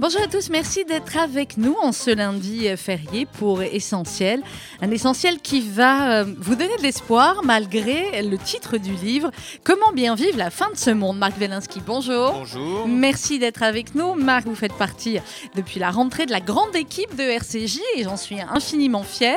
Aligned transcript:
Bonjour 0.00 0.22
à 0.22 0.28
tous, 0.28 0.48
merci 0.50 0.84
d'être 0.84 1.16
avec 1.16 1.56
nous 1.56 1.74
en 1.82 1.90
ce 1.90 2.14
lundi 2.14 2.68
férié 2.76 3.26
pour 3.26 3.62
Essentiel. 3.62 4.44
Un 4.80 4.92
essentiel 4.92 5.40
qui 5.40 5.60
va 5.60 6.20
euh, 6.20 6.24
vous 6.38 6.54
donner 6.54 6.76
de 6.76 6.82
l'espoir 6.84 7.40
malgré 7.42 8.22
le 8.22 8.38
titre 8.38 8.76
du 8.76 8.92
livre 8.92 9.32
Comment 9.64 9.90
bien 9.92 10.14
vivre 10.14 10.38
la 10.38 10.50
fin 10.50 10.70
de 10.70 10.76
ce 10.76 10.90
monde. 10.90 11.18
Marc 11.18 11.36
Velinski, 11.36 11.80
bonjour. 11.84 12.30
Bonjour. 12.30 12.86
Merci 12.86 13.40
d'être 13.40 13.64
avec 13.64 13.96
nous. 13.96 14.14
Marc, 14.14 14.46
vous 14.46 14.54
faites 14.54 14.74
partie 14.74 15.18
depuis 15.56 15.80
la 15.80 15.90
rentrée 15.90 16.26
de 16.26 16.30
la 16.30 16.40
grande 16.40 16.76
équipe 16.76 17.16
de 17.16 17.24
RCJ 17.24 17.80
et 17.96 18.04
j'en 18.04 18.16
suis 18.16 18.40
infiniment 18.40 19.02
fière. 19.02 19.34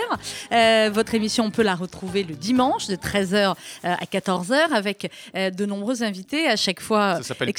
Euh, 0.51 0.91
votre 0.93 1.15
émission, 1.15 1.45
on 1.45 1.51
peut 1.51 1.63
la 1.63 1.73
retrouver 1.73 2.21
le 2.21 2.35
dimanche 2.35 2.85
de 2.85 2.95
13h 2.95 3.33
euh, 3.35 3.53
à 3.83 4.05
14h 4.05 4.73
avec 4.73 5.11
de 5.33 5.65
nombreux 5.65 6.03
invités 6.03 6.47
à 6.47 6.55
chaque 6.55 6.81
fois 6.81 7.15
ça 7.15 7.23
s'appelle 7.23 7.51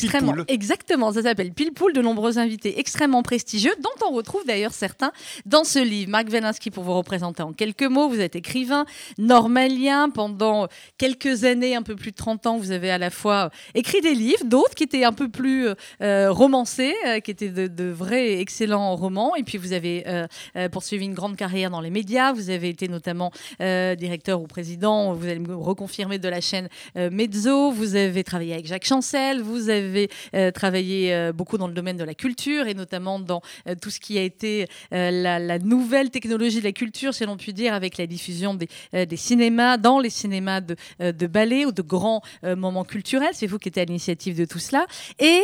Exactement, 0.47 1.13
ça 1.13 1.23
s'appelle 1.23 1.51
Pile 1.51 1.73
Poule, 1.73 1.95
de 1.95 2.01
nombreux 2.01 2.39
invités 2.39 2.79
extrêmement 2.93 3.23
prestigieux 3.23 3.73
dont 3.81 4.07
on 4.07 4.13
retrouve 4.13 4.45
d'ailleurs 4.45 4.75
certains 4.75 5.13
dans 5.47 5.65
ce 5.65 5.79
livre. 5.79 6.11
Marc 6.11 6.29
Velinski, 6.29 6.71
pour 6.71 6.85
vous 6.85 6.93
représenter 6.93 7.43
en 7.43 7.55
quelques 7.55 7.85
mots, 7.85 8.07
vous 8.11 8.21
êtes 8.21 8.37
écrivain 8.37 8.85
normalien. 9.17 10.11
Pendant 10.11 10.69
quelques 10.99 11.45
années, 11.45 11.75
un 11.75 11.81
peu 11.81 11.97
plus 11.97 12.11
de 12.11 12.17
30 12.17 12.47
ans, 12.47 12.59
vous 12.59 12.71
avez 12.71 12.91
à 12.91 12.99
la 12.99 13.09
fois 13.09 13.49
écrit 13.75 14.03
des 14.03 14.15
livres, 14.15 14.45
d'autres 14.45 14.75
qui 14.75 14.85
étaient 14.85 15.05
un 15.05 15.15
peu 15.15 15.31
plus 15.31 15.69
euh, 16.03 16.31
romancés, 16.31 16.95
euh, 17.07 17.21
qui 17.21 17.31
étaient 17.31 17.49
de, 17.49 17.91
vrais 17.91 18.41
excellents 18.41 18.95
romans. 18.95 19.35
Et 19.37 19.43
puis 19.43 19.57
vous 19.57 19.73
avez 19.73 20.05
euh, 20.07 20.69
poursuivi 20.69 21.07
une 21.07 21.15
grande 21.15 21.37
carrière 21.37 21.71
dans 21.71 21.81
les 21.81 21.89
médias. 21.89 22.35
Vous 22.35 22.51
avez 22.51 22.69
été 22.69 22.89
notamment 22.89 23.33
directeur 23.59 24.43
ou 24.43 24.47
président, 24.47 25.15
vous 25.15 25.27
allez 25.27 25.39
me 25.39 25.55
reconfirmer, 25.55 26.19
de 26.19 26.29
la 26.29 26.43
chaîne 26.43 26.69
Mezzo. 26.95 27.71
Vous 27.71 27.97
avez 27.97 28.23
travaillé 28.23 28.53
avec 28.53 28.67
Jacques 28.67 28.85
Chancel. 28.85 29.41
Vous 29.41 29.71
avez 29.71 30.11
travaillé 30.53 31.33
beaucoup 31.33 31.57
dans 31.57 31.69
le 31.69 31.73
domaine 31.73 31.97
de 31.97 32.05
la 32.05 32.15
culture 32.15 32.67
et 32.67 32.75
notamment 32.75 32.82
dans 32.93 33.43
tout 33.81 33.91
ce 33.91 34.01
qui 34.01 34.19
a 34.19 34.23
été 34.23 34.67
la, 34.91 35.39
la 35.39 35.59
nouvelle 35.59 36.11
technologie 36.11 36.61
de 36.61 36.65
la 36.65 36.73
culture, 36.73 37.15
si 37.15 37.25
l'on 37.25 37.37
peut 37.37 37.53
dire, 37.53 37.75
avec 37.75 37.99
la 37.99 38.07
diffusion 38.07 38.55
des, 38.55 38.69
euh, 38.95 39.05
des, 39.05 39.17
cinémas, 39.17 39.77
dans 39.77 39.99
les 39.99 40.11
cinémas 40.11 40.61
de, 40.61 40.77
euh, 41.01 41.13
de 41.13 41.27
ballet 41.27 41.65
ou 41.65 41.73
de 41.73 41.83
grands 41.83 42.23
euh, 42.45 42.57
moments 42.57 42.85
culturels. 42.85 43.31
C'est 43.33 43.47
vous 43.47 43.59
qui 43.59 43.69
êtes 43.69 43.79
à 43.79 43.85
l'initiative 43.85 44.37
de 44.37 44.45
tout 44.45 44.59
cela. 44.59 44.87
Et 45.19 45.41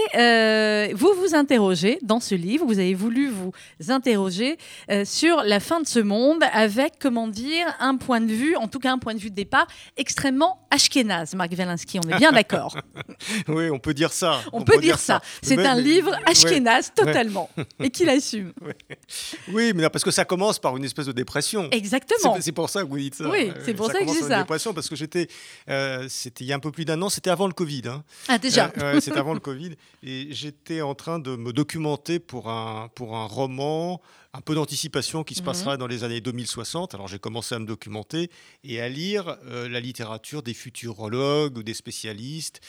vous 0.94 1.12
vous 1.20 1.34
interrogez 1.34 1.98
dans 2.02 2.20
ce 2.20 2.34
livre, 2.34 2.66
vous 2.66 2.78
avez 2.78 2.94
voulu 2.94 3.28
vous 3.30 3.52
interroger 3.88 4.56
sur 5.04 5.42
la 5.42 5.60
fin 5.60 5.80
de 5.80 5.86
ce 5.86 5.98
monde 5.98 6.42
avec, 6.52 6.94
comment 6.98 7.28
dire, 7.28 7.66
un 7.80 7.96
point 7.96 8.20
de 8.20 8.32
vue, 8.32 8.56
en 8.56 8.68
tout 8.68 8.78
cas 8.78 8.92
un 8.92 8.98
point 8.98 9.14
de 9.14 9.20
vue 9.20 9.30
de 9.30 9.34
départ, 9.34 9.66
extrêmement 9.96 10.66
ashkénaze, 10.70 11.34
Marc 11.34 11.54
Velinsky, 11.54 11.98
on 12.04 12.08
est 12.08 12.18
bien 12.18 12.32
d'accord. 12.32 12.76
oui, 13.48 13.70
on 13.70 13.78
peut 13.78 13.94
dire 13.94 14.12
ça. 14.12 14.40
On, 14.52 14.58
on 14.60 14.64
peut, 14.64 14.74
peut, 14.74 14.80
dire, 14.80 14.98
ça. 14.98 15.20
ça. 15.22 15.22
C'est 15.42 15.64
un 15.64 15.76
livre 15.80 16.14
ashkénaze 16.26 16.92
ouais. 16.98 17.04
totalement 17.04 17.26
ouais. 17.26 17.27
Et 17.80 17.90
qu'il 17.90 18.08
assume. 18.08 18.52
Oui, 19.52 19.72
mais 19.74 19.82
non, 19.82 19.88
parce 19.90 20.04
que 20.04 20.10
ça 20.10 20.24
commence 20.24 20.58
par 20.58 20.76
une 20.76 20.84
espèce 20.84 21.06
de 21.06 21.12
dépression. 21.12 21.68
Exactement. 21.70 22.36
C'est 22.40 22.52
pour 22.52 22.68
ça 22.68 22.82
que 22.82 22.88
vous 22.88 22.98
dites 22.98 23.14
ça. 23.14 23.28
Oui, 23.28 23.50
c'est 23.64 23.74
pour 23.74 23.86
ça, 23.86 23.94
ça 23.94 24.00
que 24.00 24.06
j'ai 24.12 24.22
ça. 24.22 24.38
dépression 24.38 24.74
parce 24.74 24.88
que 24.88 24.96
j'étais, 24.96 25.28
euh, 25.68 26.06
c'était 26.08 26.44
il 26.44 26.48
y 26.48 26.52
a 26.52 26.56
un 26.56 26.60
peu 26.60 26.70
plus 26.70 26.84
d'un 26.84 27.00
an, 27.02 27.08
c'était 27.08 27.30
avant 27.30 27.46
le 27.46 27.52
Covid. 27.54 27.82
Hein. 27.86 28.04
Ah 28.28 28.38
déjà. 28.38 28.70
Euh, 28.78 29.00
c'était 29.00 29.18
avant 29.18 29.34
le 29.34 29.40
Covid 29.40 29.72
et 30.02 30.28
j'étais 30.30 30.82
en 30.82 30.94
train 30.94 31.18
de 31.18 31.36
me 31.36 31.52
documenter 31.52 32.18
pour 32.18 32.50
un 32.50 32.88
pour 32.94 33.16
un 33.16 33.26
roman 33.26 34.00
un 34.38 34.40
peu 34.40 34.54
d'anticipation 34.54 35.24
qui 35.24 35.34
se 35.34 35.42
passera 35.42 35.74
mmh. 35.74 35.78
dans 35.78 35.88
les 35.88 36.04
années 36.04 36.20
2060. 36.20 36.94
Alors 36.94 37.08
j'ai 37.08 37.18
commencé 37.18 37.56
à 37.56 37.58
me 37.58 37.66
documenter 37.66 38.30
et 38.62 38.80
à 38.80 38.88
lire 38.88 39.36
euh, 39.46 39.68
la 39.68 39.80
littérature 39.80 40.44
des 40.44 40.54
futurologues 40.54 41.58
ou 41.58 41.64
des 41.64 41.74
spécialistes. 41.74 42.60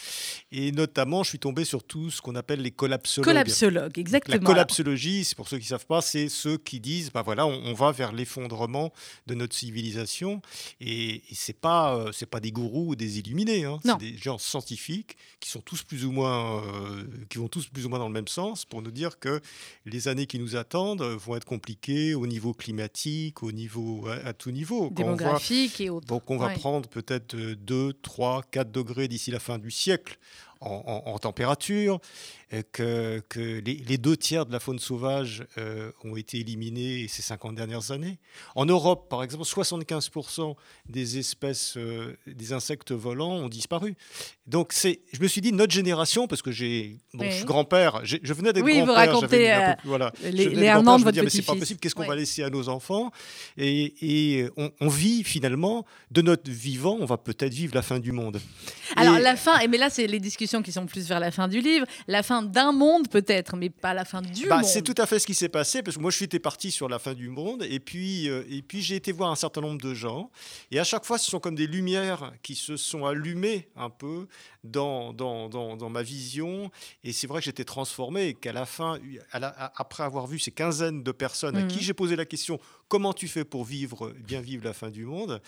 Et 0.52 0.72
notamment, 0.72 1.22
je 1.22 1.30
suis 1.30 1.40
tombé 1.40 1.66
sur 1.66 1.84
tout 1.84 2.10
ce 2.10 2.24
qu'on 2.24 2.34
appelle 2.34 2.62
les 2.64 2.72
collapsologues. 2.72 3.26
Collapsologues, 3.26 4.00
exactement. 4.00 4.36
La 4.36 4.44
collapsologie, 4.44 5.24
c'est 5.24 5.36
pour 5.36 5.48
ceux 5.48 5.58
qui 5.58 5.66
ne 5.66 5.70
savent 5.70 5.86
pas, 5.86 6.02
c'est 6.02 6.28
ceux 6.28 6.58
qui 6.58 6.80
disent, 6.80 7.12
bah 7.12 7.22
voilà, 7.22 7.46
on, 7.46 7.62
on 7.64 7.74
va 7.74 7.92
vers 7.92 8.14
l'effondrement 8.14 8.92
de 9.28 9.36
notre 9.36 9.56
civilisation. 9.56 10.42
Et, 10.82 11.18
et 11.18 11.36
c'est 11.36 11.54
pas, 11.54 11.96
euh, 11.96 12.12
c'est 12.12 12.26
pas 12.26 12.40
des 12.40 12.52
gourous 12.52 12.90
ou 12.90 12.96
des 12.96 13.20
illuminés. 13.20 13.66
Hein. 13.66 13.78
C'est 13.86 14.00
des 14.00 14.18
gens 14.18 14.40
scientifiques 14.40 15.18
qui 15.40 15.52
sont 15.52 15.62
tous 15.62 15.84
plus 15.84 16.04
ou 16.04 16.12
moins, 16.12 16.64
euh, 16.64 17.04
qui 17.30 17.38
vont 17.38 17.48
tous 17.48 17.68
plus 17.68 17.86
ou 17.86 17.90
moins 17.90 18.00
dans 18.00 18.08
le 18.08 18.14
même 18.14 18.28
sens 18.28 18.66
pour 18.66 18.82
nous 18.82 18.92
dire 18.92 19.20
que 19.20 19.40
les 19.86 20.08
années 20.08 20.26
qui 20.26 20.40
nous 20.40 20.56
attendent 20.56 21.04
vont 21.04 21.36
être 21.36 21.46
compliqué 21.60 22.16
au 22.16 22.26
niveau 22.26 22.54
climatique, 22.54 23.44
au 23.44 23.52
niveau, 23.52 24.08
à, 24.08 24.30
à 24.30 24.34
tout 24.34 24.50
niveau. 24.50 24.90
Démographique 24.92 25.78
voit, 25.78 25.86
et 25.86 25.90
autres. 25.90 26.08
Donc 26.08 26.32
on 26.32 26.38
va 26.38 26.48
ouais. 26.48 26.54
prendre 26.54 26.88
peut-être 26.88 27.36
2, 27.36 27.94
3, 28.02 28.44
4 28.50 28.72
degrés 28.72 29.10
d'ici 29.10 29.30
la 29.30 29.40
fin 29.40 29.60
du 29.60 29.70
siècle 29.70 30.18
en, 30.62 31.04
en, 31.06 31.12
en 31.12 31.20
température, 31.20 32.00
que, 32.72 33.22
que 33.30 33.40
les, 33.40 33.76
les, 33.76 33.98
deux 33.98 34.18
tiers 34.18 34.46
de 34.46 34.52
la 34.52 34.60
faune 34.60 34.80
sauvage 34.80 35.46
euh, 35.60 35.92
ont 36.04 36.16
été 36.16 36.40
éliminés 36.40 37.08
ces 37.08 37.22
50 37.22 37.54
dernières 37.54 37.92
années. 37.92 38.18
En 38.56 38.66
Europe, 38.66 39.08
par 39.08 39.22
exemple, 39.22 39.44
75% 39.44 40.56
des 40.88 41.20
espèces, 41.20 41.78
euh, 41.78 42.18
des 42.26 42.52
insectes 42.52 42.92
volants 42.92 43.34
ont 43.34 43.50
disparu. 43.50 43.96
Donc 44.48 44.74
c'est, 44.74 45.02
je 45.14 45.22
me 45.22 45.28
suis 45.28 45.42
dit, 45.42 45.52
notre 45.52 45.74
génération, 45.74 46.28
parce 46.28 46.42
que 46.42 46.52
j'ai, 46.52 46.98
bon, 47.14 47.24
oui. 47.26 47.32
je 47.32 47.36
suis 47.38 47.46
grand-père, 47.46 48.02
je 48.04 48.34
venais 48.34 48.52
d'être 48.52 48.66
oui, 48.66 48.78
grand-père, 48.78 49.14
vous 49.14 49.20
racontez 49.20 49.52
euh, 49.52 49.74
peu, 49.76 49.88
voilà, 49.88 50.12
les, 50.24 50.72
an 50.72 50.98
de 50.98 51.04
votre 51.04 51.30
c'est 51.30 51.44
pas 51.44 51.56
possible, 51.56 51.80
qu'est-ce 51.80 51.94
qu'on 51.94 52.08
va 52.08 52.16
laisser 52.16 52.42
à 52.42 52.50
nos 52.50 52.68
enfants? 52.68 53.12
Et, 53.58 54.40
et 54.40 54.50
on, 54.58 54.72
on, 54.82 54.88
vit 54.88 55.24
finalement, 55.24 55.86
de 56.10 56.24
notre 56.24 56.50
vivant, 56.50 56.98
on 57.00 57.06
va 57.06 57.18
peut-être 57.18 57.54
vivre 57.54 57.76
la 57.76 57.84
fin 57.84 58.00
du 58.00 58.12
monde. 58.12 58.42
Alors 58.96 59.18
et... 59.18 59.22
la 59.22 59.36
fin, 59.36 59.60
mais 59.68 59.78
là 59.78 59.92
c'est 59.92 60.08
les 60.08 60.20
discussions 60.20 60.49
qui 60.64 60.72
sont 60.72 60.86
plus 60.86 61.08
vers 61.08 61.20
la 61.20 61.32
fin 61.32 61.48
du 61.48 61.62
livre, 61.62 61.86
la 62.08 62.24
fin 62.24 62.42
d'un 62.42 62.72
monde 62.72 63.08
peut-être, 63.10 63.56
mais 63.56 63.70
pas 63.70 63.94
la 63.94 64.06
fin 64.06 64.22
du 64.22 64.48
bah, 64.48 64.58
monde. 64.58 64.66
C'est 64.66 64.82
tout 64.82 64.96
à 64.98 65.06
fait 65.06 65.20
ce 65.20 65.28
qui 65.28 65.34
s'est 65.34 65.50
passé, 65.50 65.84
parce 65.84 65.98
que 65.98 66.02
moi 66.02 66.12
je 66.12 66.18
suis 66.18 66.28
parti 66.40 66.72
sur 66.72 66.90
la 66.90 67.00
fin 67.00 67.14
du 67.14 67.30
monde, 67.30 67.64
et 67.64 67.80
puis, 67.80 68.30
euh, 68.30 68.44
et 68.50 68.62
puis 68.62 68.82
j'ai 68.82 68.96
été 68.96 69.12
voir 69.12 69.32
un 69.32 69.36
certain 69.36 69.62
nombre 69.62 69.82
de 69.82 69.94
gens, 69.94 70.32
et 70.72 70.80
à 70.80 70.84
chaque 70.84 71.06
fois 71.06 71.18
ce 71.18 71.30
sont 71.30 71.40
comme 71.40 71.56
des 71.56 71.68
lumières 71.68 72.34
qui 72.42 72.56
se 72.56 72.78
sont 72.78 73.06
allumées 73.06 73.70
un 73.76 73.90
peu 73.90 74.28
dans, 74.64 75.14
dans, 75.14 75.50
dans, 75.50 75.78
dans 75.78 75.90
ma 75.90 76.02
vision, 76.02 76.72
et 77.04 77.14
c'est 77.14 77.28
vrai 77.28 77.40
que 77.40 77.46
j'étais 77.46 77.64
transformé, 77.64 78.28
et 78.28 78.34
qu'à 78.34 78.54
la 78.54 78.66
fin, 78.66 79.00
à 79.32 79.40
la, 79.40 79.48
à, 79.50 79.72
après 79.82 80.04
avoir 80.04 80.28
vu 80.28 80.40
ces 80.40 80.52
quinzaines 80.52 81.04
de 81.04 81.12
personnes 81.12 81.56
mmh. 81.56 81.66
à 81.66 81.68
qui 81.68 81.84
j'ai 81.84 81.94
posé 81.94 82.16
la 82.16 82.26
question, 82.26 82.60
comment 82.88 83.14
tu 83.14 83.28
fais 83.28 83.46
pour 83.46 83.64
vivre, 83.64 84.14
bien 84.26 84.42
vivre 84.42 84.66
la 84.66 84.74
fin 84.74 84.90
du 84.90 85.06
monde, 85.06 85.42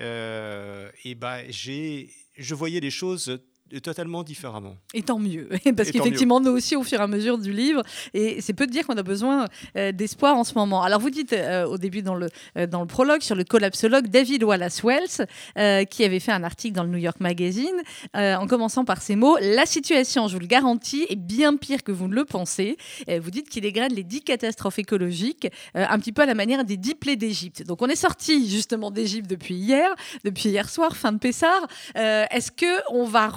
euh, 0.00 0.90
et 1.04 1.14
ben 1.14 1.44
j'ai 1.48 2.10
je 2.36 2.54
voyais 2.54 2.80
les 2.80 2.90
choses 2.90 3.40
totalement 3.78 4.22
différemment. 4.22 4.76
Et 4.94 5.02
tant 5.02 5.18
mieux, 5.18 5.48
parce 5.76 5.90
qu'effectivement, 5.90 6.40
nous 6.40 6.50
aussi, 6.50 6.76
au 6.76 6.82
fur 6.82 7.00
et 7.00 7.02
à 7.02 7.06
mesure 7.06 7.38
du 7.38 7.52
livre, 7.52 7.82
et 8.14 8.40
c'est 8.40 8.52
peu 8.52 8.66
de 8.66 8.72
dire 8.72 8.86
qu'on 8.86 8.96
a 8.96 9.02
besoin 9.02 9.46
euh, 9.76 9.92
d'espoir 9.92 10.36
en 10.36 10.44
ce 10.44 10.54
moment. 10.54 10.82
Alors, 10.82 11.00
vous 11.00 11.10
dites 11.10 11.32
euh, 11.32 11.66
au 11.66 11.78
début 11.78 12.02
dans 12.02 12.14
le, 12.14 12.28
euh, 12.56 12.66
dans 12.66 12.80
le 12.80 12.86
prologue 12.86 13.22
sur 13.22 13.36
le 13.36 13.44
collapsologue 13.44 14.08
David 14.08 14.42
Wallace 14.44 14.82
Wells, 14.82 15.86
qui 15.86 16.04
avait 16.04 16.20
fait 16.20 16.32
un 16.32 16.42
article 16.42 16.74
dans 16.74 16.84
le 16.84 16.90
New 16.90 16.98
York 16.98 17.18
Magazine, 17.20 17.76
en 18.14 18.46
commençant 18.46 18.84
par 18.84 19.02
ces 19.02 19.16
mots 19.16 19.36
La 19.40 19.66
situation, 19.66 20.28
je 20.28 20.34
vous 20.34 20.40
le 20.40 20.46
garantis, 20.46 21.06
est 21.08 21.16
bien 21.16 21.56
pire 21.56 21.82
que 21.82 21.92
vous 21.92 22.08
ne 22.08 22.14
le 22.14 22.24
pensez. 22.24 22.76
vous 23.08 23.30
dites 23.30 23.48
qu'il 23.48 23.62
dégrade 23.62 23.92
les 23.92 24.02
dix 24.02 24.22
catastrophes 24.22 24.78
écologiques, 24.78 25.48
un 25.74 25.98
petit 25.98 26.12
peu 26.12 26.22
à 26.22 26.26
la 26.26 26.34
manière 26.34 26.64
des 26.64 26.76
dix 26.76 26.94
plaies 26.94 27.16
d'Égypte. 27.16 27.64
Donc, 27.64 27.82
on 27.82 27.88
est 27.88 27.96
sorti 27.96 28.48
justement 28.48 28.90
d'Égypte 28.90 29.28
depuis 29.28 29.54
hier, 29.54 29.94
depuis 30.24 30.48
hier 30.48 30.68
soir, 30.68 30.96
fin 30.96 31.12
de 31.12 31.18
Pessard. 31.18 31.66
Est-ce 31.94 32.50
qu'on 32.50 33.04
va 33.04 33.28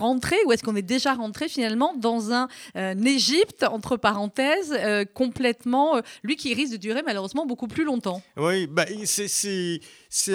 ou 0.46 0.52
est-ce 0.52 0.64
qu'on 0.64 0.76
est 0.76 0.82
déjà 0.82 1.14
rentré 1.14 1.48
finalement 1.48 1.94
dans 1.96 2.32
un, 2.32 2.48
euh, 2.76 2.94
Égypte, 3.04 3.64
entre 3.64 3.98
parenthèses, 3.98 4.76
euh, 4.78 5.06
complètement, 5.06 5.98
euh, 5.98 6.02
lui 6.24 6.36
qui 6.36 6.54
risque 6.54 6.74
de 6.74 6.78
durer 6.78 7.04
malheureusement 7.04 7.46
beaucoup 7.46 7.68
plus 7.68 7.84
longtemps? 7.84 8.22
Oui, 8.38 8.68
bah, 8.68 8.86
c'est 9.06 9.80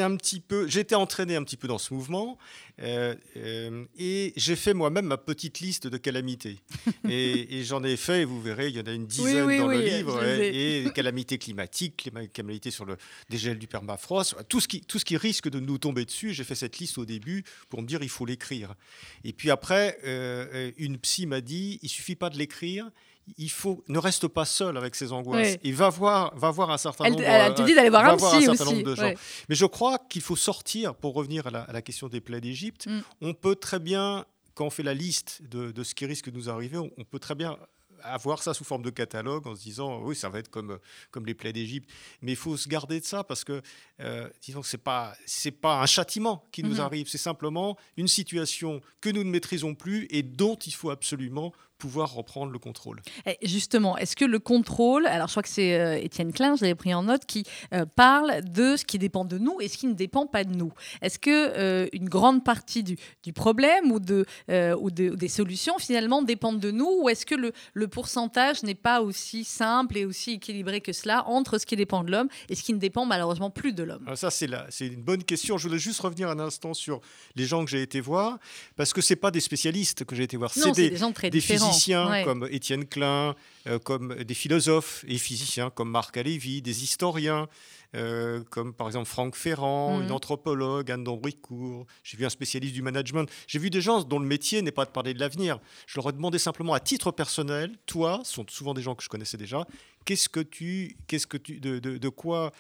un 0.01 0.17
petit 0.17 0.41
peu. 0.41 0.69
Été 0.77 0.95
entraîné 0.95 1.37
un 1.37 1.45
petit 1.45 1.57
peu 1.57 1.69
dans 1.69 1.79
ce 1.79 1.95
mouvement. 1.95 2.37
Euh, 2.81 3.15
euh, 3.37 3.85
et 3.97 4.33
j'ai 4.37 4.57
fait 4.57 4.75
moi-même 4.75 5.07
ma 5.07 5.17
petite 5.17 5.61
liste 5.61 5.87
de 5.87 5.97
calamités. 5.97 6.59
et, 7.09 7.59
et 7.59 7.65
j'en 7.65 7.83
ai 7.85 7.97
fait, 7.97 8.25
vous 8.25 8.41
verrez, 8.41 8.69
il 8.69 8.77
y 8.77 8.81
en 8.81 8.87
a 8.87 8.93
une 8.93 9.07
dizaine 9.07 9.47
oui, 9.47 9.55
oui, 9.55 9.59
dans 9.59 9.69
oui, 9.69 9.77
le 9.77 9.83
livre. 9.83 10.25
Et, 10.25 10.85
et, 10.85 10.91
calamités 10.91 11.39
climatiques, 11.39 12.11
calamités 12.33 12.71
sur 12.71 12.85
le 12.87 12.97
dégel 13.31 13.59
du 13.59 13.69
permafrost, 13.69 14.37
tout 14.49 14.61
ce, 14.61 14.67
qui, 14.67 14.81
tout 14.81 14.99
ce 14.99 15.05
qui 15.05 15.17
risque 15.17 15.49
de 15.49 15.61
nous 15.61 15.79
tomber 15.79 16.05
dessus. 16.05 16.35
J'ai 16.35 16.45
fait 16.45 16.57
cette 16.57 16.79
liste 16.79 16.99
au 16.99 17.05
début 17.05 17.45
pour 17.69 17.81
me 17.81 17.87
dire 17.87 18.03
il 18.03 18.09
faut 18.09 18.27
l'écrire. 18.27 18.75
Et 19.23 19.33
puis 19.33 19.51
après, 19.51 19.99
euh, 20.05 20.73
une 20.77 20.99
psy 20.99 21.27
m'a 21.27 21.41
dit 21.41 21.79
il 21.83 21.89
suffit 21.89 22.17
pas 22.17 22.31
de 22.31 22.39
l'écrire, 22.39 22.91
il 23.37 23.51
faut 23.51 23.85
ne 23.89 23.99
reste 23.99 24.27
pas 24.29 24.45
seul 24.45 24.77
avec 24.77 24.95
ses 24.95 25.13
angoisses 25.13 25.47
ouais. 25.55 25.61
et 25.63 25.73
va 25.73 25.89
voir 25.91 26.35
va 26.37 26.51
voir 26.51 26.71
un 26.71 26.79
certain 26.79 27.05
elle, 27.05 27.13
nombre 27.13 27.25
elle 27.25 27.55
te 27.55 27.63
dit 27.63 27.75
d'aller 27.75 27.91
voir 27.91 28.05
un, 28.05 28.17
voir 28.17 28.35
un 28.35 28.41
certain 28.41 28.65
aussi. 28.65 28.75
nombre 28.75 28.85
de 28.91 28.95
gens 28.95 29.03
ouais. 29.03 29.17
mais 29.49 29.55
je 29.55 29.67
crois 29.67 29.99
qu'il 30.09 30.23
faut 30.23 30.37
sortir 30.37 30.95
pour 30.95 31.15
revenir 31.15 31.47
à 31.47 31.51
la, 31.51 31.63
à 31.63 31.73
la 31.73 31.83
question 31.83 32.09
des 32.09 32.21
plaies 32.21 32.41
d'Égypte 32.41 32.87
mm. 32.87 33.01
on 33.21 33.35
peut 33.35 33.57
très 33.57 33.79
bien 33.79 34.25
quand 34.55 34.67
on 34.67 34.71
fait 34.71 34.83
la 34.83 34.95
liste 34.95 35.43
de, 35.49 35.71
de 35.73 35.85
ce 35.85 35.95
qui 35.95 36.07
risque 36.07 36.31
de 36.31 36.37
nous 36.37 36.49
arriver 36.49 36.79
on, 36.79 36.91
on 36.97 37.05
peut 37.05 37.19
très 37.19 37.35
bien 37.35 37.57
avoir 38.05 38.45
ça 38.45 38.55
sous 38.55 38.63
forme 38.63 38.83
de 38.83 38.91
catalogue 38.91 39.49
en 39.49 39.57
se 39.57 39.63
disant 39.63 40.01
oui 40.05 40.15
ça 40.15 40.29
va 40.29 40.39
être 40.39 40.49
comme 40.51 40.79
comme 41.11 41.27
les 41.27 41.35
plaies 41.35 41.53
d'Égypte 41.53 41.91
mais 42.23 42.31
il 42.33 42.37
faut 42.37 42.57
se 42.57 42.69
garder 42.69 43.01
de 43.01 43.05
ça 43.05 43.25
parce 43.25 43.43
que 43.43 43.61
euh, 43.99 44.29
disons 44.41 44.61
que 44.61 44.69
c'est 44.69 44.79
pas 44.79 45.17
c'est 45.27 45.51
pas 45.51 45.81
un 45.83 45.87
châtiment 45.87 46.47
qui 46.53 46.63
nous 46.63 46.75
Mhm. 46.77 46.81
arrive, 46.81 47.09
c'est 47.09 47.19
simplement 47.19 47.77
une 47.97 48.07
situation 48.07 48.81
que 49.01 49.09
nous 49.11 49.25
ne 49.25 49.31
maîtrisons 49.31 49.75
plus 49.75 50.07
et 50.11 50.23
dont 50.23 50.55
il 50.55 50.75
faut 50.75 50.91
absolument 50.91 51.53
pouvoir 51.79 52.13
reprendre 52.13 52.53
le 52.53 52.59
contrôle. 52.59 53.01
Eh, 53.27 53.37
Justement, 53.47 53.97
est-ce 53.97 54.17
que 54.17 54.25
le 54.25 54.39
contrôle, 54.41 55.07
alors 55.07 55.29
je 55.29 55.33
crois 55.33 55.43
que 55.43 55.49
c'est 55.49 55.79
euh, 55.81 55.97
Étienne 55.97 56.33
Klein, 56.33 56.57
je 56.57 56.63
l'avais 56.63 56.75
pris 56.75 56.93
en 56.93 57.05
note, 57.05 57.25
qui 57.25 57.45
euh, 57.73 57.87
parle 57.87 58.43
de 58.43 58.77
ce 58.77 58.85
qui 58.85 58.99
dépend 58.99 59.25
de 59.25 59.39
nous 59.39 59.61
et 59.61 59.69
ce 59.69 59.79
qui 59.79 59.87
ne 59.87 59.93
dépend 59.95 60.27
pas 60.27 60.45
de 60.45 60.55
nous. 60.55 60.73
Est-ce 61.03 61.19
que 61.19 61.31
euh, 61.31 61.87
une 61.93 62.09
grande 62.09 62.43
partie 62.45 62.83
du, 62.83 62.97
du 63.23 63.33
problème 63.33 63.93
ou, 63.93 64.01
de, 64.01 64.27
euh, 64.51 64.77
ou, 64.79 64.91
de- 64.91 65.11
ou 65.11 65.17
des 65.17 65.29
solutions 65.29 65.79
finalement 65.79 66.21
dépendent 66.23 66.61
de 66.61 66.71
nous 66.73 66.91
ou 67.03 67.09
est-ce 67.09 67.25
que 67.25 67.35
le, 67.37 67.53
le 67.75 67.89
pourcentage 67.89 68.63
n'est 68.65 68.75
pas 68.75 69.01
aussi 69.01 69.45
simple 69.45 69.97
et 69.99 70.05
aussi 70.05 70.33
équilibré 70.33 70.81
que 70.81 70.93
cela 70.93 71.27
entre 71.29 71.59
ce 71.59 71.67
qui 71.67 71.77
dépend 71.77 72.03
de 72.03 72.11
l'homme 72.11 72.29
et 72.49 72.55
ce 72.57 72.63
qui 72.63 72.73
ne 72.75 72.79
dépend 72.79 73.05
malheureusement 73.07 73.51
plus 73.51 73.73
de 73.73 73.85
l'homme? 73.85 74.03
Alors 74.07 74.19
ça, 74.19 74.31
c'est 74.31 74.47
la- 74.49 74.67
c'est 74.71 74.87
une 74.89 75.03
bonne 75.03 75.23
question. 75.23 75.59
Je 75.59 75.69
voulais 75.69 75.79
juste 75.79 76.01
revenir 76.01 76.29
un 76.29 76.41
instant 76.41 76.75
sur 76.75 77.01
les 77.37 77.45
gens 77.45 77.65
que 77.65 77.71
j'ai 77.71 77.83
été 77.83 78.01
voir, 78.01 78.39
parce 78.77 78.93
que 78.93 79.01
c'est 79.01 79.17
pas 79.17 79.31
des 79.31 79.41
spécialistes 79.41 80.05
que 80.05 80.17
j'ai 80.17 80.25
été 80.25 80.37
voir, 80.37 80.51
Non, 80.57 80.63
c'est 80.65 80.75
c'est 80.75 80.83
des, 80.83 80.91
des 80.91 80.97
gens 80.97 81.13
très 81.13 81.31
des 81.31 81.39
différents. 81.39 81.68
Physiciens 81.69 82.09
Ouais. 82.11 82.25
comme 82.25 82.49
Étienne 82.51 82.85
Klein, 82.87 83.35
euh, 83.67 83.79
comme 83.79 84.15
des 84.25 84.35
philosophes 84.35 85.05
et 85.09 85.19
physiciens 85.19 85.71
comme 85.71 85.91
Marc 85.91 86.17
Alévi, 86.17 86.63
des 86.63 86.83
historiens 86.85 87.49
euh, 87.95 88.45
comme 88.51 88.75
par 88.75 88.87
exemple 88.87 89.07
Franck 89.09 89.35
Ferrand, 89.35 89.97
Mhm. 89.97 90.05
une 90.05 90.13
anthropologue, 90.13 90.91
Anne 90.91 91.05
d'Ambricourt. 91.05 91.87
J'ai 92.05 92.19
vu 92.19 92.27
un 92.27 92.31
spécialiste 92.31 92.75
du 92.75 92.83
management. 92.83 93.31
J'ai 93.47 93.59
vu 93.59 93.71
des 93.71 93.81
gens 93.81 94.03
dont 94.03 94.19
le 94.19 94.27
métier 94.27 94.61
n'est 94.61 94.73
pas 94.73 94.85
de 94.85 94.91
parler 94.91 95.15
de 95.15 95.21
l'avenir. 95.21 95.59
Je 95.87 95.99
leur 95.99 96.11
ai 96.11 96.13
demandé 96.13 96.39
simplement 96.39 96.75
à 96.75 96.81
titre 96.81 97.11
personnel, 97.13 97.73
toi, 97.87 98.21
ce 98.25 98.35
sont 98.35 98.45
souvent 98.51 98.75
des 98.75 98.83
gens 98.83 98.95
que 98.95 99.03
je 99.03 99.09
connaissais 99.09 99.39
déjà, 99.39 99.67
qu'est-ce 100.05 100.29
que 100.29 100.41
tu, 100.41 100.99
qu'est-ce 101.07 101.27
que 101.27 101.39
tu, 101.39 101.61
de, 101.61 101.79
de- 101.79 101.97
de 101.97 102.09
quoi, 102.11 102.53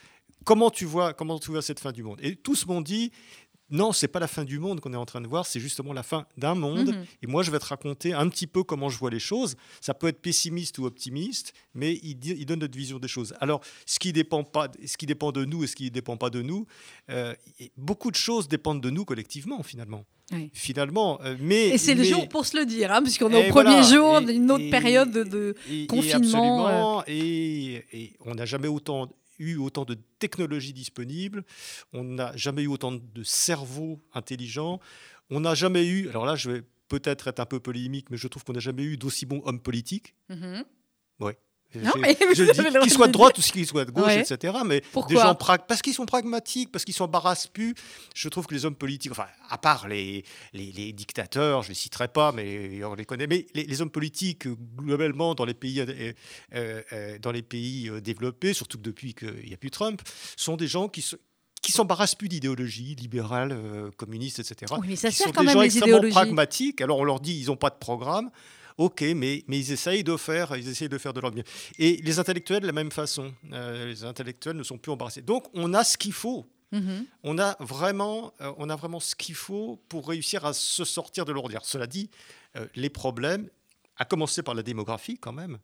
comment 0.44 0.70
tu 0.70 0.87
vois, 0.87 1.12
comment 1.12 1.38
tu 1.38 1.50
vois 1.50 1.60
cette 1.60 1.81
fin 1.81 1.93
du 1.93 2.02
monde? 2.02 2.19
Et 2.22 2.34
tous 2.37 2.64
m'ont 2.66 2.81
dit. 2.81 3.12
Non, 3.70 3.93
c'est 3.93 4.09
pas 4.09 4.19
la 4.20 4.29
fin 4.29 4.44
du 4.44 4.59
monde 4.59 4.81
qu'on 4.81 4.93
est 4.94 4.97
en 4.97 5.05
train 5.05 5.20
de 5.20 5.26
voir, 5.26 5.44
c'est 5.44 5.61
justement 5.61 5.93
la 5.93 6.03
fin 6.03 6.26
d'un 6.38 6.55
monde. 6.55 6.88
Mhm. 6.88 7.05
Et 7.23 7.26
moi, 7.26 7.43
je 7.43 7.50
vais 7.50 7.59
te 7.59 7.67
raconter 7.67 8.15
un 8.15 8.29
petit 8.29 8.47
peu 8.47 8.62
comment 8.62 8.88
je 8.88 8.99
vois 8.99 9.11
les 9.11 9.19
choses. 9.19 9.56
Ça 9.81 9.93
peut 9.94 10.06
être 10.09 10.23
pessimiste 10.23 10.79
ou 10.79 10.87
optimiste, 10.87 11.53
mais 11.75 12.00
il, 12.03 12.15
dit- 12.15 12.35
il 12.38 12.47
donne 12.47 12.61
notre 12.61 12.76
vision 12.79 12.99
des 12.99 13.09
choses. 13.09 13.35
Alors, 13.41 13.61
ce 13.85 13.99
qui 13.99 14.12
dépend 14.12 14.43
pas, 14.43 14.69
ce 14.87 14.97
qui 14.97 15.05
dépend 15.06 15.32
de 15.32 15.44
nous 15.44 15.65
et 15.65 15.67
ce 15.67 15.76
qui 15.76 15.85
ne 15.85 15.88
dépend 15.91 16.17
pas 16.17 16.31
de 16.31 16.41
nous, 16.41 16.67
euh, 17.11 17.35
beaucoup 17.76 18.11
de 18.11 18.17
choses 18.17 18.49
dépendent 18.49 18.81
de 18.81 18.91
nous 18.91 19.05
collectivement, 19.05 19.62
finalement. 19.62 20.05
Oui. 20.32 20.50
Finalement, 20.53 21.19
euh, 21.25 21.37
mais 21.41 21.69
Et 21.69 21.79
c'est 21.79 21.94
le 21.94 22.05
jour 22.05 22.29
pour 22.29 22.44
se 22.47 22.56
le 22.56 22.67
dire, 22.67 22.93
hein, 22.93 23.03
puisqu'on 23.03 23.31
est 23.32 23.49
au 23.49 23.50
premier 23.50 23.70
voilà, 23.81 23.82
jour 23.82 24.20
d'une 24.20 24.50
autre 24.50 24.65
et- 24.65 24.70
période 24.70 25.11
de, 25.11 25.25
de- 25.25 25.55
et- 25.70 25.85
et 25.85 25.87
confinement, 25.87 26.67
absolument, 26.99 27.05
et, 27.06 27.85
et 27.93 28.12
on 28.26 28.35
n'a 28.35 28.44
jamais 28.44 28.69
autant 28.69 29.09
eu 29.38 29.56
autant 29.56 29.85
de 29.85 29.94
technologies 30.19 30.73
disponibles, 30.73 31.44
on 31.93 32.05
n'a 32.05 32.37
jamais 32.37 32.62
eu 32.62 32.67
autant 32.69 32.93
de 32.93 33.23
cerveaux 33.23 34.00
intelligents, 34.14 34.81
on 35.31 35.40
n'a 35.40 35.55
jamais 35.55 35.87
eu, 35.87 36.08
alors 36.08 36.26
là 36.26 36.37
je 36.37 36.50
vais 36.50 36.62
peut-être 36.88 37.29
être 37.29 37.40
un 37.40 37.46
peu 37.46 37.61
polémique, 37.61 38.11
mais 38.11 38.17
je 38.17 38.29
trouve 38.29 38.44
qu'on 38.44 38.55
n'a 38.55 38.61
jamais 38.61 38.82
eu 38.85 38.96
d'aussi 38.96 39.26
bons 39.26 39.43
hommes 39.44 39.61
politiques. 39.61 40.14
Mhm. 40.29 40.64
Je- 41.20 41.25
mais 41.25 41.37
qu'ils 41.73 42.91
soient 42.91 43.06
de 43.09 43.12
droite 43.12 43.38
ou 43.38 43.43
qu'ils 43.43 43.67
soient 43.67 43.85
de 43.85 43.91
gauche, 43.91 44.06
Ouais. 44.06 44.20
etc. 44.20 44.59
Mais 44.65 44.81
Pourquoi 44.93 45.15
des 45.15 45.20
gens 45.20 45.35
parce 45.67 45.82
qu'ils 45.82 45.94
sont 45.94 46.06
pragmatiques, 46.06 46.73
parce 46.73 46.85
qu'ils 46.85 46.94
s'embarrassent 46.94 47.47
plus. 47.47 47.75
Je 48.15 48.29
trouve 48.29 48.47
que 48.47 48.55
les 48.55 48.65
hommes 48.65 48.75
politiques, 48.75 49.12
enfin, 49.12 49.26
à 49.49 49.59
part 49.59 49.88
les, 49.88 50.25
les, 50.53 50.73
les 50.73 50.93
dictateurs, 50.93 51.62
je 51.62 51.69
ne 51.69 51.70
les 51.70 51.75
citerai 51.75 52.09
pas, 52.09 52.32
mais 52.32 52.82
on 52.85 52.94
les 52.94 53.05
connaît, 53.05 53.26
mais 53.26 53.47
les, 53.55 53.65
les 53.65 53.82
hommes 53.82 53.91
politiques, 53.91 54.47
euh, 54.47 54.56
globalement, 54.76 55.35
dans 55.35 55.44
les 55.44 55.55
pays, 55.55 55.81
euh, 55.81 56.12
euh, 56.55 57.19
dans 57.20 57.32
les 57.32 57.43
pays 57.43 57.91
développés, 58.03 58.53
surtout 58.55 58.79
que 58.79 58.82
depuis 58.85 59.15
qu'il 59.15 59.44
n'y 59.47 59.55
a 59.55 59.56
plus 59.56 59.70
Trump, 59.70 60.00
sont 60.37 60.56
des 60.56 60.69
gens 60.69 60.88
qui 60.88 61.05
qui 61.61 61.73
s'embarrassent 61.73 62.15
plus 62.15 62.29
d'idéologie 62.29 62.94
libérale, 62.94 63.50
euh, 63.53 63.91
communiste, 63.97 64.38
etc. 64.38 64.73
Oui, 64.79 64.87
mais 64.91 64.97
ça 64.97 65.11
qui 65.11 65.17
sert 65.17 65.26
sont 65.26 65.32
quand 65.32 65.41
des 65.41 65.47
même, 65.49 65.55
gens 65.55 65.61
les 65.62 65.67
extrêmement 65.67 65.97
idéologies. 65.97 66.12
pragmatiques. 66.15 66.81
Alors 66.81 66.99
on 66.99 67.05
leur 67.05 67.19
dit 67.19 67.37
ils 67.41 67.47
n'ont 67.47 67.56
pas 67.56 67.70
de 67.70 67.75
programme. 67.75 68.31
Ok, 68.78 69.00
mais, 69.00 69.44
mais 69.48 69.58
ils 69.58 69.72
essayent 69.72 70.04
de 70.04 70.16
faire, 70.16 70.56
ils 70.56 70.69
essayent 70.69 70.88
de 70.88 70.98
faire 70.98 71.12
de 71.12 71.20
leur 71.20 71.34
mieux. 71.34 71.42
Et 71.80 71.96
les 71.96 72.20
intellectuels, 72.20 72.60
de 72.60 72.66
la 72.66 72.72
même 72.72 72.92
façon. 72.92 73.34
Euh, 73.52 73.86
les 73.86 74.04
intellectuels 74.04 74.56
ne 74.56 74.62
sont 74.62 74.78
plus 74.78 74.92
embarrassés. 74.92 75.20
Donc, 75.20 75.46
on 75.52 75.75
a 75.75 75.82
ce 75.82 75.98
qu'il 75.98 76.12
faut. 76.12 76.46
Mhm. 76.70 77.06
On 77.25 77.38
a 77.38 77.56
vraiment, 77.58 78.32
euh, 78.40 78.52
on 78.56 78.70
a 78.70 78.76
vraiment 78.76 79.00
ce 79.00 79.16
qu'il 79.16 79.34
faut 79.34 79.82
pour 79.88 80.08
réussir 80.08 80.44
à 80.44 80.52
se 80.52 80.84
sortir 80.84 81.25
de 81.25 81.32
l'ordinaire. 81.32 81.64
Cela 81.64 81.88
dit, 81.88 82.08
euh, 82.56 82.66
les 82.76 82.88
problèmes, 82.88 83.48
à 83.96 84.04
commencer 84.04 84.44
par 84.44 84.54
la 84.54 84.62
démographie 84.62 85.19
quand 85.19 85.32
même, 85.32 85.58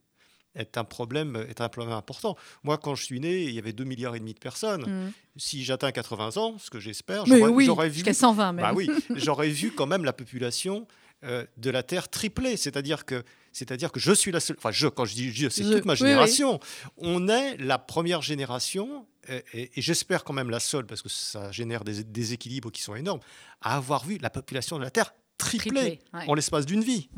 est 0.57 0.77
un 0.77 0.85
problème, 0.85 1.37
est 1.49 1.61
un 1.61 1.69
problème 1.69 1.95
important. 1.95 2.37
Moi, 2.65 2.79
quand 2.79 2.97
je 2.97 3.05
suis 3.05 3.21
né, 3.21 3.45
il 3.45 3.55
y 3.55 3.59
avait 3.59 3.73
2 3.73 3.85
milliards 3.85 4.17
et 4.17 4.21
demi 4.21 4.35
de 4.35 4.39
personnes. 4.41 4.87
Mhm. 4.87 5.13
Si 5.37 5.63
j'atteins 5.63 5.93
80 5.93 6.37
ans, 6.37 6.59
ce 6.59 6.69
que 6.71 6.81
j'espère, 6.81 7.27
j'aurais 7.27 7.49
oui, 7.49 7.69
vu 7.69 7.95
jusqu'à 7.95 8.15
120 8.15 8.53
même. 8.55 8.65
bah 8.65 8.73
oui, 8.75 8.91
j'aurais 9.15 9.51
vu 9.51 9.73
quand 9.73 9.87
même 9.87 10.05
la 10.05 10.13
population 10.13 10.87
euh, 11.25 11.45
de 11.57 11.71
la 11.71 11.83
Terre 11.83 12.09
tripler. 12.09 12.57
C'est-à-dire 12.57 13.05
que, 13.05 13.25
c'est-à-dire 13.53 13.93
que 13.93 14.01
je 14.01 14.13
suis 14.13 14.31
la 14.33 14.41
seule. 14.41 14.57
Enfin, 14.59 14.71
je, 14.71 14.87
quand 14.87 15.05
je 15.05 15.15
dis 15.15 15.33
je, 15.33 15.49
c'est 15.49 15.63
toute 15.63 15.85
ma 15.85 15.95
oui, 15.95 15.99
oui. 16.01 16.09
génération. 16.09 16.61
On 16.97 17.29
est 17.29 17.57
la 17.57 17.79
première 17.79 18.23
génération, 18.23 19.07
euh, 19.31 19.41
et, 19.53 19.71
et 19.77 19.83
j'espère 19.83 20.25
quand 20.25 20.33
même 20.33 20.51
la 20.51 20.61
seule, 20.61 20.87
parce 20.87 21.03
que 21.03 21.09
ça 21.09 21.51
génère 21.51 21.85
des 21.85 22.05
déséquilibres 22.05 22.71
qui 22.71 22.83
sont 22.83 22.95
énormes, 22.95 23.21
à 23.61 23.77
avoir 23.77 24.05
vu 24.05 24.19
la 24.19 24.31
population 24.31 24.79
de 24.79 24.85
la 24.85 24.91
Terre 24.91 25.15
tripler, 25.39 25.71
Triplé, 25.71 25.99
ouais. 26.13 26.29
en 26.29 26.35
l'espace 26.35 26.67
d'une 26.67 26.83
vie. 26.83 27.09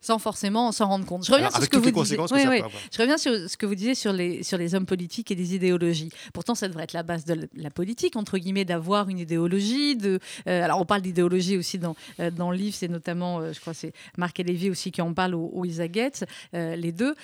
Sans 0.00 0.18
forcément 0.18 0.70
s'en 0.72 0.86
rendre 0.88 1.04
compte. 1.06 1.24
Je 1.26 1.32
reviens 1.32 1.46
Alors, 1.48 1.56
sur 1.56 1.64
ce 1.64 1.68
que 1.70 1.76
vous 1.78 1.90
disiez. 2.02 2.18
Oui, 2.18 2.40
oui. 2.48 2.62
Je 2.92 2.98
reviens 3.00 3.18
sur 3.18 3.32
ce 3.48 3.56
que 3.56 3.66
vous 3.66 3.74
disiez 3.74 3.94
sur 3.94 4.12
les, 4.12 4.42
sur 4.42 4.56
les 4.58 4.74
hommes 4.74 4.86
politiques 4.86 5.30
et 5.30 5.34
les 5.34 5.54
idéologies. 5.54 6.10
Pourtant, 6.32 6.54
ça 6.54 6.68
devrait 6.68 6.84
être 6.84 6.92
la 6.92 7.02
base 7.02 7.24
de 7.24 7.48
la- 7.54 7.70
politique, 7.70 8.16
entre 8.16 8.38
guillemets, 8.38 8.64
d'avoir 8.64 9.08
une 9.08 9.18
idéologie. 9.18 9.96
De, 9.96 10.18
euh, 10.46 10.62
alors, 10.64 10.80
on 10.80 10.84
parle 10.84 11.02
d'idéologie 11.02 11.56
aussi 11.56 11.78
dans, 11.78 11.96
euh, 12.20 12.30
dans 12.30 12.50
le 12.50 12.56
livre, 12.56 12.74
c'est 12.78 12.88
notamment, 12.88 13.40
euh, 13.40 13.52
je 13.52 13.60
crois, 13.60 13.74
c'est 13.74 13.92
Marc 14.16 14.38
et 14.40 14.44
Lévy 14.44 14.70
aussi 14.70 14.90
qui 14.90 15.00
en 15.02 15.12
parle 15.14 15.34
au, 15.34 15.50
au 15.52 15.64
Isa 15.64 15.90
Getz, 15.90 16.24
euh, 16.54 16.76
les 16.76 16.92
deux. 16.92 17.14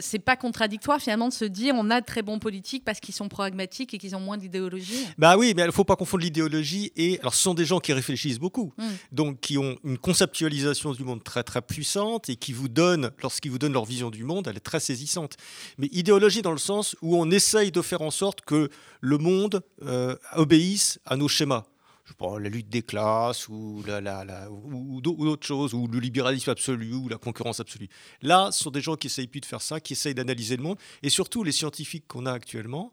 C'est 0.00 0.18
pas 0.18 0.36
contradictoire 0.36 1.00
finalement 1.00 1.28
de 1.28 1.32
se 1.32 1.44
dire 1.44 1.74
on 1.76 1.90
a 1.90 2.00
de 2.00 2.06
très 2.06 2.22
bons 2.22 2.38
politiques 2.38 2.84
parce 2.84 3.00
qu'ils 3.00 3.14
sont 3.14 3.28
pragmatiques 3.28 3.94
et 3.94 3.98
qu'ils 3.98 4.14
ont 4.16 4.20
moins 4.20 4.36
d'idéologie. 4.38 5.06
Bah 5.18 5.36
oui, 5.36 5.52
mais 5.56 5.62
il 5.62 5.66
ne 5.66 5.70
faut 5.72 5.84
pas 5.84 5.96
confondre 5.96 6.22
l'idéologie 6.22 6.92
et. 6.96 7.18
Alors, 7.20 7.34
ce 7.34 7.42
sont 7.42 7.54
des 7.54 7.64
gens 7.64 7.80
qui 7.80 7.92
réfléchissent 7.92 8.38
beaucoup, 8.38 8.72
Mm. 8.78 8.84
donc 9.12 9.40
qui 9.40 9.58
ont 9.58 9.76
une 9.84 9.98
conceptualisation 9.98 10.92
du 10.92 11.04
monde 11.04 11.22
très 11.22 11.42
très 11.42 11.60
puissante 11.62 12.01
et 12.28 12.36
qui 12.36 12.52
vous 12.52 12.68
donnent, 12.68 13.10
lorsqu'ils 13.22 13.50
vous 13.50 13.58
donnent 13.58 13.72
leur 13.72 13.84
vision 13.84 14.10
du 14.10 14.24
monde, 14.24 14.46
elle 14.48 14.56
est 14.56 14.60
très 14.60 14.80
saisissante. 14.80 15.36
Mais 15.78 15.88
idéologie 15.92 16.42
dans 16.42 16.52
le 16.52 16.58
sens 16.58 16.96
où 17.02 17.16
on 17.16 17.30
essaye 17.30 17.70
de 17.72 17.82
faire 17.82 18.02
en 18.02 18.10
sorte 18.10 18.40
que 18.42 18.68
le 19.00 19.18
monde 19.18 19.62
euh, 19.82 20.16
obéisse 20.34 20.98
à 21.04 21.16
nos 21.16 21.28
schémas. 21.28 21.64
Je 22.04 22.14
pas, 22.14 22.38
la 22.38 22.48
lutte 22.48 22.68
des 22.68 22.82
classes 22.82 23.48
ou, 23.48 23.82
la, 23.86 24.00
la- 24.00 24.24
la- 24.24 24.50
ou, 24.50 24.96
ou 24.96 25.00
d'au- 25.00 25.14
ou 25.16 25.24
d'autres 25.24 25.46
choses, 25.46 25.72
ou 25.72 25.86
le 25.86 26.00
libéralisme 26.00 26.50
absolu 26.50 26.92
ou 26.94 27.08
la 27.08 27.16
concurrence 27.16 27.60
absolue. 27.60 27.88
Là, 28.22 28.50
ce 28.50 28.64
sont 28.64 28.70
des 28.70 28.80
gens 28.80 28.96
qui 28.96 29.06
essayent 29.06 29.28
plus 29.28 29.40
de 29.40 29.46
faire 29.46 29.62
ça, 29.62 29.78
qui 29.80 29.92
essayent 29.92 30.14
d'analyser 30.14 30.56
le 30.56 30.62
monde, 30.64 30.78
et 31.02 31.10
surtout 31.10 31.44
les 31.44 31.52
scientifiques 31.52 32.06
qu'on 32.08 32.26
a 32.26 32.32
actuellement, 32.32 32.92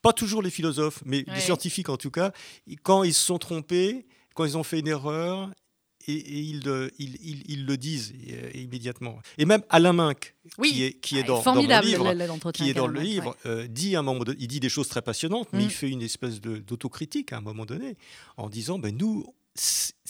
pas 0.00 0.14
toujours 0.14 0.40
les 0.40 0.50
philosophes, 0.50 1.02
mais 1.04 1.18
Ouais. 1.28 1.34
les 1.34 1.40
scientifiques 1.40 1.90
en 1.90 1.98
tout 1.98 2.10
cas, 2.10 2.32
quand 2.82 3.04
ils 3.04 3.12
se 3.12 3.22
sont 3.24 3.38
trompés, 3.38 4.06
quand 4.34 4.46
ils 4.46 4.56
ont 4.56 4.62
fait 4.64 4.78
une 4.80 4.88
erreur, 4.88 5.50
et, 6.06 6.12
et 6.14 6.38
ils, 6.40 6.60
le- 6.64 6.90
ils- 6.98 7.16
ils- 7.22 7.42
ils 7.48 7.66
le 7.66 7.76
disent 7.76 8.12
euh, 8.30 8.50
immédiatement. 8.54 9.18
Et 9.38 9.44
même 9.44 9.62
Alain 9.68 9.92
Minck, 9.92 10.34
Oui. 10.58 10.72
qui 10.72 10.82
est, 10.84 10.92
qui 10.94 11.18
est 11.18 11.22
Ah, 11.24 11.26
dans, 11.26 11.54
livre, 11.82 12.12
le- 12.12 12.52
qui 12.52 12.70
est 12.70 12.74
dans 12.74 12.88
livre, 12.88 13.36
euh, 13.46 13.66
dit 13.66 13.96
à 13.96 14.00
un 14.00 14.02
moment, 14.02 14.24
il 14.38 14.48
dit 14.48 14.60
des 14.60 14.68
choses 14.68 14.88
très 14.88 15.02
passionnantes, 15.02 15.48
mais 15.52 15.60
Mm. 15.60 15.62
il 15.64 15.70
fait 15.70 15.88
une 15.90 16.02
espèce 16.02 16.40
d'autocritique 16.40 17.32
à 17.32 17.36
un 17.38 17.40
moment 17.42 17.66
donné, 17.66 17.96
en 18.36 18.48
disant, 18.48 18.78
ben 18.78 18.96
nous, 18.96 19.26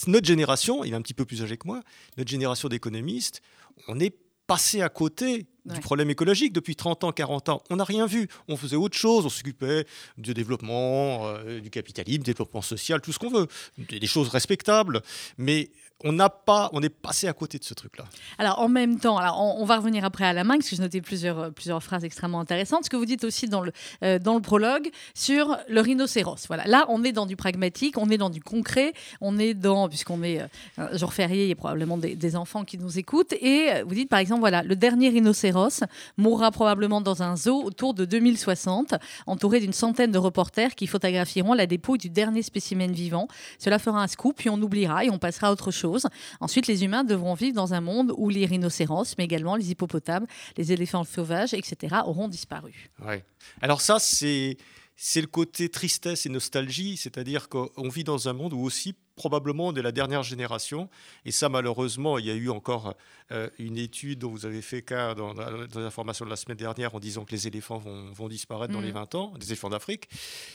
notre 0.07 0.27
génération, 0.27 0.85
il 0.85 0.93
est 0.93 0.97
un 0.97 1.03
petit 1.03 1.15
peu 1.15 1.25
plus 1.25 1.43
âgé 1.43 1.57
que 1.57 1.67
moi, 1.67 1.83
notre 2.17 2.31
génération 2.31 2.69
d'économistes, 2.69 3.43
on 3.89 3.99
est 4.01 4.15
passé 4.51 4.83
à 4.83 4.89
côté 4.89 5.47
Ouais. 5.67 5.75
du 5.75 5.81
problème 5.83 6.09
écologique 6.09 6.55
depuis 6.55 6.75
30 6.75 7.05
ans, 7.05 7.13
40 7.13 7.51
ans. 7.51 7.63
On 7.69 7.77
n'a 7.77 7.85
rien 7.85 8.07
vu. 8.07 8.29
On 8.49 8.57
faisait 8.57 8.77
autre 8.77 8.97
chose. 8.97 9.27
On 9.27 9.29
s'occupait 9.29 9.85
du 10.17 10.33
développement, 10.33 11.27
euh, 11.27 11.61
du 11.61 11.69
capitalisme, 11.69 12.23
du 12.23 12.31
développement 12.33 12.63
social, 12.63 13.03
tout 13.03 13.13
ce 13.13 13.19
qu'on 13.19 13.29
veut. 13.31 13.47
Des, 13.77 14.01
des 14.01 14.07
choses 14.07 14.29
respectables. 14.31 15.03
Mais 15.37 15.69
on 16.05 16.13
n'a 16.13 16.31
pas, 16.31 16.71
on 16.73 16.83
est 16.83 16.89
passé 16.89 17.29
à 17.29 17.33
côté 17.33 17.59
de 17.59 17.65
ce 17.65 17.75
truc-là. 17.75 18.05
Alors 18.39 18.61
en 18.61 18.69
même 18.69 18.99
temps, 18.99 19.19
alors 19.19 19.41
on, 19.41 19.65
va 19.65 19.77
revenir 19.77 20.05
après 20.05 20.25
à 20.25 20.33
la 20.33 20.45
main, 20.45 20.57
parce 20.57 20.71
que 20.71 20.77
j'ai 20.77 20.83
noté 20.83 21.01
plusieurs, 21.01 21.39
euh, 21.39 21.51
plusieurs 21.51 21.83
phrases 21.83 22.05
extrêmement 22.05 22.41
intéressantes. 22.41 22.85
Ce 22.85 22.91
que 22.91 22.97
vous 22.97 23.07
dites 23.07 23.25
aussi 23.25 23.49
dans 23.49 23.61
le, 23.61 23.73
euh, 24.03 24.19
dans 24.19 24.35
le 24.35 24.41
prologue 24.41 24.91
sur 25.15 25.57
le 25.69 25.81
rhinocéros. 25.81 26.47
Voilà, 26.49 26.65
là 26.67 26.87
on 26.89 27.05
est 27.05 27.13
dans 27.13 27.27
du 27.27 27.37
pragmatique, 27.37 27.99
on 27.99 28.09
est 28.09 28.19
dans 28.19 28.31
du 28.31 28.41
concret, 28.41 28.95
on 29.21 29.39
est 29.39 29.55
dans, 29.55 29.89
puisqu'on 29.89 30.23
est 30.23 30.41
euh, 30.79 30.97
jour 30.97 31.13
férié, 31.13 31.45
il 31.45 31.49
y 31.49 31.53
a 31.53 31.57
probablement 31.57 31.99
des, 31.99 32.17
des 32.17 32.37
enfants 32.37 32.65
qui 32.65 32.79
nous 32.79 32.99
écoutent. 32.99 33.35
Et 33.35 33.69
euh, 33.71 33.85
vous 33.87 33.95
dites 33.95 34.09
par 34.09 34.19
exemple, 34.19 34.41
voilà, 34.41 34.63
le 34.63 34.77
dernier 34.77 35.11
rhinocéros 35.11 35.85
mourra 36.17 36.51
probablement 36.51 37.01
dans 37.01 37.23
un 37.23 37.37
zoo 37.37 37.63
autour 37.63 37.95
de 37.95 38.05
2060, 38.05 38.95
entouré 39.27 39.61
d'une 39.61 39.73
centaine 39.73 40.13
de 40.13 40.19
reporters 40.19 40.75
qui 40.75 40.87
photographieront 40.87 41.55
la 41.55 41.67
dépouille 41.67 41.99
du 41.99 42.11
dernier 42.11 42.43
spécimen 42.43 42.91
vivant. 42.91 43.29
Cela 43.59 43.79
fera 43.79 44.03
un 44.03 44.07
scoop, 44.07 44.37
puis 44.37 44.49
on 44.49 44.61
oubliera 44.61 45.05
et 45.05 45.11
on 45.11 45.19
passera 45.19 45.49
à 45.49 45.53
autre 45.53 45.71
chose. 45.71 45.90
Ensuite, 46.41 46.67
les 46.67 46.85
humains 46.85 47.05
devront 47.05 47.35
vivre 47.35 47.55
dans 47.55 47.75
un 47.75 47.81
monde 47.81 48.13
où 48.17 48.29
les 48.29 48.47
rhinocéros, 48.47 49.15
mais 49.19 49.25
également 49.25 49.57
les 49.57 49.71
hippopotames, 49.71 50.27
les 50.57 50.73
éléphants 50.73 51.05
sauvages, 51.05 51.55
etc., 51.55 51.97
auront 52.07 52.29
disparu. 52.29 52.91
Ouais. 53.05 53.25
Alors 53.61 53.81
ça, 53.81 53.99
c'est 53.99 54.57
c'est 55.03 55.23
le 55.23 55.29
côté 55.29 55.71
tristesse 55.71 56.27
et 56.27 56.29
nostalgie, 56.29 56.99
c'est-à-dire 56.99 57.49
qu'on 57.49 57.89
vit 57.89 58.05
dans 58.05 58.29
un 58.29 58.35
monde 58.35 58.53
où 58.53 58.61
aussi 58.61 58.95
probablement 59.17 59.69
on 59.69 59.75
est 59.75 59.81
la 59.81 59.93
dernière 59.93 60.23
génération. 60.23 60.91
Et 61.25 61.31
ça, 61.31 61.49
malheureusement, 61.49 62.19
il 62.19 62.27
y 62.27 62.31
a 62.31 62.35
eu 62.35 62.51
encore 62.51 62.95
euh, 63.33 63.49
une 63.59 63.79
étude 63.79 64.19
dont 64.19 64.29
vous 64.29 64.45
avez 64.45 64.61
fait 64.61 64.83
cas 64.83 65.15
dans, 65.15 65.33
dans 65.33 65.81
l'information 65.81 66.27
de 66.27 66.31
la 66.31 66.37
semaine 66.37 66.59
dernière 66.59 66.95
en 66.95 67.01
disant 67.01 67.25
que 67.25 67.33
les 67.33 67.47
éléphants 67.47 67.79
vont, 67.79 68.29
disparaître 68.29 68.75
dans 68.75 68.83
les 68.83 68.93
20 68.93 69.15
mm. 69.15 69.17
ans, 69.17 69.33
les 69.41 69.47
éléphants 69.47 69.71
d'Afrique. 69.71 70.07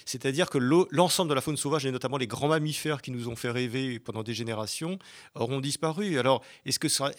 C'est-à-dire 0.05 0.47
que 0.51 0.59
l'ensemble 0.91 1.29
de 1.29 1.33
la 1.33 1.41
faune 1.41 1.57
sauvage, 1.57 1.87
et 1.87 1.91
notamment 1.91 2.17
les 2.17 2.27
grands 2.27 2.49
mammifères 2.49 3.01
qui 3.01 3.09
nous 3.09 3.27
ont 3.27 3.35
fait 3.35 3.49
rêver 3.49 3.97
pendant 3.97 4.21
des 4.21 4.35
générations, 4.35 4.99
auront 5.33 5.59
disparu. 5.59 6.19
Alors, 6.19 6.43
est-ce 6.67 6.77
que 6.77 6.87
ça, 6.87 7.09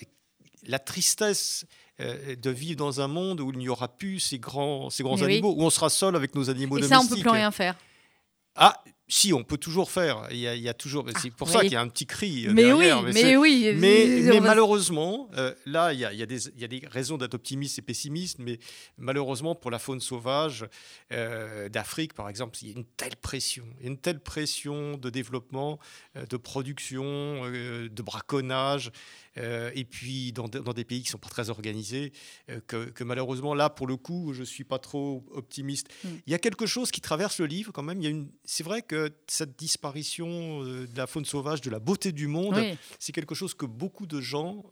la 0.63 0.79
tristesse 0.79 1.67
euh, 2.01 2.37
de 2.37 2.51
vivre 2.51 2.77
dans 2.77 3.01
un 3.01 3.09
monde 3.09 3.41
où 3.41 3.51
il 3.53 3.59
n'y 3.59 3.69
aura 3.69 3.89
plus 3.89 4.21
ces 4.21 4.39
grands, 4.39 4.91
ces 4.91 5.03
grands 5.03 5.23
animaux, 5.23 5.55
où 5.57 5.63
on 5.63 5.71
sera 5.71 5.89
seul 5.89 6.15
avec 6.17 6.35
nos 6.35 6.51
animaux 6.51 6.79
Et 6.79 6.83
domestiques. 6.83 7.09
ça, 7.09 7.13
on 7.13 7.17
peut 7.17 7.21
plus 7.23 7.31
rien 7.31 7.51
faire. 7.51 7.75
Ah, 8.55 8.83
si, 9.09 9.33
on 9.33 9.45
peut 9.45 9.59
toujours 9.59 9.91
faire. 9.91 10.27
Il 10.31 10.39
y 10.39 10.69
a, 10.69 10.75
toujours. 10.75 11.07
c'est 11.21 11.31
pour 11.31 11.49
ça 11.49 11.61
qu'il 11.61 11.73
y 11.73 11.77
a 11.77 11.81
un 11.81 11.89
petit 11.89 12.07
cri. 12.07 12.47
Euh, 12.47 12.53
mais 12.53 12.73
oui, 12.73 12.91
mais, 13.13 13.37
oui. 13.37 13.73
Mais, 13.77 14.41
malheureusement, 14.41 15.29
euh, 15.37 15.55
là, 15.65 15.93
il 15.93 16.01
y, 16.01 16.05
a, 16.05 16.13
il, 16.13 16.19
y 16.19 16.23
a 16.23 16.27
des, 16.27 16.49
il 16.49 16.61
y, 16.61 16.65
a, 16.65 16.69
des, 16.69 16.83
raisons 16.87 17.17
d'être 17.17 17.35
optimiste 17.35 17.79
et 17.79 17.83
pessimiste, 17.83 18.39
mais 18.39 18.59
malheureusement, 18.99 19.55
pour 19.55 19.71
la 19.71 19.79
faune 19.79 20.01
sauvage 20.01 20.67
d'Afrique, 21.11 22.15
par 22.15 22.29
exemple, 22.29 22.59
il 22.63 22.69
y 22.69 22.73
a 22.73 22.77
une 22.77 22.85
telle 22.85 23.17
pression, 23.17 23.65
une 23.81 23.99
telle 23.99 24.21
pression 24.21 24.97
de 24.97 25.11
développement, 25.11 25.79
de 26.15 26.37
production, 26.37 27.43
de 27.51 28.03
braconnage. 28.03 28.91
Euh, 29.39 29.71
et 29.75 29.85
puis 29.85 30.33
dans, 30.33 30.49
des 30.49 30.85
pays 30.85 31.01
qui 31.01 31.09
ne 31.09 31.13
sont 31.13 31.19
pas 31.19 31.29
très 31.29 31.51
organisés, 31.51 32.13
euh, 32.51 32.61
que, 32.67 33.05
malheureusement, 33.05 33.55
là, 33.55 33.69
pour 33.69 33.87
le 33.87 33.97
coup, 33.97 34.33
je 34.33 34.41
ne 34.41 34.45
suis 34.45 34.65
pas 34.65 34.79
trop 34.79 35.25
optimiste. 35.33 35.89
Mm. 36.05 36.09
Il 36.27 36.31
y 36.31 36.35
a 36.35 36.39
quelque 36.39 36.67
chose 36.67 36.91
qui 36.91 37.01
traverse 37.01 37.39
le 37.39 37.47
livre 37.47 37.73
quand 37.73 37.83
même. 37.83 38.29
C'est 38.45 38.65
vrai 38.65 38.83
que 38.83 38.96
cette 39.27 39.59
disparition 39.59 40.63
euh, 40.63 40.87
de 40.87 40.97
la 40.97 41.07
faune 41.07 41.25
sauvage, 41.25 41.61
de 41.61 41.71
la 41.71 41.79
beauté 41.79 42.13
du 42.13 42.27
monde, 42.27 42.57
c'est 42.99 43.13
quelque 43.13 43.35
chose 43.35 43.55
que 43.55 43.67
beaucoup 43.67 44.07
de 44.07 44.21
gens 44.21 44.65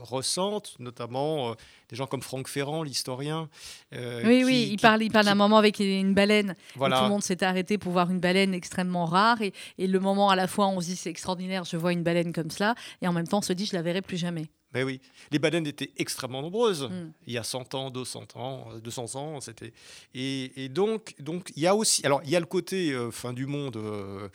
ressentent, 0.00 0.76
notamment 0.78 1.54
des 1.88 1.96
gens 1.96 2.06
comme 2.06 2.22
Franck 2.22 2.48
Ferrand, 2.48 2.82
l'historien. 2.82 3.48
oui, 3.92 4.44
oui, 4.44 4.68
il 4.72 4.80
parle, 4.80 5.02
il 5.02 5.10
parle 5.10 5.26
d'un 5.26 5.34
moment 5.34 5.58
avec 5.58 5.78
une 5.80 6.14
baleine. 6.14 6.56
Voilà. 6.76 6.98
tout 6.98 7.04
le 7.04 7.10
monde 7.10 7.22
s'est 7.22 7.42
arrêté 7.42 7.78
pour 7.78 7.92
voir 7.92 8.10
une 8.10 8.20
baleine 8.20 8.54
extrêmement 8.54 9.06
rare. 9.06 9.40
Et, 9.42 9.52
et 9.78 9.86
le 9.86 10.00
moment, 10.00 10.30
à 10.30 10.36
la 10.36 10.46
fois, 10.46 10.68
on 10.68 10.80
se 10.80 10.86
dit 10.86 10.96
c'est 10.96 11.10
extraordinaire, 11.10 11.64
je 11.64 11.76
vois 11.76 11.92
une 11.92 12.02
baleine 12.02 12.32
comme 12.32 12.50
cela. 12.50 12.74
Et 13.00 13.08
en 13.08 13.12
même 13.12 13.26
temps, 13.26 13.38
on 13.38 13.42
se 13.42 13.52
dit 13.52 13.66
je 13.66 13.74
la 13.74 13.82
verrai 13.82 14.02
plus 14.02 14.16
jamais. 14.16 14.48
Mais 14.74 14.82
oui, 14.82 15.00
les 15.30 15.38
baleines 15.38 15.66
étaient 15.66 15.92
extrêmement 15.96 16.42
nombreuses. 16.42 16.84
Mm. 16.84 17.12
Il 17.26 17.32
y 17.32 17.38
a 17.38 17.42
100 17.42 17.74
ans, 17.74 17.90
200 17.90 18.26
ans, 18.34 18.68
200 18.82 19.16
ans, 19.16 19.40
c'était. 19.40 19.72
Et, 20.14 20.68
donc, 20.68 21.14
donc, 21.18 21.52
il 21.56 21.62
y 21.62 21.66
a 21.66 21.74
aussi. 21.74 22.04
Alors, 22.06 22.22
il 22.24 22.30
y 22.30 22.36
a 22.36 22.40
le 22.40 22.46
côté 22.46 22.92
euh, 22.92 23.10
fin 23.10 23.32
du 23.32 23.46
monde. 23.46 23.76
Euh, 23.76 24.28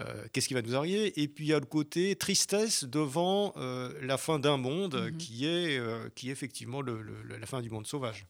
euh, 0.00 0.24
qu'est-ce 0.32 0.48
qui 0.48 0.54
va 0.54 0.62
nous 0.62 0.74
arriver? 0.74 1.12
Et 1.20 1.28
puis 1.28 1.44
il 1.44 1.48
y 1.48 1.54
a 1.54 1.60
le 1.60 1.66
côté 1.66 2.16
tristesse 2.16 2.84
devant 2.84 3.52
la 4.00 4.16
fin 4.16 4.38
d'un 4.38 4.56
monde 4.56 4.96
mm-hmm. 4.96 5.16
qui, 5.16 5.46
est, 5.46 5.80
qui 6.14 6.28
est 6.28 6.32
effectivement 6.32 6.80
la 6.82 7.46
fin 7.46 7.60
du 7.60 7.70
monde 7.70 7.86
sauvage. 7.86 8.26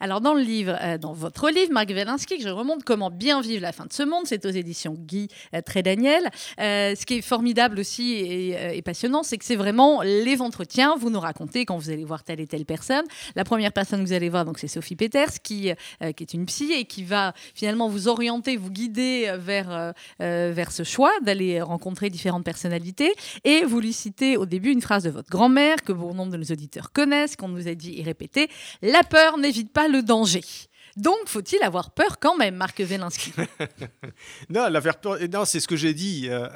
Alors 0.00 0.20
dans 0.20 0.34
le 0.34 0.42
livre, 0.42 0.76
euh, 0.80 0.98
dans 0.98 1.12
votre 1.12 1.50
livre, 1.50 1.72
Marc 1.72 1.90
Velinsky, 1.90 2.38
que 2.38 2.42
je 2.42 2.48
remonte 2.48 2.84
comment 2.84 3.10
bien 3.10 3.40
vivre 3.40 3.62
la 3.62 3.72
fin 3.72 3.86
de 3.86 3.92
ce 3.92 4.02
monde, 4.02 4.22
c'est 4.24 4.44
aux 4.46 4.50
éditions 4.50 4.94
Guy 4.98 5.28
euh, 5.54 5.60
Trédaniel. 5.60 6.30
Euh, 6.60 6.94
ce 6.94 7.06
qui 7.06 7.14
est 7.14 7.22
formidable 7.22 7.78
aussi 7.78 8.14
et, 8.14 8.82
passionnant, 8.82 9.22
c'est 9.22 9.38
que 9.38 9.44
c'est 9.44 9.56
vraiment 9.56 10.02
les 10.02 10.40
entretiens. 10.40 10.96
Vous 10.96 11.10
nous 11.10 11.20
racontez 11.20 11.64
quand 11.64 11.78
vous 11.78 11.90
allez 11.90 12.04
voir 12.04 12.24
telle 12.24 12.40
et 12.40 12.46
telle 12.46 12.64
personne. 12.64 13.04
La 13.36 13.44
première 13.44 13.72
personne 13.72 14.02
que 14.02 14.06
vous 14.06 14.12
allez 14.12 14.28
voir, 14.28 14.44
donc 14.44 14.58
c'est 14.58 14.68
Sophie 14.68 14.96
Peters, 14.96 15.40
qui, 15.42 15.68
est 16.00 16.34
une 16.34 16.46
psy 16.46 16.72
et 16.72 16.84
qui 16.84 17.04
va 17.04 17.32
finalement 17.54 17.88
vous 17.88 18.08
orienter, 18.08 18.56
vous 18.56 18.70
guider 18.70 19.32
vers, 19.38 19.92
vers 20.18 20.72
ce 20.72 20.82
choix 20.82 21.12
d'aller 21.22 21.60
rencontrer 21.60 22.10
différentes 22.10 22.44
personnalités. 22.44 23.12
Et 23.44 23.64
vous 23.64 23.80
lui 23.80 23.92
citez 23.92 24.36
au 24.36 24.46
début 24.46 24.70
une 24.70 24.82
phrase 24.82 25.04
de 25.04 25.10
votre 25.10 25.30
grand-mère 25.30 25.82
que 25.82 25.92
bon 25.92 26.14
nombre 26.14 26.32
de 26.32 26.36
nos 26.38 26.44
auditeurs 26.44 26.92
connaissent, 26.92 27.36
qu'on 27.36 27.48
nous 27.48 27.68
a 27.68 27.74
dit 27.74 27.98
et 27.98 28.02
répété. 28.02 28.48
La 28.82 29.02
peur 29.02 29.38
n'évite 29.38 29.61
pas 29.64 29.88
le 29.88 30.02
danger. 30.02 30.44
Donc, 30.96 31.16
faut-il 31.26 31.62
avoir 31.62 31.90
peur 31.90 32.18
quand 32.20 32.36
même, 32.36 32.54
Marc 32.54 32.80
Velinsky 32.80 33.32
Non, 34.50 34.68
peur, 35.00 35.16
non, 35.32 35.44
c'est 35.44 35.60
ce 35.60 35.66
que 35.66 35.76
j'ai 35.76 35.94
dit. 35.94 36.28
Euh, 36.28 36.48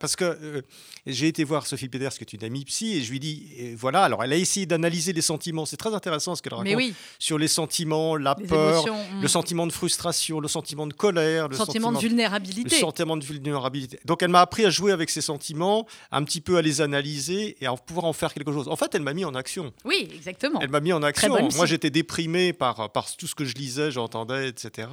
parce 0.00 0.16
que 0.16 0.24
euh, 0.24 0.62
j'ai 1.06 1.28
été 1.28 1.44
voir 1.44 1.66
Sophie 1.66 1.88
Peters, 1.88 2.12
qui 2.12 2.20
est 2.20 2.32
une 2.32 2.44
amie 2.44 2.64
psy, 2.64 2.96
et 2.96 3.02
je 3.02 3.10
lui 3.10 3.20
dis, 3.20 3.74
voilà, 3.76 4.04
alors 4.04 4.24
elle 4.24 4.32
a 4.32 4.36
essayé 4.36 4.64
d'analyser 4.64 5.12
les 5.12 5.20
sentiments. 5.20 5.66
C'est 5.66 5.76
très 5.76 5.94
intéressant 5.94 6.34
ce 6.34 6.42
qu'elle 6.42 6.54
raconte 6.54 6.94
sur 7.18 7.36
les 7.38 7.48
sentiments, 7.48 8.16
la 8.16 8.34
peur, 8.34 8.86
hmm. 8.86 9.20
le 9.20 9.28
sentiment 9.28 9.66
de 9.66 9.72
frustration, 9.72 10.40
le 10.40 10.48
sentiment 10.48 10.86
de 10.86 10.94
colère, 10.94 11.48
le 11.48 11.56
sentiment, 11.56 11.92
de 11.92 11.98
vulnérabilité. 11.98 12.76
Le 12.76 12.80
sentiment 12.80 13.16
de 13.16 13.24
vulnérabilité. 13.24 13.98
Donc, 14.06 14.22
elle 14.22 14.30
m'a 14.30 14.40
appris 14.40 14.64
à 14.64 14.70
jouer 14.70 14.92
avec 14.92 15.10
ces 15.10 15.20
sentiments, 15.20 15.86
un 16.10 16.24
petit 16.24 16.40
peu 16.40 16.56
à 16.56 16.62
les 16.62 16.80
analyser 16.80 17.56
et 17.60 17.66
à 17.66 17.74
pouvoir 17.74 18.06
en 18.06 18.12
faire 18.12 18.32
quelque 18.32 18.52
chose. 18.52 18.68
En 18.68 18.76
fait, 18.76 18.94
elle 18.94 19.02
m'a 19.02 19.12
mis 19.12 19.26
en 19.26 19.34
action. 19.34 19.72
Oui, 19.84 20.08
exactement. 20.14 20.60
Elle 20.60 20.70
m'a 20.70 20.80
mis 20.80 20.92
en 20.92 21.02
action. 21.02 21.36
Moi, 21.56 21.66
j'étais 21.66 21.90
déprimé 21.90 22.52
par, 22.54 22.90
par 22.90 23.14
tout 23.16 23.26
ce 23.26 23.34
que 23.34 23.44
je 23.44 23.54
lisais 23.54 23.81
j'entendais, 23.90 24.48
etc. 24.48 24.88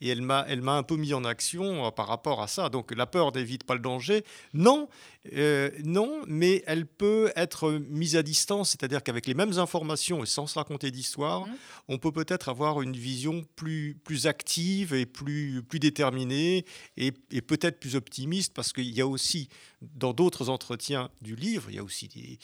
Et 0.00 0.08
elle 0.08 0.22
m'a, 0.22 0.44
elle 0.48 0.62
m'a 0.62 0.76
un 0.76 0.82
peu 0.82 0.96
mis 0.96 1.14
en 1.14 1.24
action 1.24 1.86
euh, 1.86 1.90
par 1.90 2.08
rapport 2.08 2.42
à 2.42 2.48
ça. 2.48 2.68
Donc 2.68 2.94
la 2.94 3.06
peur 3.06 3.32
n'évite 3.32 3.64
pas 3.64 3.74
le 3.74 3.80
danger. 3.80 4.24
Non, 4.52 4.88
euh, 5.32 5.70
non, 5.84 6.22
mais 6.26 6.62
elle 6.66 6.86
peut 6.86 7.32
être 7.36 7.70
mise 7.88 8.16
à 8.16 8.22
distance, 8.22 8.70
c'est-à-dire 8.70 9.02
qu'avec 9.02 9.26
les 9.26 9.34
mêmes 9.34 9.58
informations 9.58 10.22
et 10.22 10.26
sans 10.26 10.46
se 10.46 10.58
raconter 10.58 10.90
d'histoire, 10.90 11.46
mmh. 11.46 11.56
on 11.88 11.98
peut 11.98 12.12
peut-être 12.12 12.48
avoir 12.48 12.82
une 12.82 12.96
vision 12.96 13.44
plus, 13.56 13.96
plus 14.04 14.26
active 14.26 14.94
et 14.94 15.06
plus, 15.06 15.62
plus 15.62 15.78
déterminée 15.78 16.64
et, 16.96 17.12
peut-être 17.12 17.80
plus 17.80 17.96
optimiste, 17.96 18.52
parce 18.54 18.72
qu'il 18.72 18.90
y 18.90 19.00
a 19.00 19.06
aussi, 19.06 19.48
dans 19.80 20.12
d'autres 20.12 20.48
entretiens 20.48 21.10
du 21.22 21.36
livre, 21.36 21.66
il 21.68 21.76
y 21.76 21.78
a 21.78 21.84
aussi 21.84 22.08
des, 22.08 22.38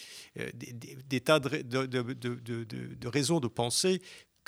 des, 1.09 1.21
tas 1.21 1.41
de, 1.41 1.63
de, 1.63 1.87
de, 1.87 2.15
de 2.15 3.09
raisons 3.09 3.41
de 3.41 3.49
penser 3.49 4.01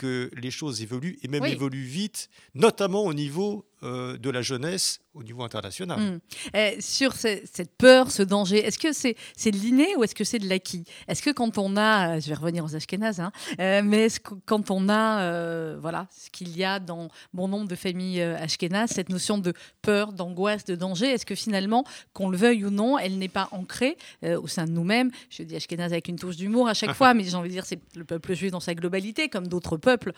que 0.02 0.30
les 0.37 0.50
choses 0.50 0.82
évoluent 0.82 1.16
et 1.23 1.28
même 1.28 1.44
évoluent 1.44 1.85
vite, 1.85 2.28
notamment 2.54 3.04
au 3.04 3.14
niveau 3.14 3.64
euh, 3.85 4.18
de 4.18 4.30
la 4.30 4.42
jeunesse 4.42 5.00
au 5.14 5.23
niveau 5.23 5.42
international. 5.42 6.00
Hmm. 6.00 6.19
Eh, 6.54 6.81
sur 6.81 7.12
cette 7.12 7.76
peur, 7.76 8.11
ce 8.11 8.23
danger, 8.23 8.64
est-ce 8.64 8.78
que 8.78 8.92
c'est 8.92 9.16
c'est 9.37 9.50
de 9.50 9.59
l'inné 9.59 9.95
ou 9.97 10.04
est-ce 10.04 10.14
que 10.14 10.25
c'est 10.25 10.38
de 10.38 10.49
l'acquis? 10.49 10.85
Est-ce 11.09 11.23
que 11.23 11.31
quand 11.31 11.59
on 11.59 11.76
a, 11.76 12.19
je 12.19 12.28
vais 12.28 12.35
revenir 12.35 12.64
aux 12.64 12.75
Ashkénazes, 12.75 13.21
hein, 13.21 13.33
euh, 13.61 13.83
mais 13.85 14.07
est-ce 14.07 14.21
que 14.21 14.35
quand 14.47 14.71
on 14.71 14.88
a, 14.88 15.23
euh, 15.23 15.76
voilà, 15.81 16.07
ce 16.11 16.31
qu'il 16.31 16.57
y 16.57 16.64
a 16.64 16.78
dans 16.78 17.09
bon 17.35 17.49
nombre 17.49 17.69
de 17.69 17.75
familles 17.75 18.23
ashkénazes, 18.23 18.90
cette 18.90 19.09
notion 19.09 19.38
de 19.38 19.52
peur, 19.83 20.12
d'angoisse, 20.12 20.64
de 20.64 20.75
danger, 20.75 21.07
est-ce 21.07 21.26
que 21.26 21.35
finalement, 21.35 21.85
qu'on 22.12 22.28
le 22.28 22.37
veuille 22.37 22.64
ou 22.64 22.71
non, 22.71 22.99
elle 22.99 23.19
n'est 23.19 23.28
pas 23.28 23.49
ancrée 23.52 23.97
au 24.23 24.47
sein 24.47 24.64
de 24.64 24.71
nous-mêmes? 24.71 25.11
Je 25.31 25.42
dis 25.42 25.57
ashkénaze 25.57 25.92
avec 25.92 26.09
une 26.09 26.19
touche 26.19 26.37
d'humour 26.37 26.69
à 26.69 26.75
chaque 26.75 26.92
fois, 26.95 27.14
mais 27.14 27.25
j'ai 27.25 27.35
envie 27.35 27.49
de 27.49 27.54
dire 27.54 27.66
c'est 27.66 27.81
le 27.97 28.04
peuple 28.04 28.35
juif 28.35 28.50
dans 28.50 28.61
sa 28.61 28.75
globalité, 28.75 29.28
comme 29.28 29.47
d'autres 29.47 29.76
peuples 29.76 30.12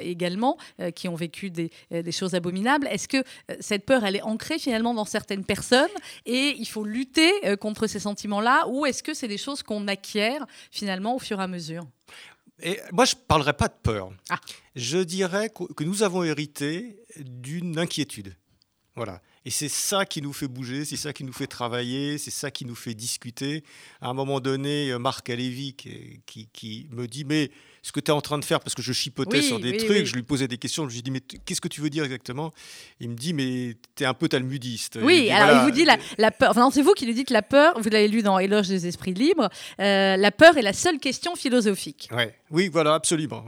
également 0.00 0.56
qui 0.94 1.08
ont 1.08 1.14
vécu 1.14 1.50
des, 1.50 1.70
des 1.90 2.12
choses 2.12 2.34
abominables. 2.34 2.86
Est-ce 2.86 3.08
que 3.08 3.22
euh, 3.50 3.56
cette 3.60 3.84
peur, 3.84 4.04
elle 4.04 4.11
est 4.16 4.22
ancrée 4.22 4.58
finalement 4.58 4.94
dans 4.94 5.04
certaines 5.04 5.44
personnes 5.44 5.90
et 6.26 6.54
il 6.58 6.66
faut 6.66 6.84
lutter 6.84 7.30
euh, 7.46 7.56
contre 7.56 7.86
ces 7.86 8.00
sentiments-là 8.00 8.66
ou 8.68 8.86
est-ce 8.86 9.02
que 9.02 9.14
c'est 9.14 9.28
des 9.28 9.38
choses 9.38 9.62
qu'on 9.62 9.88
acquiert 9.88 10.46
finalement 10.70 11.16
au 11.16 11.18
fur 11.18 11.40
et 11.40 11.42
à 11.42 11.48
mesure? 11.48 11.84
Et 12.62 12.78
moi, 12.92 13.04
je 13.04 13.14
ne 13.16 13.20
parlerai 13.20 13.54
pas 13.54 13.68
de 13.68 13.74
peur. 13.82 14.12
Ah. 14.30 14.38
Je 14.76 14.98
dirais 14.98 15.50
que 15.50 15.84
nous 15.84 16.02
avons 16.02 16.22
hérité 16.22 16.96
d'une 17.18 17.78
inquiétude. 17.78 18.36
Voilà. 18.94 19.20
Et 19.44 19.50
c'est 19.50 19.68
ça 19.68 20.04
qui 20.04 20.22
nous 20.22 20.32
fait 20.32 20.46
bouger, 20.46 20.84
c'est 20.84 20.96
ça 20.96 21.12
qui 21.12 21.24
nous 21.24 21.32
fait 21.32 21.46
travailler, 21.48 22.18
c'est 22.18 22.30
ça 22.30 22.50
qui 22.50 22.64
nous 22.64 22.76
fait 22.76 22.94
discuter. 22.94 23.64
À 24.00 24.08
un 24.08 24.14
moment 24.14 24.38
donné, 24.38 24.96
Marc 24.98 25.28
Alévi 25.30 25.74
qui, 25.74 26.20
qui 26.52 26.88
me 26.90 27.08
dit 27.08 27.24
Mais 27.24 27.50
ce 27.82 27.90
que 27.90 28.00
tu 28.00 28.10
es 28.10 28.14
en 28.14 28.20
train 28.20 28.38
de 28.38 28.44
faire, 28.44 28.60
parce 28.60 28.74
que 28.74 28.82
je 28.82 28.92
chipotais 28.92 29.42
sur 29.42 29.58
des 29.58 29.76
trucs, 29.76 30.06
je 30.06 30.14
lui 30.14 30.22
posais 30.22 30.46
des 30.46 30.58
questions, 30.58 30.88
je 30.88 30.94
lui 30.94 31.02
dis, 31.02 31.10
mais 31.10 31.20
qu'est-ce 31.20 31.60
que 31.60 31.68
tu 31.68 31.80
veux 31.80 31.90
dire 31.90 32.04
exactement? 32.04 32.52
Il 33.00 33.10
me 33.10 33.16
dit, 33.16 33.34
mais 33.34 33.76
tu 33.96 34.04
es 34.04 34.06
un 34.06 34.14
peu 34.14 34.28
talmudiste. 34.28 34.98
Oui, 35.02 35.30
alors 35.30 35.62
il 35.62 35.64
vous 35.64 35.70
dit 35.72 35.84
la, 35.84 36.30
peur, 36.30 36.50
enfin 36.50 36.70
c'est 36.70 36.82
vous 36.82 36.92
qui 36.92 37.06
lui 37.06 37.14
dites 37.14 37.30
la 37.30 37.42
peur, 37.42 37.78
vous 37.80 37.90
l'avez 37.90 38.08
lu 38.08 38.22
dans 38.22 38.38
Éloge 38.38 38.68
des 38.68 38.86
esprits 38.86 39.14
libres, 39.14 39.48
euh, 39.80 40.16
la 40.16 40.30
peur 40.30 40.56
est 40.56 40.62
la 40.62 40.72
seule 40.72 40.98
question 40.98 41.34
philosophique. 41.34 42.08
Ouais. 42.12 42.36
Oui, 42.50 42.68
voilà, 42.68 42.94
absolument. 42.94 43.44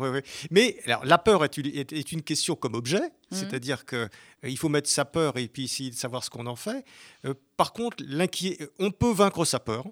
Mais 0.50 0.76
alors, 0.86 1.04
la 1.04 1.18
peur 1.18 1.44
est 1.44 1.56
une, 1.56 1.66
est, 1.66 2.12
une 2.12 2.22
question 2.22 2.56
comme 2.56 2.74
objet, 2.74 3.00
mmh. 3.00 3.36
c'est-à-dire 3.36 3.84
qu'il 3.84 4.08
euh, 4.44 4.56
faut 4.56 4.68
mettre 4.68 4.88
sa 4.88 5.04
peur 5.04 5.36
et 5.36 5.46
puis 5.46 5.64
essayer 5.64 5.90
de 5.90 5.94
savoir 5.94 6.24
ce 6.24 6.30
qu'on 6.30 6.46
en 6.46 6.56
fait. 6.56 6.84
Euh, 7.24 7.34
par 7.56 7.72
contre, 7.72 8.02
on 8.78 8.90
peut 8.90 9.12
vaincre 9.12 9.44
sa 9.44 9.60
peur 9.60 9.84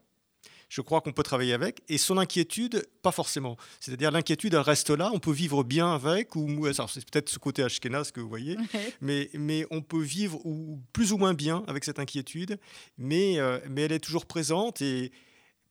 je 0.73 0.81
crois 0.81 1.02
qu'on 1.02 1.12
peut 1.12 1.23
travailler 1.23 1.52
avec. 1.52 1.83
Et 1.91 1.99
son 1.99 2.17
inquiétude, 2.17 2.88
pas 3.02 3.12
forcément. 3.12 3.59
C'est-à-dire 3.79 4.11
l'inquiétude, 4.11 4.55
elle 4.55 4.61
reste 4.61 4.88
là, 4.88 5.11
on 5.12 5.19
peut 5.19 5.31
vivre 5.31 5.64
bien 5.64 5.95
avec, 5.95 6.35
ou 6.35 6.49
c'est 6.73 7.05
peut-être 7.11 7.29
ce 7.29 7.38
côté 7.38 7.62
ashkénaze 7.62 8.11
que 8.11 8.21
vous 8.21 8.29
voyez, 8.29 8.57
mais, 9.02 9.29
mais 9.35 9.67
on 9.71 9.83
peut 9.83 10.00
vivre 10.00 10.41
ou, 10.47 10.81
plus 10.95 11.12
ou 11.12 11.19
moins 11.19 11.35
bien 11.35 11.62
avec 11.67 11.85
cette 11.85 11.99
inquiétude, 11.99 12.59
mais, 12.97 13.38
euh, 13.38 13.59
mais 13.69 13.83
elle 13.83 13.93
est 13.93 13.99
toujours 13.99 14.25
présente 14.25 14.81
et 14.81 15.12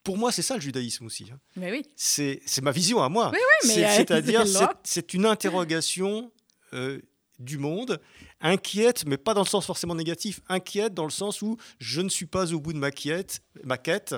pour 0.04 0.20
moi, 0.20 0.32
c'est 0.32 0.44
ça 0.44 0.54
le 0.54 0.62
judaïsme 0.62 1.08
aussi. 1.08 1.30
Hein. 1.34 1.40
Mais 1.56 1.72
oui. 1.72 1.84
C'est 1.96 2.40
ma 2.62 2.72
vision 2.72 3.02
à 3.02 3.10
moi. 3.10 3.32
Oui, 3.34 3.40
oui, 3.64 3.70
C'est-à-dire, 3.74 4.44
c'est 4.84 5.16
une 5.16 5.26
interrogation 5.26 6.32
euh, 6.74 7.00
du 7.40 7.58
monde, 7.58 8.00
inquiète, 8.40 9.06
mais 9.08 9.18
pas 9.18 9.34
dans 9.34 9.42
le 9.42 9.48
sens 9.48 9.66
forcément 9.66 9.96
négatif, 9.96 10.42
inquiète 10.48 10.94
dans 10.94 11.06
le 11.06 11.12
sens 11.12 11.42
où 11.42 11.58
je 11.80 12.02
ne 12.02 12.10
suis 12.10 12.28
pas 12.28 12.54
au 12.54 12.60
bout 12.60 12.74
de 12.74 12.78
ma 12.78 12.92
quête, 12.92 13.42
ma 13.64 13.80
quête 13.80 14.14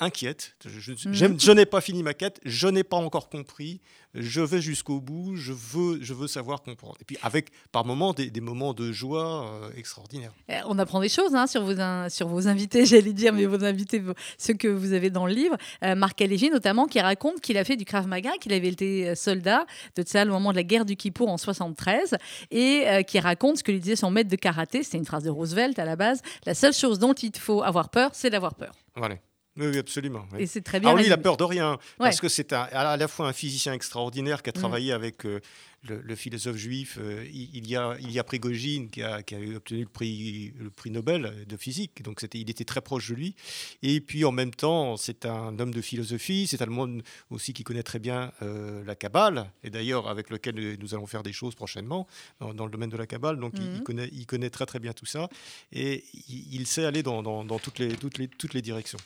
inquiète. 0.00 0.56
Je, 0.66 0.92
mhm. 0.92 1.38
je 1.38 1.52
n'ai 1.52 1.66
pas 1.66 1.80
fini 1.80 2.02
ma 2.02 2.14
quête, 2.14 2.40
je 2.44 2.66
n'ai 2.68 2.84
pas 2.84 2.96
encore 2.96 3.28
compris, 3.28 3.80
je 4.14 4.40
vais 4.40 4.60
jusqu'au 4.60 5.00
bout, 5.00 5.36
je 5.36 5.52
veux, 5.52 6.02
je 6.02 6.14
veux 6.14 6.26
savoir 6.26 6.62
comprendre. 6.62 6.96
Et 7.00 7.04
puis 7.04 7.16
avec 7.22 7.50
par 7.70 7.84
moments 7.84 8.12
des, 8.12 8.40
moments 8.40 8.74
de 8.74 8.90
joie 8.90 9.44
euh, 9.44 9.70
extraordinaires. 9.76 10.32
Eh, 10.48 10.54
on 10.66 10.78
apprend 10.78 11.00
des 11.00 11.08
choses 11.08 11.34
hein, 11.34 11.46
sur, 11.46 11.62
vos, 11.62 11.74
sur 12.08 12.28
vos 12.28 12.48
invités, 12.48 12.86
j'allais 12.86 13.12
dire, 13.12 13.32
mais 13.32 13.46
vos 13.46 13.62
invités, 13.64 14.02
ceux 14.38 14.54
que 14.54 14.68
vous 14.68 14.92
avez 14.92 15.10
dans 15.10 15.26
le 15.26 15.32
livre. 15.32 15.56
Euh, 15.84 15.94
Marc 15.94 16.20
Allégi 16.20 16.50
notamment, 16.50 16.86
qui 16.86 17.00
raconte 17.00 17.40
qu'il 17.40 17.56
a 17.56 17.64
fait 17.64 17.76
du 17.76 17.84
Krav 17.84 18.06
Maga, 18.06 18.32
qu'il 18.40 18.52
avait 18.52 18.68
été 18.68 19.10
euh, 19.10 19.14
soldat 19.14 19.66
de 19.96 20.02
ça 20.06 20.24
au 20.24 20.28
moment 20.28 20.50
de 20.50 20.56
la 20.56 20.64
guerre 20.64 20.84
du 20.84 20.96
Kippour 20.96 21.28
en 21.28 21.36
73, 21.36 22.16
et 22.50 22.86
qui 23.06 23.20
raconte 23.20 23.58
ce 23.58 23.62
que 23.62 23.72
lui 23.72 23.80
disait 23.80 23.96
son 23.96 24.10
maître 24.10 24.30
de 24.30 24.36
karaté, 24.36 24.82
c'est 24.82 24.96
une 24.96 25.04
phrase 25.04 25.24
de 25.24 25.30
Roosevelt 25.30 25.78
à 25.78 25.84
la 25.84 25.96
base, 25.96 26.22
la 26.46 26.54
seule 26.54 26.72
chose 26.72 26.98
dont 26.98 27.12
il 27.12 27.36
faut 27.36 27.62
avoir 27.62 27.90
peur, 27.90 28.10
c'est 28.14 28.30
d'avoir 28.30 28.54
peur. 28.54 28.72
Voilà. 28.96 29.16
Oui, 29.60 29.78
absolument. 29.78 30.26
Et 30.38 30.46
c'est 30.46 30.62
très 30.62 30.80
bien. 30.80 30.88
Alors 30.88 30.98
lui, 30.98 31.06
il 31.06 31.12
a 31.12 31.18
peur 31.18 31.36
de 31.36 31.44
rien, 31.44 31.78
parce 31.98 32.20
que 32.20 32.28
c'est 32.28 32.52
à 32.52 32.96
la 32.96 33.08
fois 33.08 33.28
un 33.28 33.32
physicien 33.32 33.72
extraordinaire 33.72 34.42
qui 34.42 34.50
a 34.50 34.52
mm. 34.52 34.60
travaillé 34.60 34.92
avec 34.92 35.26
euh, 35.26 35.40
le, 35.88 36.14
philosophe 36.14 36.56
juif, 36.56 36.98
euh, 37.00 37.24
il, 37.32 37.66
y 37.66 37.74
a, 37.76 37.96
il 38.00 38.10
y 38.10 38.18
a 38.18 38.24
Prigogine 38.24 38.90
qui 38.90 39.02
a, 39.02 39.22
qui 39.22 39.34
a, 39.34 39.38
obtenu 39.56 39.80
le 39.80 39.88
prix, 39.88 40.52
le 40.58 40.70
prix 40.70 40.90
Nobel 40.90 41.46
de 41.46 41.56
physique, 41.56 42.02
donc 42.02 42.20
c'était, 42.20 42.38
il 42.38 42.50
était 42.50 42.64
très 42.64 42.80
proche 42.80 43.08
de 43.08 43.14
lui. 43.14 43.34
Et 43.82 44.00
puis 44.00 44.24
en 44.24 44.32
même 44.32 44.52
temps, 44.52 44.96
c'est 44.96 45.24
un 45.24 45.58
homme 45.58 45.72
de 45.72 45.80
philosophie, 45.80 46.46
c'est 46.46 46.60
un 46.60 46.66
monde 46.66 47.02
aussi 47.30 47.52
qui 47.54 47.64
connaît 47.64 47.82
très 47.82 47.98
bien 47.98 48.32
euh, 48.42 48.84
la 48.84 48.94
Kabbale, 48.94 49.50
et 49.64 49.70
d'ailleurs 49.70 50.08
avec 50.08 50.30
lequel 50.30 50.78
nous 50.78 50.94
allons 50.94 51.06
faire 51.06 51.22
des 51.22 51.32
choses 51.32 51.54
prochainement 51.54 52.06
dans, 52.40 52.64
le 52.64 52.70
domaine 52.70 52.90
de 52.90 52.96
la 52.96 53.06
Kabbale, 53.06 53.38
donc 53.38 53.54
il, 53.56 53.62
mhm. 53.62 53.82
connaît, 53.82 54.08
il 54.12 54.26
connaît 54.26 54.50
très 54.50 54.66
très 54.66 54.80
bien 54.80 54.92
tout 54.92 55.06
ça, 55.06 55.28
et 55.72 56.04
il, 56.28 56.66
sait 56.66 56.84
aller 56.84 57.02
dans, 57.02 57.22
dans, 57.22 57.58
toutes, 57.58 57.78
les, 57.78 57.88
toutes, 57.96 58.18
les, 58.18 58.28
toutes 58.28 58.54
les 58.54 58.62
directions. 58.62 58.98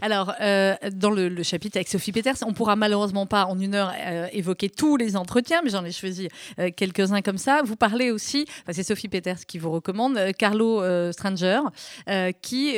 Alors, 0.00 0.32
euh, 0.40 0.74
dans 0.92 1.10
le, 1.10 1.42
chapitre 1.42 1.76
avec 1.76 1.88
Sophie 1.88 2.12
Peters, 2.12 2.36
on 2.42 2.52
pourra 2.52 2.76
malheureusement 2.76 3.26
pas 3.26 3.46
en 3.46 3.58
une 3.58 3.74
heure 3.74 3.92
évoquer 4.32 4.68
tous 4.68 4.96
les 4.96 5.16
entretiens, 5.16 5.62
mais 5.62 5.70
j'en 5.70 5.84
ai 5.84 5.92
choisi 5.92 6.17
euh, 6.58 6.70
quelques-uns 6.74 7.22
comme 7.22 7.38
ça. 7.38 7.62
Vous 7.64 7.76
parlez 7.76 8.10
aussi, 8.10 8.46
c'est 8.70 8.82
Sophie 8.82 9.08
Peters 9.08 9.46
qui 9.46 9.58
vous 9.58 9.70
recommande, 9.70 10.16
euh, 10.16 10.32
Carlo 10.32 10.82
euh, 10.82 11.12
Stranger, 11.12 11.60
qui, 12.42 12.74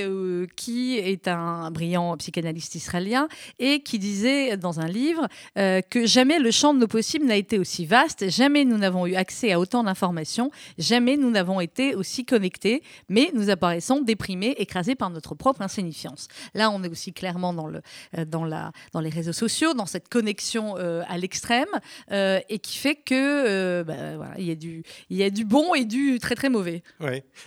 qui 0.57 0.99
est 0.99 1.29
un 1.29 1.71
brillant 1.71 2.17
psychanalyste 2.17 2.75
israélien 2.75 3.29
et 3.59 3.81
qui 3.81 3.99
disait 3.99 4.57
dans 4.57 4.81
un 4.81 4.87
livre 4.87 5.29
que 5.57 6.07
jamais 6.07 6.39
le 6.39 6.51
champ 6.51 6.75
de 6.75 6.79
nos 6.79 6.87
possibles 6.87 7.27
n'a 7.27 7.37
été 7.37 7.59
aussi 7.59 7.87
vaste, 7.87 8.29
jamais 8.29 8.65
nous 8.65 8.79
n'avons 8.79 9.07
eu 9.07 9.15
accès 9.15 9.53
à 9.53 9.61
autant 9.61 9.85
d'informations, 9.85 10.51
jamais 10.79 11.17
nous 11.17 11.31
n'avons 11.31 11.61
été 11.61 11.95
aussi 11.95 12.25
connectés, 12.25 12.83
mais 13.09 13.31
nous 13.35 13.51
apparaissons 13.51 14.01
déprimés, 14.01 14.55
écrasés 14.59 14.95
par 14.95 15.11
notre 15.11 15.35
propre 15.35 15.63
insignifiance. 15.63 16.29
Là, 16.55 16.71
on 16.71 16.83
est 16.83 16.89
aussi 16.89 17.13
clairement 17.13 17.53
dans, 17.53 17.67
le, 17.67 17.83
dans, 18.27 18.45
la, 18.45 18.73
dans 18.93 19.01
les 19.01 19.11
réseaux 19.11 19.33
sociaux, 19.33 19.75
dans 19.75 19.87
cette 19.87 20.09
connexion 20.09 20.77
à 20.77 21.19
l'extrême, 21.19 21.69
et 22.11 22.59
qui 22.59 22.79
fait 22.79 22.97
que 22.97 23.30
euh, 23.31 23.85
bah, 23.85 24.17
voilà, 24.17 24.35
il, 24.39 24.47
y 24.47 24.51
a 24.51 24.55
du, 24.55 24.83
il 25.09 25.17
y 25.17 25.23
a 25.23 25.31
du 25.31 25.45
bon 25.45 25.75
et 25.75 25.85
du 25.85 26.19
très 26.21 26.35
très 26.35 26.49
mauvais. 26.49 26.83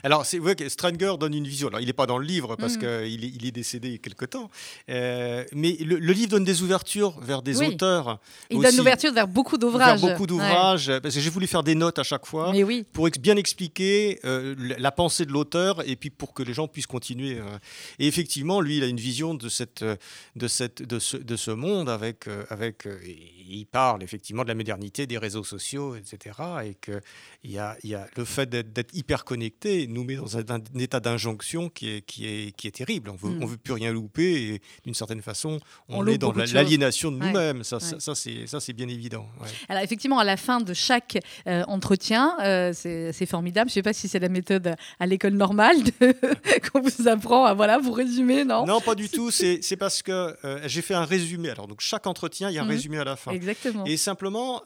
Alors, 0.04 0.26
c'est 0.26 0.40
vrai 0.40 0.56
que 0.56 0.68
Stranger 0.70 1.16
donne 1.20 1.34
une 1.34 1.48
vision. 1.48 1.68
Alors, 1.68 1.80
il 1.80 1.88
n'est 1.88 1.94
pas 1.94 2.06
dans 2.06 2.18
le 2.18 2.26
livre 2.26 2.56
parce 2.56 2.76
mm. 2.76 2.80
qu'il 2.80 3.26
est, 3.26 3.32
il 3.36 3.46
est 3.46 3.52
décédé 3.52 3.90
il 3.90 3.92
y 3.94 3.96
a 3.96 4.00
quelque 4.00 4.26
temps. 4.26 4.50
Euh, 4.90 5.44
mais 5.54 5.78
le, 5.80 5.98
livre 5.98 6.30
donne 6.30 6.44
des 6.44 6.62
ouvertures 6.62 7.20
vers 7.22 7.42
des 7.42 7.62
auteurs. 7.62 8.20
Il 8.50 8.60
donne 8.60 8.74
une 8.74 8.82
ouverture 8.82 9.14
vers 9.14 9.28
beaucoup 9.28 9.58
d'ouvrages. 9.58 10.02
Vers 10.02 10.12
beaucoup 10.12 10.28
d'ouvrages. 10.28 10.92
Parce 11.02 11.16
que 11.16 11.22
j'ai 11.22 11.30
voulu 11.30 11.48
faire 11.48 11.64
des 11.64 11.76
notes 11.76 12.00
à 12.00 12.04
chaque 12.04 12.26
fois 12.26 12.52
oui. 12.52 12.86
pour 12.92 13.10
bien 13.20 13.36
expliquer 13.38 14.20
euh, 14.26 14.56
la 14.78 14.92
pensée 14.92 15.26
de 15.26 15.32
l'auteur 15.32 15.88
et 15.88 15.96
puis 15.96 16.10
pour 16.10 16.34
que 16.34 16.44
les 16.44 16.54
gens 16.54 16.68
puissent 16.68 16.88
continuer. 16.88 17.40
Et 18.00 18.08
effectivement, 18.08 18.62
lui, 18.62 18.78
il 18.78 18.84
a 18.84 18.88
une 18.88 19.00
vision 19.00 19.34
de, 19.34 19.50
cette, 19.50 19.84
de, 20.36 20.48
cette, 20.48 20.82
de, 20.82 21.00
ce, 21.00 21.18
de 21.18 21.36
ce 21.36 21.52
monde 21.52 21.90
avec. 21.90 22.26
avec 22.50 22.88
il 23.48 23.66
parle 23.66 24.04
effectivement 24.04 24.44
de 24.44 24.48
la 24.48 24.56
modernité, 24.56 25.08
des 25.08 25.18
réseaux 25.18 25.44
sociaux, 25.44 25.73
etc. 25.98 26.38
Et 26.66 26.76
que 26.76 27.02
y 27.44 27.58
a, 27.58 27.78
y 27.84 27.96
a, 27.96 28.08
le 28.16 28.26
fait 28.26 28.50
d'être 28.50 28.94
hyper 28.94 29.26
connecté 29.26 29.88
nous 29.88 30.04
met 30.04 30.16
dans 30.16 30.38
un, 30.38 30.44
état 30.80 31.00
d'injonction 31.00 31.70
qui 31.70 31.90
est, 31.90 32.02
qui, 32.02 32.28
est, 32.28 32.56
qui 32.56 32.68
est 32.68 32.72
terrible. 32.72 33.10
On 33.10 33.16
veut, 33.16 33.30
mm. 33.30 33.44
on 33.44 33.46
veut 33.46 33.58
plus 33.58 33.74
rien 33.74 33.92
louper 33.92 34.54
et 34.54 34.62
d'une 34.84 34.94
certaine 34.94 35.22
façon, 35.22 35.60
on, 35.90 36.06
est 36.08 36.18
dans 36.18 36.32
l'aliénation 36.32 37.12
de, 37.12 37.18
nous-mêmes. 37.18 37.64
Ça, 37.64 37.80
ça, 37.80 38.16
c'est 38.16 38.74
bien 38.74 38.88
évident. 38.88 39.28
Alors 39.70 39.84
effectivement, 39.84 40.20
à 40.20 40.24
la 40.24 40.38
fin 40.38 40.60
de 40.62 40.74
chaque 40.74 41.18
euh, 41.48 41.64
entretien, 41.68 42.36
euh, 42.42 42.72
c'est 42.74 43.26
formidable. 43.26 43.70
Je 43.70 43.74
ne 43.74 43.76
sais 43.76 43.84
pas 43.84 43.94
si 43.94 44.08
c'est 44.08 44.20
la 44.20 44.30
méthode 44.30 44.76
à 45.00 45.06
l'école 45.06 45.34
normale 45.34 45.78
qu'on 46.72 46.82
vous 46.82 47.08
apprend 47.08 47.46
à 47.46 47.54
voilà, 47.54 47.78
vous 47.78 47.92
résumer, 47.92 48.46
non? 48.46 48.66
Non, 48.66 48.82
pas 48.82 48.96
du 48.96 49.10
tout. 49.10 49.32
C'est 49.32 49.78
parce 49.78 50.02
que 50.02 50.36
euh, 50.46 50.60
j'ai 50.66 50.82
fait 50.82 50.94
un 50.94 51.06
résumé. 51.06 51.50
Alors 51.50 51.68
donc 51.68 51.82
chaque 51.82 52.08
entretien, 52.08 52.50
il 52.50 52.56
y 52.56 52.60
a 52.60 52.62
un 52.62 52.66
mm. 52.66 52.70
résumé 52.70 52.98
à 53.00 53.04
la 53.04 53.16
fin. 53.16 53.32
Exactement. 53.32 53.86
Et 53.86 53.98
simplement, 53.98 54.62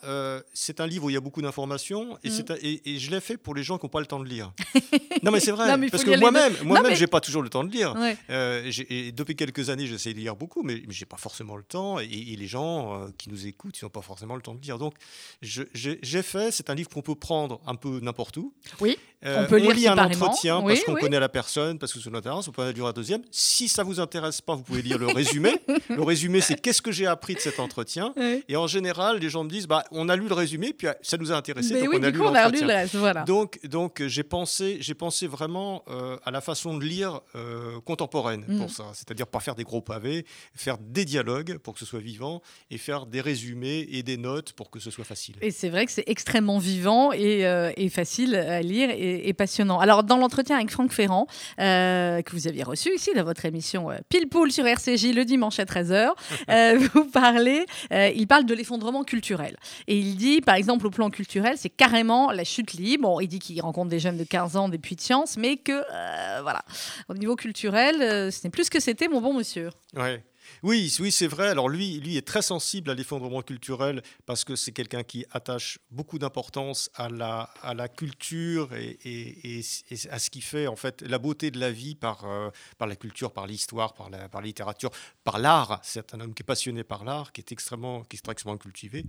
c'est 0.53 0.79
un 0.79 0.87
livre 0.87 0.96
où 1.03 1.09
il 1.09 1.13
y 1.13 1.17
a 1.17 1.21
beaucoup 1.21 1.41
d'informations 1.41 2.17
et, 2.23 2.29
mm. 2.29 2.81
et, 2.85 2.99
je 2.99 3.11
l'ai 3.11 3.19
fait 3.19 3.37
pour 3.37 3.55
les 3.55 3.63
gens 3.63 3.77
qui 3.77 3.85
n'ont 3.85 3.89
pas 3.89 3.99
le 3.99 4.05
temps 4.05 4.19
de 4.19 4.25
lire. 4.25 4.51
non, 5.23 5.31
mais 5.31 5.39
c'est 5.39 5.51
vrai, 5.51 5.67
parce 5.89 6.03
que 6.03 6.17
moi-même, 6.17 6.53
moi-même, 6.63 6.95
j'ai 6.95 7.07
pas 7.07 7.21
toujours 7.21 7.41
le 7.41 7.49
temps 7.49 7.63
de 7.63 7.71
lire. 7.71 7.93
Euh, 8.29 8.71
depuis 9.15 9.35
quelques 9.35 9.69
années, 9.69 9.87
j'essaie 9.87 10.13
de 10.13 10.19
lire 10.19 10.35
beaucoup, 10.35 10.63
mais 10.63 10.81
j'ai 10.89 11.05
pas 11.05 11.17
forcément 11.17 11.55
le 11.55 11.63
temps. 11.63 11.99
Et, 11.99 12.37
les 12.37 12.47
gens 12.47 13.01
euh, 13.01 13.07
qui 13.17 13.29
nous 13.29 13.47
écoutent, 13.47 13.79
ils 13.81 13.85
n'ont 13.85 13.89
pas 13.89 14.01
forcément 14.01 14.35
le 14.35 14.41
temps 14.41 14.53
de 14.53 14.61
lire. 14.61 14.77
Donc, 14.77 14.93
j'ai 15.41 16.21
fait. 16.21 16.51
C'est 16.51 16.69
un 16.69 16.75
livre 16.75 16.89
qu'on 16.89 17.01
peut 17.01 17.15
prendre 17.15 17.59
un 17.65 17.75
peu 17.75 17.99
n'importe 18.01 18.37
où. 18.37 18.53
Oui. 18.79 18.97
Euh, 19.25 19.43
on 19.43 19.47
peut 19.47 19.57
lire 19.57 19.73
lit 19.73 19.87
un 19.87 19.97
entretien 19.97 20.61
parce 20.61 20.83
qu'on 20.83 20.93
connaît 20.93 21.19
la 21.19 21.29
personne, 21.29 21.79
parce 21.79 21.91
que 21.91 21.99
c'est 21.99 22.11
l'intéresse. 22.11 22.47
On 22.47 22.51
peut 22.51 22.61
aller 22.61 22.73
lire 22.73 22.85
un 22.85 22.93
deuxième. 22.93 23.21
Si 23.31 23.67
ça 23.67 23.83
vous 23.83 23.99
intéresse 23.99 24.41
pas, 24.41 24.53
vous 24.53 24.61
pouvez 24.61 24.83
lire 24.83 24.99
le 24.99 25.07
résumé. 25.07 25.55
le 25.89 26.03
résumé, 26.03 26.41
c'est 26.41 26.61
qu'est-ce 26.61 26.81
que 26.81 26.91
j'ai 26.91 27.07
appris 27.07 27.33
de 27.33 27.39
cet 27.39 27.59
entretien. 27.59 28.13
Et 28.47 28.55
en 28.55 28.67
général, 28.67 29.19
les 29.19 29.29
gens 29.29 29.43
me 29.43 29.49
disent, 29.49 29.67
bah, 29.67 29.83
on 29.91 30.09
a 30.09 30.15
lu 30.15 30.27
le 30.27 30.33
résumé, 30.33 30.73
puis 30.73 30.86
ça 31.01 31.17
nous 31.17 31.31
a 31.31 31.35
intéressé, 31.35 31.81
donc 31.81 31.93
on 31.93 32.03
a 32.03 32.09
lu 32.09 32.19
l'entretien. 32.19 32.85
Voilà. 32.93 33.23
Donc, 33.23 33.59
donc 33.65 34.03
j'ai 34.05 34.23
pensé, 34.23 34.77
j'ai 34.79 34.93
pensé 34.93 35.27
vraiment 35.27 35.83
euh, 35.89 36.17
à 36.25 36.31
la 36.31 36.41
façon 36.41 36.77
de 36.77 36.83
lire 36.83 37.21
euh, 37.35 37.79
contemporaine 37.81 38.43
pour 38.43 38.65
mm. 38.65 38.69
ça. 38.69 38.85
C'est-à-dire 38.93 39.27
pas 39.27 39.39
faire 39.39 39.55
des 39.55 39.63
gros 39.63 39.81
pavés, 39.81 40.25
faire 40.55 40.77
des 40.77 41.05
dialogues 41.05 41.57
pour 41.57 41.73
que 41.73 41.79
ce 41.79 41.85
soit 41.85 41.99
vivant 41.99 42.41
et 42.71 42.77
faire 42.77 43.05
des 43.05 43.21
résumés 43.21 43.87
et 43.91 44.03
des 44.03 44.17
notes 44.17 44.53
pour 44.53 44.69
que 44.69 44.79
ce 44.79 44.91
soit 44.91 45.05
facile. 45.05 45.35
Et 45.41 45.51
c'est 45.51 45.69
vrai 45.69 45.85
que 45.85 45.91
c'est 45.91 46.07
extrêmement 46.07 46.59
vivant 46.59 47.11
et, 47.13 47.41
et, 47.77 47.89
facile 47.89 48.35
à 48.35 48.61
lire 48.61 48.89
et, 48.91 49.33
passionnant. 49.33 49.79
Alors, 49.79 50.03
dans 50.03 50.17
l'entretien 50.17 50.57
avec 50.57 50.71
Franck 50.71 50.91
Ferrand, 50.91 51.27
que 51.57 52.31
vous 52.31 52.47
aviez 52.47 52.63
reçu 52.63 52.93
ici 52.93 53.11
dans 53.15 53.23
votre 53.23 53.45
émission 53.45 53.89
Pile 54.09 54.27
Poule 54.27 54.51
sur 54.51 54.65
RCJ 54.65 55.13
le 55.13 55.23
dimanche 55.23 55.59
à 55.59 55.65
13h, 55.65 56.11
vous 56.93 57.05
parlez, 57.05 57.65
il 57.91 58.27
parle 58.27 58.45
de 58.45 58.53
l'effondrement 58.53 59.03
culturel. 59.03 59.57
Et 59.87 59.97
il 59.97 60.15
dit, 60.15 60.41
par 60.41 60.55
au 60.85 60.89
plan 60.89 61.09
culturel, 61.09 61.55
c'est 61.57 61.69
carrément 61.69 62.31
la 62.31 62.43
chute 62.43 62.73
libre. 62.73 63.03
Bon, 63.03 63.19
il 63.19 63.27
dit 63.27 63.39
qu'il 63.39 63.59
rencontre 63.61 63.89
des 63.89 63.99
jeunes 63.99 64.17
de 64.17 64.23
15 64.23 64.55
ans, 64.55 64.69
des 64.69 64.77
puits 64.77 64.95
de 64.95 65.01
science, 65.01 65.37
mais 65.37 65.57
que, 65.57 65.71
euh, 65.71 66.39
voilà, 66.41 66.63
au 67.09 67.13
niveau 67.13 67.35
culturel, 67.35 68.01
euh, 68.01 68.31
ce 68.31 68.43
n'est 68.43 68.49
plus 68.49 68.65
ce 68.65 68.71
que 68.71 68.79
c'était, 68.79 69.07
mon 69.07 69.21
bon 69.21 69.33
monsieur. 69.33 69.69
Ouais. 69.95 70.23
Oui, 70.63 70.95
oui, 70.99 71.11
c'est 71.11 71.27
vrai. 71.27 71.49
Alors 71.49 71.69
lui, 71.69 71.99
lui 71.99 72.17
est 72.17 72.25
très 72.25 72.41
sensible 72.41 72.89
à 72.89 72.93
l'effondrement 72.93 73.41
culturel 73.41 74.01
parce 74.25 74.43
que 74.43 74.55
c'est 74.55 74.71
quelqu'un 74.71 75.03
qui 75.03 75.25
attache 75.31 75.79
beaucoup 75.91 76.19
d'importance 76.19 76.89
à 76.95 77.09
la, 77.09 77.49
à 77.61 77.73
la 77.73 77.87
culture 77.87 78.73
et, 78.73 78.97
et, 79.03 79.61
à 80.09 80.19
ce 80.19 80.29
qui 80.29 80.41
fait 80.41 80.67
en 80.67 80.75
fait 80.75 81.01
la 81.01 81.19
beauté 81.19 81.51
de 81.51 81.59
la 81.59 81.71
vie 81.71 81.95
par, 81.95 82.25
euh, 82.25 82.49
par 82.77 82.87
la 82.87 82.95
culture, 82.95 83.31
par 83.31 83.47
l'histoire, 83.47 83.93
par 83.93 84.09
la, 84.09 84.29
par 84.29 84.41
la 84.41 84.47
littérature, 84.47 84.91
par 85.23 85.39
l'art. 85.39 85.79
C'est 85.83 86.13
un 86.13 86.19
homme 86.19 86.33
qui 86.33 86.43
est 86.43 86.45
passionné 86.45 86.83
par 86.83 87.03
l'art, 87.03 87.31
qui 87.31 87.41
est 87.41 87.51
extrêmement, 87.51 88.03
qui 88.03 88.17
est 88.17 88.29
extrêmement 88.29 88.57
cultivé. 88.57 89.05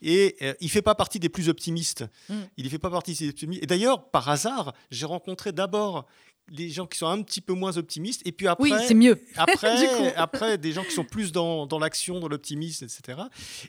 Et 0.00 0.36
euh, 0.42 0.54
il 0.60 0.70
fait 0.70 0.82
pas 0.82 0.94
partie 0.94 1.18
des 1.18 1.28
plus 1.28 1.48
optimistes. 1.48 2.04
Mm. 2.28 2.34
Il 2.56 2.64
ne 2.64 2.70
fait 2.70 2.78
pas 2.78 2.90
partie 2.90 3.14
des 3.14 3.28
optimistes. 3.28 3.62
Et 3.62 3.66
d'ailleurs, 3.66 4.10
par 4.10 4.28
hasard, 4.28 4.74
j'ai 4.90 5.06
rencontré 5.06 5.52
d'abord 5.52 6.06
les 6.52 6.68
gens 6.68 6.86
qui 6.86 6.98
sont 6.98 7.06
un 7.06 7.22
petit 7.22 7.40
peu 7.40 7.54
moins 7.54 7.76
optimistes, 7.78 8.22
et 8.26 8.32
puis 8.32 8.46
après, 8.46 8.70
oui, 8.70 8.78
c'est 8.86 8.94
mieux. 8.94 9.20
Après, 9.36 10.14
après, 10.16 10.58
des 10.58 10.72
gens 10.72 10.84
qui 10.84 10.92
sont 10.92 11.04
plus 11.04 11.32
dans, 11.32 11.66
dans 11.66 11.78
l'action, 11.78 12.20
dans 12.20 12.28
l'optimisme, 12.28 12.84
etc. 12.84 13.18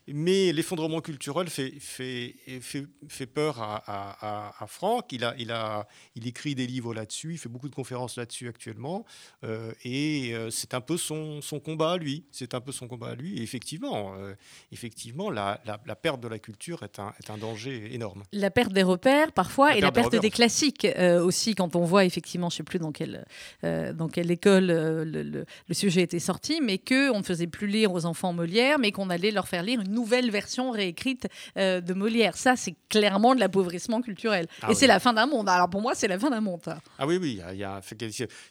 Mais 0.08 0.52
l'effondrement 0.52 1.02
culturel 1.02 1.50
fait, 1.50 1.74
fait, 1.80 2.36
fait, 2.62 2.86
fait 3.08 3.26
peur 3.26 3.62
à, 3.62 3.84
à, 3.88 4.64
à, 4.64 4.68
Franck. 4.68 5.12
Il, 5.12 5.24
a, 5.24 5.34
il, 5.38 5.52
a, 5.52 5.88
il 6.16 6.28
écrit 6.28 6.56
des 6.56 6.68
livres 6.68 6.94
là-dessus, 6.94 7.34
il 7.34 7.38
fait 7.38 7.50
beaucoup 7.50 7.70
de 7.70 7.76
conférences 7.76 8.18
là-dessus 8.18 8.48
actuellement, 8.48 9.06
euh, 9.44 9.72
et 9.84 10.34
euh, 10.34 10.50
c'est 10.50 10.74
un 10.74 10.82
peu 10.82 10.98
son, 10.98 11.42
son, 11.42 11.60
combat 11.60 11.94
à 11.94 11.98
lui. 11.98 12.26
C'est 12.32 12.54
un 12.54 12.62
peu 12.62 12.72
son 12.72 12.88
combat 12.88 13.10
à 13.10 13.16
lui. 13.16 13.38
Et 13.40 13.44
effectivement, 13.44 14.14
euh, 14.18 14.34
effectivement 14.72 15.30
la, 15.30 15.62
la, 15.66 15.96
perte 15.96 16.20
de 16.20 16.28
la 16.28 16.40
culture 16.40 16.84
est 16.84 17.00
un, 17.00 17.14
est 17.20 17.30
un 17.30 17.38
danger 17.38 17.94
énorme. 17.94 18.24
La 18.32 18.52
perte 18.52 18.74
des 18.74 18.84
repères, 18.84 19.32
parfois, 19.32 19.76
et 19.76 19.82
la 19.82 19.92
perte 19.92 20.16
des, 20.16 20.30
classiques 20.30 20.88
aussi, 21.22 21.56
quand 21.56 21.76
on 21.76 21.86
voit 21.86 22.06
effectivement, 22.06 22.50
je 22.50 22.58
sais 22.58 22.64
plus 22.64 22.73
plus 22.74 22.80
dans 22.80 22.92
quelle, 22.92 23.26
dans 23.62 24.08
quelle 24.08 24.32
école 24.32 24.66
le, 24.66 25.04
le, 25.04 25.74
sujet 25.74 26.02
était 26.02 26.20
sorti, 26.20 26.60
mais 26.62 26.80
qu'on 26.80 27.20
ne 27.20 27.24
faisait 27.24 27.48
plus 27.48 27.68
lire 27.68 27.92
aux 27.94 28.06
enfants 28.06 28.34
Molière, 28.34 28.80
mais 28.80 28.92
qu'on 28.92 29.10
allait 29.10 29.32
leur 29.32 29.48
faire 29.48 29.62
lire 29.62 29.82
une 29.82 29.94
nouvelle 29.94 30.32
version 30.32 30.72
réécrite 30.72 31.28
de 31.56 31.94
Molière. 31.94 32.36
Ça, 32.36 32.56
c'est 32.56 32.76
clairement 32.90 33.36
de 33.36 33.40
l'appauvrissement 33.40 34.02
culturel. 34.02 34.48
Ah 34.62 34.72
et 34.72 34.76
c'est 34.76 34.88
la 34.88 35.00
fin 35.00 35.14
d'un 35.14 35.28
monde. 35.28 35.50
Alors 35.50 35.70
pour 35.70 35.82
moi, 35.82 35.94
c'est 35.94 36.08
la 36.08 36.18
fin 36.18 36.30
d'un 36.30 36.42
monde. 36.42 36.62
Ah 36.98 37.06
oui, 37.06 37.18
oui, 37.18 37.42
il 37.52 37.58
y 37.58 37.64
a, 37.64 37.82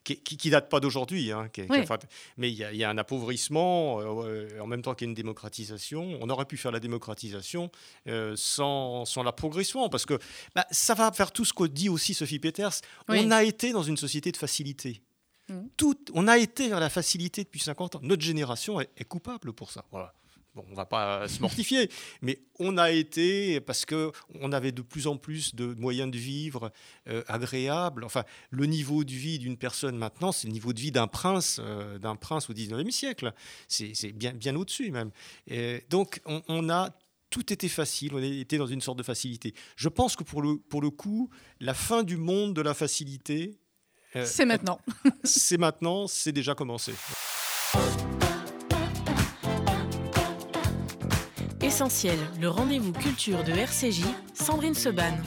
qui, 0.05 0.17
qui, 0.17 0.51
date 0.51 0.69
pas 0.69 0.81
d'aujourd'hui, 0.81 1.33
hein, 1.33 1.49
mais 2.37 2.51
il 2.51 2.57
y, 2.57 2.85
a, 2.85 2.91
un 2.91 2.99
appauvrissement 2.99 3.97
en 3.97 4.67
même 4.67 4.83
temps 4.83 4.95
qu'il 4.95 5.07
y 5.07 5.09
a 5.09 5.11
une 5.11 5.15
démocratisation. 5.15 6.19
On 6.21 6.31
aurait 6.31 6.45
pu 6.45 6.57
faire 6.57 6.73
la 6.73 6.81
démocratisation 6.81 7.71
sans, 8.35 9.05
sans 9.05 9.23
la 9.23 9.33
progression, 9.33 9.89
parce 9.89 10.07
que 10.07 10.19
bah, 10.55 10.67
ça 10.71 10.95
va 10.95 11.11
faire 11.13 11.33
tout 11.33 11.45
ce 11.45 11.53
que 11.53 11.65
dit 11.65 11.89
aussi 11.89 12.15
Sophie 12.15 12.39
Peters. 12.39 12.81
On 13.09 13.31
a 13.31 13.43
été 13.43 13.73
dans 13.73 13.83
une 13.83 13.97
société 14.03 14.33
de 14.33 14.37
facilité. 14.37 15.03
Mmh. 15.49 15.61
Tout, 15.77 15.99
on 16.15 16.29
a 16.29 16.39
été 16.39 16.69
vers 16.69 16.81
la 16.81 16.91
facilité 16.91 17.45
depuis 17.45 17.61
50 17.61 17.97
ans. 17.97 18.01
Notre 18.03 18.23
génération 18.23 18.81
est, 18.81 19.05
coupable 19.05 19.53
pour 19.53 19.71
ça. 19.71 19.85
Voilà. 19.91 20.13
Bon, 20.55 20.65
on 20.71 20.75
va 20.75 20.85
pas 20.85 21.29
se 21.35 21.41
mortifier, 21.41 21.89
mais 22.21 22.39
on 22.59 22.77
a 22.77 22.91
été 22.91 23.61
parce 23.61 23.87
que 23.87 24.13
on 24.41 24.53
avait 24.53 24.73
de 24.73 24.83
plus 24.83 25.07
en 25.07 25.17
plus 25.17 25.55
de 25.55 25.67
moyens 25.75 26.11
de 26.11 26.19
vivre 26.19 26.71
euh, 27.09 27.23
agréables. 27.27 28.05
Enfin, 28.05 28.25
le 28.51 28.67
niveau 28.67 29.05
de 29.05 29.13
vie 29.13 29.39
d'une 29.39 29.57
personne 29.57 29.97
maintenant, 29.97 30.31
c'est 30.31 30.49
le 30.49 30.53
niveau 30.53 30.73
de 30.73 30.81
vie 30.81 30.93
d'un 30.93 31.07
prince, 31.07 31.59
euh, 31.63 31.99
d'un 31.99 32.17
prince 32.17 32.51
au 32.51 32.53
19e 32.53 32.91
siècle. 32.91 33.33
C'est 33.69 34.13
bien, 34.13 34.33
bien 34.33 34.55
au-dessus 34.57 34.91
même. 34.91 35.11
Et 35.47 35.85
donc, 35.89 36.21
on, 36.27 36.43
on, 36.49 36.69
a 36.69 36.91
tout 37.31 37.51
était 37.51 37.69
facile, 37.69 38.15
on 38.15 38.23
était 38.23 38.59
dans 38.59 38.67
une 38.67 38.83
sorte 38.83 38.99
de 38.99 39.03
facilité. 39.03 39.55
Je 39.77 39.89
pense 39.89 40.17
que 40.17 40.25
pour 40.25 40.43
le, 40.43 40.59
pour 40.59 40.83
le 40.83 40.91
coup, 40.91 41.31
la 41.61 41.75
fin 41.75 42.03
du 42.03 42.19
monde 42.19 42.55
de 42.55 42.61
la 42.61 42.75
facilité... 42.75 43.59
Euh, 44.17 44.25
c'est 44.27 44.45
maintenant. 44.45 44.79
c'est 45.25 45.59
maintenant, 45.59 46.07
c'est 46.07 46.33
déjà 46.33 46.55
commencé. 46.55 46.93
Essentiel, 51.83 52.19
le 52.41 52.49
rendez-vous 52.49 52.93
culture 52.93 53.43
de 53.43 53.51
RCJ, 53.51 54.05
Sandrine 54.35 54.73
Seban. 54.73 55.19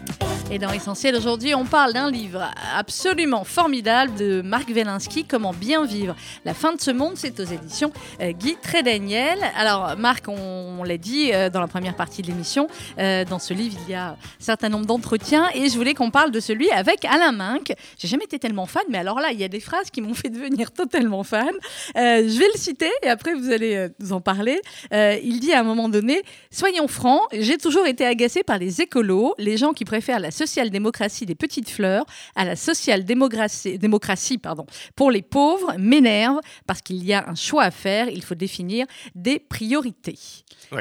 Et 0.52 0.60
dans 0.60 0.72
Essentiel 0.72 1.16
aujourd'hui, 1.16 1.56
on 1.56 1.66
parle 1.66 1.94
d'un 1.94 2.12
livre 2.12 2.52
absolument 2.76 3.44
formidable 3.44 4.14
de 4.16 4.42
Marc 4.42 4.70
Wielinski, 4.70 5.26
Comment 5.26 5.54
bien 5.54 5.86
vivre. 5.86 6.16
La 6.46 6.54
fin 6.54 6.74
de 6.74 6.80
ce 6.80 6.92
monde, 6.92 7.14
c'est 7.16 7.40
aux 7.40 7.46
éditions 7.46 7.92
euh, 8.22 8.32
Guy 8.32 8.56
Trédaniel. 8.62 9.40
Alors 9.58 9.98
Marc, 9.98 10.28
on, 10.28 10.84
l'a 10.84 10.98
dit 10.98 11.32
euh, 11.34 11.50
dans 11.50 11.62
la 11.62 11.68
première 11.68 11.96
partie 11.96 12.22
de 12.22 12.28
l'émission, 12.28 12.68
euh, 13.00 13.26
dans 13.26 13.40
ce 13.40 13.56
livre, 13.56 13.76
il 13.88 13.92
y 13.92 13.96
a 13.96 14.10
un 14.12 14.18
certain 14.38 14.70
nombre 14.70 14.86
d'entretiens 14.86 15.50
et 15.56 15.68
je 15.68 15.76
voulais 15.76 15.96
qu'on 15.96 16.12
parle 16.12 16.30
de 16.30 16.40
celui 16.40 16.70
avec 16.70 17.06
Alain 17.06 17.32
Minck. 17.32 17.74
J'ai 17.98 18.08
jamais 18.08 18.26
été 18.26 18.38
tellement 18.38 18.68
fan, 18.68 18.84
mais 18.90 19.00
alors 19.00 19.20
là, 19.20 19.32
il 19.32 19.40
y 19.40 19.44
a 19.44 19.50
des 19.50 19.60
phrases 19.60 19.90
qui 19.90 20.02
m'ont 20.02 20.14
fait 20.14 20.30
devenir 20.30 20.72
totalement 20.72 21.24
fan. 21.24 21.54
je 21.96 22.40
vais 22.40 22.48
le 22.54 22.60
citer 22.60 22.92
et 23.02 23.10
après 23.10 23.34
vous 23.34 23.50
allez 23.50 23.88
nous 24.00 24.14
en 24.14 24.22
parler. 24.22 24.62
il 24.92 25.40
dit 25.40 25.54
à 25.54 25.62
un 25.62 25.64
moment 25.64 25.90
donné, 25.90 26.22
soyons 26.52 26.88
francs, 26.88 27.22
j'ai 27.34 27.58
toujours 27.58 27.86
été 27.86 28.06
agacé 28.06 28.44
par 28.44 28.58
les 28.58 28.82
écolos, 28.82 29.34
les 29.38 29.58
gens 29.58 29.74
qui 29.74 29.86
préfèrent 29.86 30.20
la 30.20 30.32
social-démocratie 30.32 31.26
des 31.26 31.36
petites 31.36 31.70
fleurs 31.70 32.06
à 32.36 32.46
la 32.46 32.56
social-démocratie 32.56 33.78
démocratie, 33.78 34.38
pardon, 34.38 34.66
pour 34.96 35.12
les 35.12 35.22
pauvres 35.22 35.74
m'énerve 35.78 36.40
parce 36.68 36.82
qu'il 36.82 37.04
y 37.04 37.14
a 37.14 37.28
un 37.30 37.36
choix 37.36 37.64
à 37.64 37.72
faire, 37.72 38.10
il 38.10 38.24
faut 38.24 38.36
définir 38.36 38.86
des 39.16 39.40
priorités. 39.40 40.18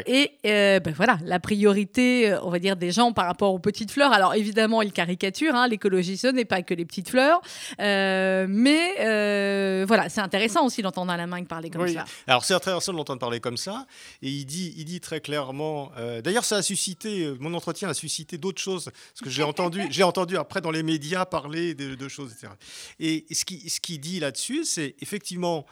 Et 0.07 0.33
euh, 0.47 0.81
ben 0.81 0.95
voilà, 0.97 1.19
la 1.25 1.39
priorité, 1.41 2.33
euh, 2.33 2.41
on 2.43 2.51
va 2.51 2.59
dire, 2.59 2.77
des 2.77 2.91
gens 2.91 3.13
par 3.13 3.27
rapport 3.27 3.53
aux 3.53 3.59
petites 3.59 3.91
fleurs. 3.91 4.13
Alors 4.13 4.35
évidemment, 4.35 4.83
il 4.83 4.93
caricature, 4.93 5.55
hein, 5.55 5.69
l'écologie, 5.69 6.17
ce 6.17 6.29
n'est 6.29 6.45
pas 6.45 6.63
que 6.63 6.75
les 6.75 6.85
petites 6.85 7.09
fleurs. 7.09 7.41
Euh, 7.81 8.47
mais 8.49 9.85
voilà, 9.87 10.09
c'est 10.09 10.21
intéressant 10.21 10.65
aussi 10.65 10.83
d'entendre 10.83 11.13
Alain 11.13 11.27
Minck 11.27 11.49
parler 11.49 11.71
comme 11.71 11.89
ça. 11.89 12.05
Alors 12.27 12.45
c'est 12.45 12.55
intéressant 12.55 12.93
de 12.93 12.97
l'entendre 12.97 13.21
parler 13.21 13.41
comme 13.41 13.57
ça. 13.57 13.87
Et 14.23 14.31
il 14.31 14.47
dit, 14.47 14.75
il 14.77 14.85
dit 14.85 15.01
très 15.01 15.21
clairement, 15.45 15.93
d'ailleurs 16.23 16.45
ça 16.45 16.57
a 16.57 16.63
suscité, 16.63 17.33
mon 17.39 17.55
entretien 17.55 17.89
a 17.89 17.95
suscité 17.95 18.39
d'autres 18.39 18.61
choses, 18.61 18.85
parce 18.85 19.21
que 19.23 19.31
j'ai 19.31 19.43
entendu, 19.53 19.83
j'ai 19.91 20.03
entendu 20.03 20.37
après 20.37 20.61
dans 20.61 20.71
les 20.71 20.83
médias 20.83 21.27
parler 21.27 21.75
de, 21.75 22.09
choses, 22.09 22.33
etc. 22.33 22.53
Et 22.99 23.27
ce 23.33 23.45
qu'il 23.45 23.71
ce 23.71 23.81
qui 23.81 23.99
dit 23.99 24.21
là-dessus, 24.21 24.65
c'est 24.65 24.95
effectivement... 25.01 25.67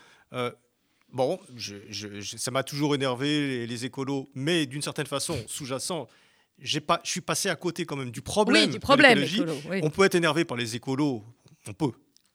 Bon, 1.12 1.38
je, 1.54 1.76
ça 2.22 2.50
m'a 2.50 2.62
toujours 2.62 2.94
énervé 2.94 3.66
les, 3.66 3.84
écolos, 3.84 4.30
mais 4.34 4.64
d'une 4.64 4.80
certaine 4.80 5.06
façon, 5.06 5.36
sous-jacent, 5.46 6.08
j'ai 6.58 6.80
pas, 6.80 7.00
je 7.04 7.10
suis 7.10 7.20
passé 7.20 7.50
à 7.50 7.56
côté 7.56 7.84
quand 7.84 7.96
même 7.96 8.10
du 8.10 8.22
problème. 8.22 8.68
Oui, 8.68 8.72
du 8.72 8.80
problème. 8.80 9.22
On 9.82 9.90
peut 9.90 10.04
être 10.04 10.14
énervé 10.14 10.46
par 10.46 10.56
les 10.56 10.74
écolos, 10.74 11.22
on 11.68 11.74
peut. 11.74 11.92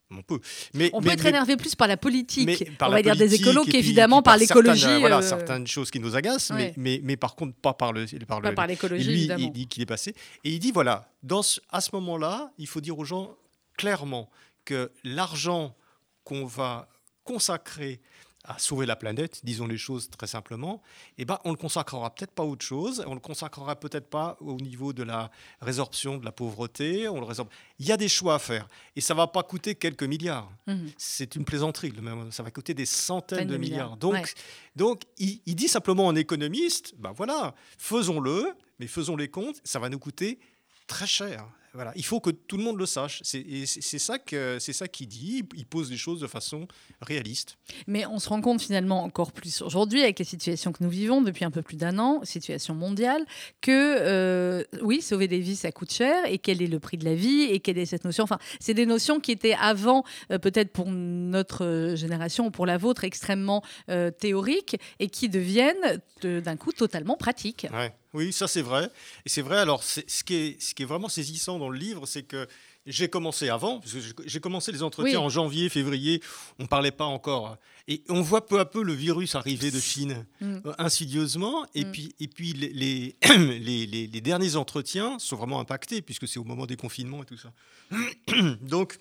On 0.09 0.21
peut. 0.21 0.39
Mais, 0.73 0.89
on 0.93 1.01
peut 1.01 1.09
être 1.09 1.25
énervé 1.25 1.57
plus 1.57 1.75
par 1.75 1.87
la 1.87 1.97
politique, 1.97 2.63
on 2.79 2.89
va 2.89 3.01
dire 3.01 3.15
des 3.15 3.35
écolos 3.35 3.65
qu'évidemment 3.65 4.21
par 4.21 4.37
l'écologie. 4.37 4.99
Voilà, 4.99 5.17
euh, 5.17 5.21
certaines 5.21 5.67
choses 5.67 5.91
qui 5.91 5.99
nous 5.99 6.15
agacent, 6.15 6.51
mais, 6.51 6.73
mais, 6.77 7.01
mais, 7.03 7.17
par 7.17 7.35
contre 7.35 7.55
pas 7.55 7.73
par 7.73 7.91
le 7.91 8.05
par, 8.25 8.41
pas 8.41 8.53
par 8.53 8.67
l'écologie. 8.67 9.27
Lui, 9.27 9.43
il 9.43 9.51
dit 9.51 9.67
qu'il 9.67 9.83
est 9.83 9.87
passé 9.87 10.15
et 10.45 10.51
il 10.51 10.59
dit 10.59 10.71
voilà, 10.71 11.09
dans 11.23 11.41
à 11.69 11.81
ce 11.81 11.89
moment-là, 11.93 12.51
il 12.57 12.67
faut 12.67 12.79
dire 12.79 12.97
aux 12.97 13.03
gens 13.03 13.35
clairement 13.77 14.29
que 14.63 14.91
l'argent 15.03 15.75
qu'on 16.23 16.45
va 16.45 16.87
consacrer 17.23 17.99
à 18.47 18.57
sauver 18.59 18.85
la 18.85 18.95
planète, 18.95 19.41
disons 19.43 19.67
les 19.67 19.77
choses 19.77 20.09
très 20.09 20.27
simplement, 20.27 20.81
eh 21.17 21.25
ben, 21.25 21.37
on 21.43 21.49
ne 21.49 21.53
le 21.53 21.59
consacrera 21.59 22.09
peut-être 22.15 22.31
pas 22.31 22.43
à 22.43 22.45
autre 22.45 22.65
chose, 22.65 23.03
on 23.05 23.09
ne 23.09 23.15
le 23.15 23.19
consacrera 23.19 23.75
peut-être 23.75 24.09
pas 24.09 24.37
au 24.39 24.55
niveau 24.55 24.93
de 24.93 25.03
la 25.03 25.29
résorption 25.61 26.17
de 26.17 26.23
la 26.23 26.31
pauvreté. 26.31 27.09
On 27.09 27.19
le 27.19 27.25
résorbe. 27.25 27.49
Il 27.79 27.85
y 27.85 27.91
a 27.91 27.97
des 27.97 28.07
choix 28.07 28.35
à 28.35 28.39
faire 28.39 28.67
et 28.95 29.01
ça 29.01 29.13
ne 29.13 29.17
va 29.17 29.27
pas 29.27 29.43
coûter 29.43 29.75
quelques 29.75 30.03
milliards. 30.03 30.49
Mhm. 30.65 30.91
C'est 30.97 31.35
une 31.35 31.43
plaisanterie, 31.43 31.93
ça 32.31 32.41
va 32.41 32.51
coûter 32.51 32.73
des 32.73 32.85
centaines 32.85 33.47
de, 33.47 33.57
milliards. 33.57 33.97
Donc, 33.97 34.33
donc 34.75 35.03
il, 35.17 35.41
il, 35.45 35.55
dit 35.55 35.67
simplement 35.67 36.07
en 36.07 36.15
économiste, 36.15 36.93
ben 36.97 37.11
voilà, 37.11 37.53
faisons-le, 37.77 38.53
mais 38.79 38.87
faisons 38.87 39.17
les 39.17 39.27
comptes, 39.27 39.59
ça 39.63 39.79
va 39.79 39.89
nous 39.89 39.99
coûter 39.99 40.39
très 40.87 41.07
cher. 41.07 41.45
Voilà, 41.77 41.91
il 41.95 42.03
faut 42.03 42.19
que 42.19 42.31
tout 42.31 42.57
le 42.57 42.63
monde 42.63 42.79
le 42.79 42.87
sache. 42.87 43.21
C'est 43.23 43.99
ça 43.99 44.17
que 44.17 44.57
c'est 44.59 44.73
ça 44.73 44.87
qu'il 44.87 45.07
dit. 45.07 45.43
Il 45.55 45.67
pose 45.67 45.91
les 45.91 45.97
choses 45.97 46.19
de 46.19 46.25
façon 46.25 46.67
réaliste. 47.03 47.59
Mais 47.85 48.03
on 48.07 48.17
se 48.17 48.29
rend 48.29 48.41
compte 48.41 48.63
finalement 48.63 49.03
encore 49.03 49.31
plus 49.31 49.61
aujourd'hui 49.61 50.01
avec 50.01 50.17
les 50.17 50.25
situations 50.25 50.71
que 50.71 50.83
nous 50.83 50.89
vivons 50.89 51.21
depuis 51.21 51.45
un 51.45 51.51
peu 51.51 51.61
plus 51.61 51.77
d'un 51.77 51.99
an, 51.99 52.21
situation 52.23 52.73
mondiale, 52.73 53.23
que 53.61 53.71
euh, 53.99 54.63
oui, 54.81 55.03
sauver 55.03 55.27
des 55.27 55.37
vies 55.37 55.55
ça 55.55 55.71
coûte 55.71 55.91
cher 55.91 56.25
et 56.25 56.39
quel 56.39 56.63
est 56.63 56.67
le 56.67 56.79
prix 56.79 56.97
de 56.97 57.05
la 57.05 57.13
vie 57.13 57.43
et 57.43 57.59
quelle 57.59 57.77
est 57.77 57.85
cette 57.85 58.05
notion. 58.05 58.23
Enfin, 58.23 58.39
c'est 58.59 58.73
des 58.73 58.87
notions 58.87 59.19
qui 59.19 59.31
étaient 59.31 59.55
avant 59.59 60.03
euh, 60.31 60.39
peut-être 60.39 60.73
pour 60.73 60.87
notre 60.89 61.93
génération 61.95 62.47
ou 62.47 62.49
pour 62.49 62.65
la 62.65 62.79
vôtre 62.79 63.03
extrêmement 63.03 63.63
euh, 63.91 64.09
théoriques 64.09 64.77
et 64.97 65.09
qui 65.09 65.29
deviennent 65.29 66.01
d'un 66.23 66.55
coup 66.55 66.71
totalement 66.71 67.17
pratiques. 67.17 67.67
Ouais. 67.71 67.93
Oui, 68.17 68.33
ça 68.33 68.47
c'est 68.47 68.63
vrai. 68.63 68.89
Et 69.27 69.29
c'est 69.29 69.43
vrai, 69.43 69.59
alors 69.59 69.83
ce 69.83 70.01
qui, 70.23 70.33
est, 70.33 70.61
ce 70.61 70.73
qui 70.73 70.81
est 70.81 70.87
vraiment 70.87 71.07
saisissant 71.07 71.59
dans 71.59 71.69
le 71.69 71.77
livre, 71.77 72.07
c'est 72.07 72.23
que 72.23 72.47
j'ai 72.87 73.09
commencé 73.09 73.47
avant, 73.49 73.79
j'ai 74.25 74.39
commencé 74.39 74.71
les 74.71 74.81
entretiens 74.81 75.19
en 75.19 75.29
janvier, 75.29 75.69
février, 75.69 76.19
on 76.57 76.63
ne 76.63 76.67
parlait 76.67 76.91
pas 76.91 77.05
encore. 77.05 77.57
Et 77.87 78.01
on 78.09 78.21
voit 78.21 78.47
peu 78.47 78.59
à 78.59 78.65
peu 78.65 78.81
le 78.81 78.93
virus 78.93 79.35
arriver 79.35 79.69
de 79.69 79.79
Chine, 79.79 80.25
mm. 80.41 80.57
euh, 80.65 80.73
insidieusement. 80.79 81.65
Et 81.75 81.85
mm. 81.85 81.91
puis, 81.91 82.15
et 82.19 82.27
puis 82.27 82.53
les, 82.53 82.69
les, 82.69 83.15
les, 83.59 83.85
les, 83.85 84.21
derniers 84.21 84.55
entretiens 84.55 85.19
sont 85.19 85.35
vraiment 85.35 85.59
impactés, 85.59 86.01
puisque 86.01 86.27
c'est 86.27 86.39
au 86.39 86.43
moment 86.43 86.65
des 86.65 86.75
confinements 86.75 87.21
et 87.21 87.25
tout 87.25 87.37
ça. 87.37 87.53
Donc, 88.61 88.97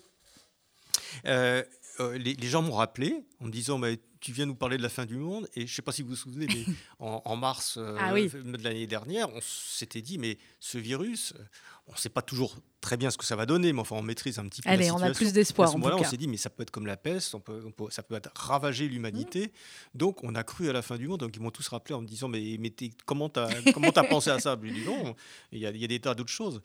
euh, 1.25 1.63
euh, 1.99 2.17
les, 2.17 2.47
gens 2.47 2.61
m'ont 2.61 2.75
rappelé 2.75 3.15
en 3.41 3.45
me 3.45 3.51
disant 3.51 3.77
mais 3.79 3.99
tu 4.19 4.31
viens 4.31 4.45
nous 4.45 4.55
parler 4.55 4.77
de 4.77 4.83
la 4.83 4.89
fin 4.89 5.05
du 5.05 5.17
monde 5.17 5.47
et 5.55 5.61
je 5.61 5.71
ne 5.71 5.75
sais 5.75 5.81
pas 5.81 5.91
si 5.91 6.01
vous 6.01 6.09
vous 6.09 6.15
souvenez 6.15 6.47
mais 6.47 6.65
en, 6.99 7.35
mars 7.35 7.77
ah 7.99 8.13
de 8.13 8.63
l'année 8.63 8.87
dernière 8.87 9.29
on 9.33 9.39
s'était 9.41 10.01
dit 10.01 10.17
mais 10.17 10.37
ce 10.59 10.77
virus 10.77 11.33
on 11.87 11.93
ne 11.93 11.97
sait 11.97 12.09
pas 12.09 12.21
toujours 12.21 12.55
très 12.81 12.97
bien 12.97 13.09
ce 13.09 13.17
que 13.17 13.25
ça 13.25 13.35
va 13.35 13.45
donner, 13.45 13.71
mais 13.71 13.79
enfin, 13.79 13.95
on 13.95 14.01
maîtrise 14.01 14.39
un 14.39 14.47
petit 14.47 14.61
peu 14.61 14.69
Allez, 14.69 14.91
on 14.91 15.01
a 15.01 15.11
plus 15.11 15.31
d'espoir. 15.31 15.69
À 15.69 15.71
ce 15.71 15.77
moment-là, 15.77 15.97
on 15.97 16.03
s'est 16.03 16.17
dit, 16.17 16.27
mais 16.27 16.37
ça 16.37 16.49
peut 16.49 16.63
être 16.63 16.71
comme 16.71 16.85
la 16.85 16.97
peste, 16.97 17.33
on 17.33 17.39
peut, 17.39 17.61
ça 17.89 18.03
peut 18.03 18.15
être 18.15 18.29
ravager 18.35 18.87
l'humanité. 18.87 19.51
Donc, 19.95 20.23
on 20.23 20.35
a 20.35 20.43
cru 20.43 20.69
à 20.69 20.73
la 20.73 20.81
fin 20.81 20.97
du 20.97 21.07
monde. 21.07 21.21
Donc, 21.21 21.35
ils 21.35 21.41
m'ont 21.41 21.51
tous 21.51 21.67
rappelé 21.69 21.95
en 21.95 22.01
me 22.01 22.07
disant, 22.07 22.27
mais, 22.27 22.57
mais 22.59 22.73
comment 23.05 23.29
tu 23.29 23.39
as, 23.39 24.03
pensé 24.03 24.29
à 24.29 24.39
ça? 24.39 24.57
Je 24.61 24.85
non, 24.85 25.15
il 25.51 25.59
y 25.59 25.65
a, 25.65 25.69
il 25.71 25.77
y 25.77 25.85
a 25.85 25.87
des 25.87 25.99
tas 25.99 26.13
d'autres 26.13 26.31
choses. 26.31 26.61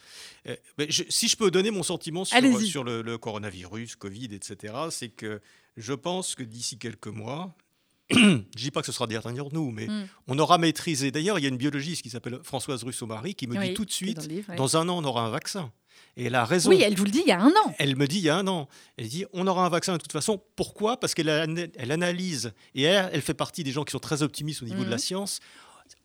Euh, 0.48 0.56
mais 0.76 0.88
si 0.90 1.28
je 1.28 1.36
peux 1.36 1.50
donner 1.50 1.70
mon 1.70 1.84
sentiment 1.84 2.24
sur, 2.24 2.60
sur 2.60 2.84
le, 2.84 3.02
le, 3.02 3.16
coronavirus, 3.16 3.96
Covid, 3.96 4.34
etc., 4.34 4.74
c'est 4.90 5.08
que 5.08 5.40
je 5.76 5.92
pense 5.92 6.34
que 6.34 6.42
d'ici 6.42 6.78
quelques 6.78 7.08
mois, 7.08 7.54
je 8.10 8.42
dis 8.56 8.70
pas 8.70 8.80
que 8.80 8.86
ce 8.86 8.92
sera 8.92 9.06
derrière 9.06 9.52
nous, 9.52 9.70
mais 9.70 9.86
hmm. 9.86 10.06
on 10.28 10.38
aura 10.38 10.58
maîtrisé. 10.58 11.10
D'ailleurs, 11.10 11.38
il 11.38 11.42
y 11.42 11.46
a 11.46 11.48
une 11.48 11.56
biologiste 11.56 12.02
qui 12.02 12.10
s'appelle 12.10 12.40
Françoise 12.42 12.84
Russo-Marie 12.84 13.34
qui 13.34 13.46
me 13.46 13.60
dit 13.60 13.74
tout 13.74 13.84
de 13.84 13.90
suite, 13.90 14.28
dans, 14.56 14.76
un 14.76 14.88
an, 14.88 14.98
on 14.98 15.04
aura 15.04 15.24
un 15.24 15.30
vaccin. 15.30 15.72
Et 16.16 16.24
elle 16.24 16.34
a 16.34 16.44
raison. 16.44 16.68
Oui, 16.68 16.82
elle 16.82 16.94
vous 16.94 17.04
le 17.04 17.10
dit 17.10 17.22
il 17.24 17.28
y 17.28 17.32
a 17.32 17.40
un 17.40 17.48
an. 17.48 17.74
Elle 17.78 17.96
me 17.96 18.06
dit 18.06 18.18
il 18.18 18.24
y 18.24 18.28
a 18.28 18.36
un 18.36 18.46
an. 18.46 18.68
Elle 18.98 19.08
dit 19.08 19.24
on 19.32 19.46
aura 19.46 19.64
un 19.64 19.70
vaccin 19.70 19.94
de 19.94 19.98
toute 19.98 20.12
façon. 20.12 20.42
Pourquoi? 20.56 21.00
Parce 21.00 21.14
qu'elle 21.14 21.28
elle 21.28 21.90
analyse 21.90 22.52
et 22.74 22.82
elle, 22.82 23.08
elle, 23.14 23.22
fait 23.22 23.32
partie 23.32 23.64
des 23.64 23.72
gens 23.72 23.84
qui 23.84 23.92
sont 23.92 23.98
très 23.98 24.22
optimistes 24.22 24.62
au 24.62 24.66
niveau 24.66 24.84
de 24.84 24.90
la 24.90 24.96
hmm. 24.96 24.98
science 24.98 25.40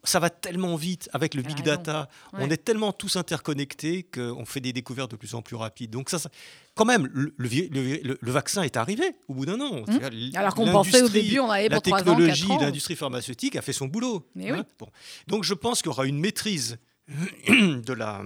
ça 0.04 0.20
va 0.20 0.30
tellement 0.30 0.76
vite 0.76 1.10
avec 1.14 1.34
le 1.34 1.42
big 1.42 1.64
data. 1.64 2.10
On 2.34 2.50
est 2.50 2.64
tellement 2.64 2.94
tous 2.94 3.16
interconnectés 3.16 4.04
qu'on 4.04 4.46
fait 4.46 4.62
des 4.62 4.74
découvertes 4.74 5.12
de 5.12 5.16
plus 5.16 5.36
en 5.36 5.42
plus 5.42 5.56
rapides. 5.56 5.92
Donc 5.92 6.10
ça, 6.10 6.18
quand 6.76 6.86
même, 6.86 7.10
le, 7.14 7.34
le, 7.38 8.32
vaccin 8.32 8.64
est 8.64 8.78
arrivé 8.78 9.16
au 9.28 9.34
bout 9.34 9.46
d'un 9.46 9.60
an. 9.60 9.82
Mmh. 9.82 10.36
Alors 10.36 10.56
qu'on 10.56 10.72
pensait 10.72 11.02
au 11.02 11.10
début, 11.10 11.40
on 11.40 11.50
avait 11.50 11.70
pour 11.70 11.76
La 11.76 11.82
technologie, 11.82 12.48
l'industrie 12.48 12.96
pharmaceutique 12.96 13.56
a 13.56 13.62
fait 13.62 13.74
son 13.74 13.88
boulot. 13.88 14.26
Hein. 14.40 14.66
bon. 14.80 14.88
Donc 15.28 15.44
je 15.44 15.54
pense 15.54 15.82
qu'il 15.82 15.90
y 15.90 15.94
aura 15.94 16.06
une 16.06 16.20
maîtrise 16.20 16.78
de 17.48 17.94
la... 17.94 18.24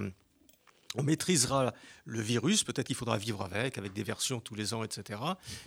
On 0.94 1.02
maîtrisera 1.02 1.72
le 2.04 2.20
virus, 2.20 2.64
peut-être 2.64 2.86
qu'il 2.86 2.96
faudra 2.96 3.16
vivre 3.16 3.42
avec, 3.42 3.78
avec 3.78 3.94
des 3.94 4.02
versions 4.02 4.40
tous 4.40 4.54
les 4.54 4.74
ans, 4.74 4.84
etc. 4.84 5.18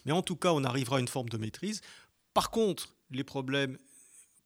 Mais 0.06 0.12
en 0.12 0.22
tout 0.22 0.36
cas, 0.36 0.52
on 0.52 0.64
arrivera 0.64 0.98
à 0.98 1.00
une 1.00 1.08
forme 1.08 1.30
de 1.30 1.38
maîtrise. 1.38 1.82
Par 2.36 2.52
contre, 2.52 2.94
les 3.10 3.24
problèmes 3.24 3.78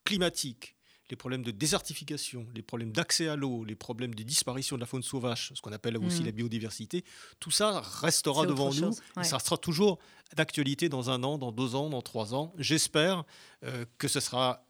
climatiques, 0.06 0.76
les 1.10 1.16
problèmes 1.16 1.44
de 1.44 1.52
désertification, 1.52 2.46
les 2.54 2.62
problèmes 2.62 2.92
d'accès 2.92 3.28
à 3.28 3.36
l'eau, 3.36 3.64
les 3.64 3.76
problèmes 3.76 4.14
de 4.14 4.24
disparition 4.24 4.76
de 4.76 4.82
la 4.82 4.86
faune 4.86 5.04
sauvage, 5.04 5.52
ce 5.56 5.62
qu'on 5.62 5.72
appelle 5.72 5.98
aussi 5.98 6.22
mm. 6.22 6.26
la 6.26 6.32
biodiversité, 6.32 7.04
tout 7.40 7.52
ça 7.52 7.82
restera 7.82 8.46
devant 8.46 8.74
nous 8.74 8.92
et 9.20 9.24
ça 9.24 9.40
sera 9.40 9.58
toujours 9.58 10.00
d'actualité 10.36 10.90
dans 10.90 11.10
un 11.10 11.24
an, 11.24 11.38
dans 11.38 11.52
deux 11.52 11.76
ans, 11.76 11.90
dans 11.90 12.02
trois 12.02 12.34
ans. 12.34 12.54
J'espère 12.58 13.24
euh, 13.64 13.86
que 13.98 14.08
ce 14.08 14.20
sera 14.20 14.64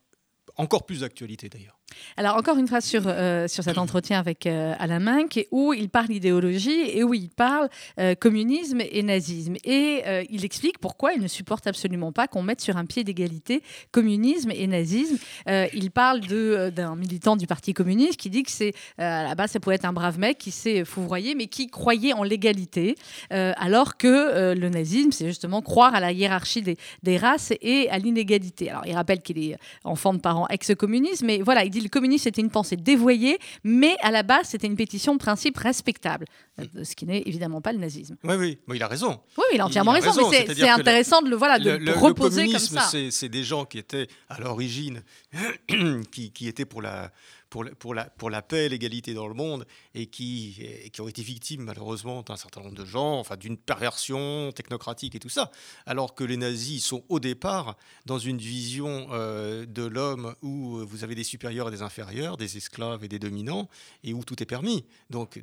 encore 0.55 0.85
plus 0.85 1.01
d'actualité 1.01 1.49
d'ailleurs. 1.49 1.78
Alors, 2.17 2.35
encore 2.35 2.57
une 2.57 2.67
phrase 2.67 2.85
sur, 2.85 3.03
euh, 3.05 3.47
sur 3.47 3.63
cet 3.63 3.77
entretien 3.77 4.19
avec 4.19 4.45
euh, 4.45 4.73
Alain 4.79 4.99
Minck, 4.99 5.47
où 5.51 5.73
il 5.73 5.89
parle 5.89 6.11
idéologie 6.11 6.89
et 6.93 7.03
où 7.03 7.13
il 7.13 7.29
parle 7.29 7.69
euh, 7.99 8.15
communisme 8.15 8.81
et 8.81 9.03
nazisme. 9.03 9.55
Et 9.63 10.03
il 10.29 10.45
explique 10.45 10.79
pourquoi 10.79 11.13
il 11.13 11.21
ne 11.21 11.27
supporte 11.27 11.67
absolument 11.67 12.11
pas 12.11 12.27
qu'on 12.27 12.41
mette 12.41 12.61
sur 12.61 12.77
un 12.77 12.85
pied 12.85 13.03
d'égalité 13.03 13.61
communisme 13.91 14.51
et 14.51 14.67
nazisme. 14.67 15.17
il 15.47 15.91
parle 15.91 16.21
d'un 16.21 16.95
militant 16.95 17.35
du 17.35 17.47
Parti 17.47 17.73
communiste 17.73 18.17
qui 18.17 18.29
dit 18.29 18.43
que 18.43 18.51
c'est, 18.51 18.73
à 18.97 19.23
la 19.23 19.35
base, 19.35 19.51
ça 19.51 19.59
pouvait 19.59 19.75
être 19.75 19.85
un 19.85 19.93
brave 19.93 20.19
mec 20.19 20.37
qui 20.37 20.51
s'est 20.51 20.85
fouvroyé, 20.85 21.35
mais 21.35 21.47
qui 21.47 21.67
croyait 21.67 22.13
en 22.13 22.23
l'égalité, 22.23 22.95
alors 23.29 23.97
que 23.97 24.53
le 24.53 24.69
nazisme, 24.69 25.11
c'est 25.11 25.27
justement 25.27 25.61
croire 25.61 25.93
à 25.93 25.99
la 25.99 26.11
hiérarchie 26.11 26.61
des, 26.61 26.77
des 27.03 27.17
races 27.17 27.53
et 27.61 27.89
à 27.89 27.97
l'inégalité. 27.97 28.69
Alors, 28.69 28.85
il 28.85 28.93
rappelle 28.93 29.21
qu'il 29.21 29.37
est 29.37 29.57
enfant 29.83 30.13
de 30.13 30.19
parents 30.19 30.47
ex-communistes, 30.47 31.23
mais 31.23 31.41
voilà, 31.41 31.63
il 31.63 31.71
dit 31.71 31.78
le 31.79 31.89
communisme 31.89 32.23
c'était 32.23 32.41
une 32.41 32.49
pensée 32.49 32.75
dévoyée, 32.75 33.39
mais 33.63 33.95
à 34.01 34.11
la 34.11 34.23
base 34.23 34.49
c'était 34.49 34.67
une 34.67 34.75
pétition 34.75 35.13
de 35.13 35.19
principe 35.19 35.57
respectable, 35.57 36.25
euh, 36.59 36.83
ce 36.83 36.95
qui 36.95 37.05
n'est 37.05 37.23
évidemment 37.25 37.61
pas 37.61 37.71
le 37.71 37.79
nazisme. 37.79 38.15
Oui, 38.23 38.35
oui, 38.35 38.57
mais 38.67 38.75
il 38.75 38.83
a 38.83 38.87
raison. 38.87 39.19
Oui, 39.37 39.43
il 39.53 39.61
a 39.61 39.65
entièrement 39.65 39.91
raison, 39.91 40.29
mais 40.29 40.47
c'est 40.53 40.69
intéressant 40.69 41.21
de 41.21 41.29
le, 41.29 41.35
voilà, 41.35 41.59
de 41.59 41.71
le, 41.71 41.93
reposer 41.93 42.47
comme 42.47 42.59
ça. 42.59 42.89
C'est 43.09 43.29
des 43.29 43.43
gens 43.43 43.65
qui 43.65 43.77
étaient 43.77 44.07
à 44.29 44.39
l'origine, 44.39 45.03
qui, 46.11 46.31
qui 46.31 46.47
étaient 46.47 46.65
pour 46.65 46.81
la 46.81 47.11
pour, 47.49 47.65
pour, 47.79 47.93
la, 47.93 48.05
pour 48.05 48.29
la 48.29 48.41
paix 48.41 48.65
et 48.65 48.69
l'égalité 48.69 49.13
dans 49.13 49.27
le 49.27 49.33
monde 49.33 49.65
et 49.95 50.07
qui, 50.07 50.89
qui 50.91 51.01
ont 51.01 51.07
été 51.07 51.21
victimes 51.21 51.63
malheureusement 51.63 52.21
d'un 52.21 52.35
certain 52.35 52.61
nombre 52.61 52.75
de 52.75 52.85
gens, 52.85 53.19
enfin 53.19 53.37
d'une 53.37 53.57
perversion 53.57 54.51
technocratique 54.53 55.15
et 55.15 55.19
tout 55.19 55.29
ça. 55.29 55.51
Alors 55.85 56.15
que 56.15 56.23
les 56.23 56.37
nazis 56.37 56.83
sont 56.85 57.03
au 57.09 57.19
départ 57.19 57.77
dans 58.05 58.19
une 58.19 58.37
vision 58.37 59.07
euh, 59.11 59.65
de 59.65 59.83
l'homme 59.83 60.35
où 60.41 60.85
vous 60.85 61.03
avez 61.03 61.15
des 61.15 61.23
supérieurs 61.23 61.67
et 61.67 61.71
des 61.71 61.81
inférieurs, 61.81 62.37
des 62.37 62.57
esclaves 62.57 63.03
et 63.03 63.07
des 63.07 63.19
dominants, 63.19 63.69
et 64.03 64.13
où 64.13 64.23
tout 64.23 64.41
est 64.41 64.45
permis. 64.45 64.85
Donc 65.09 65.41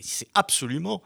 c'est 0.00 0.28
absolument, 0.34 1.02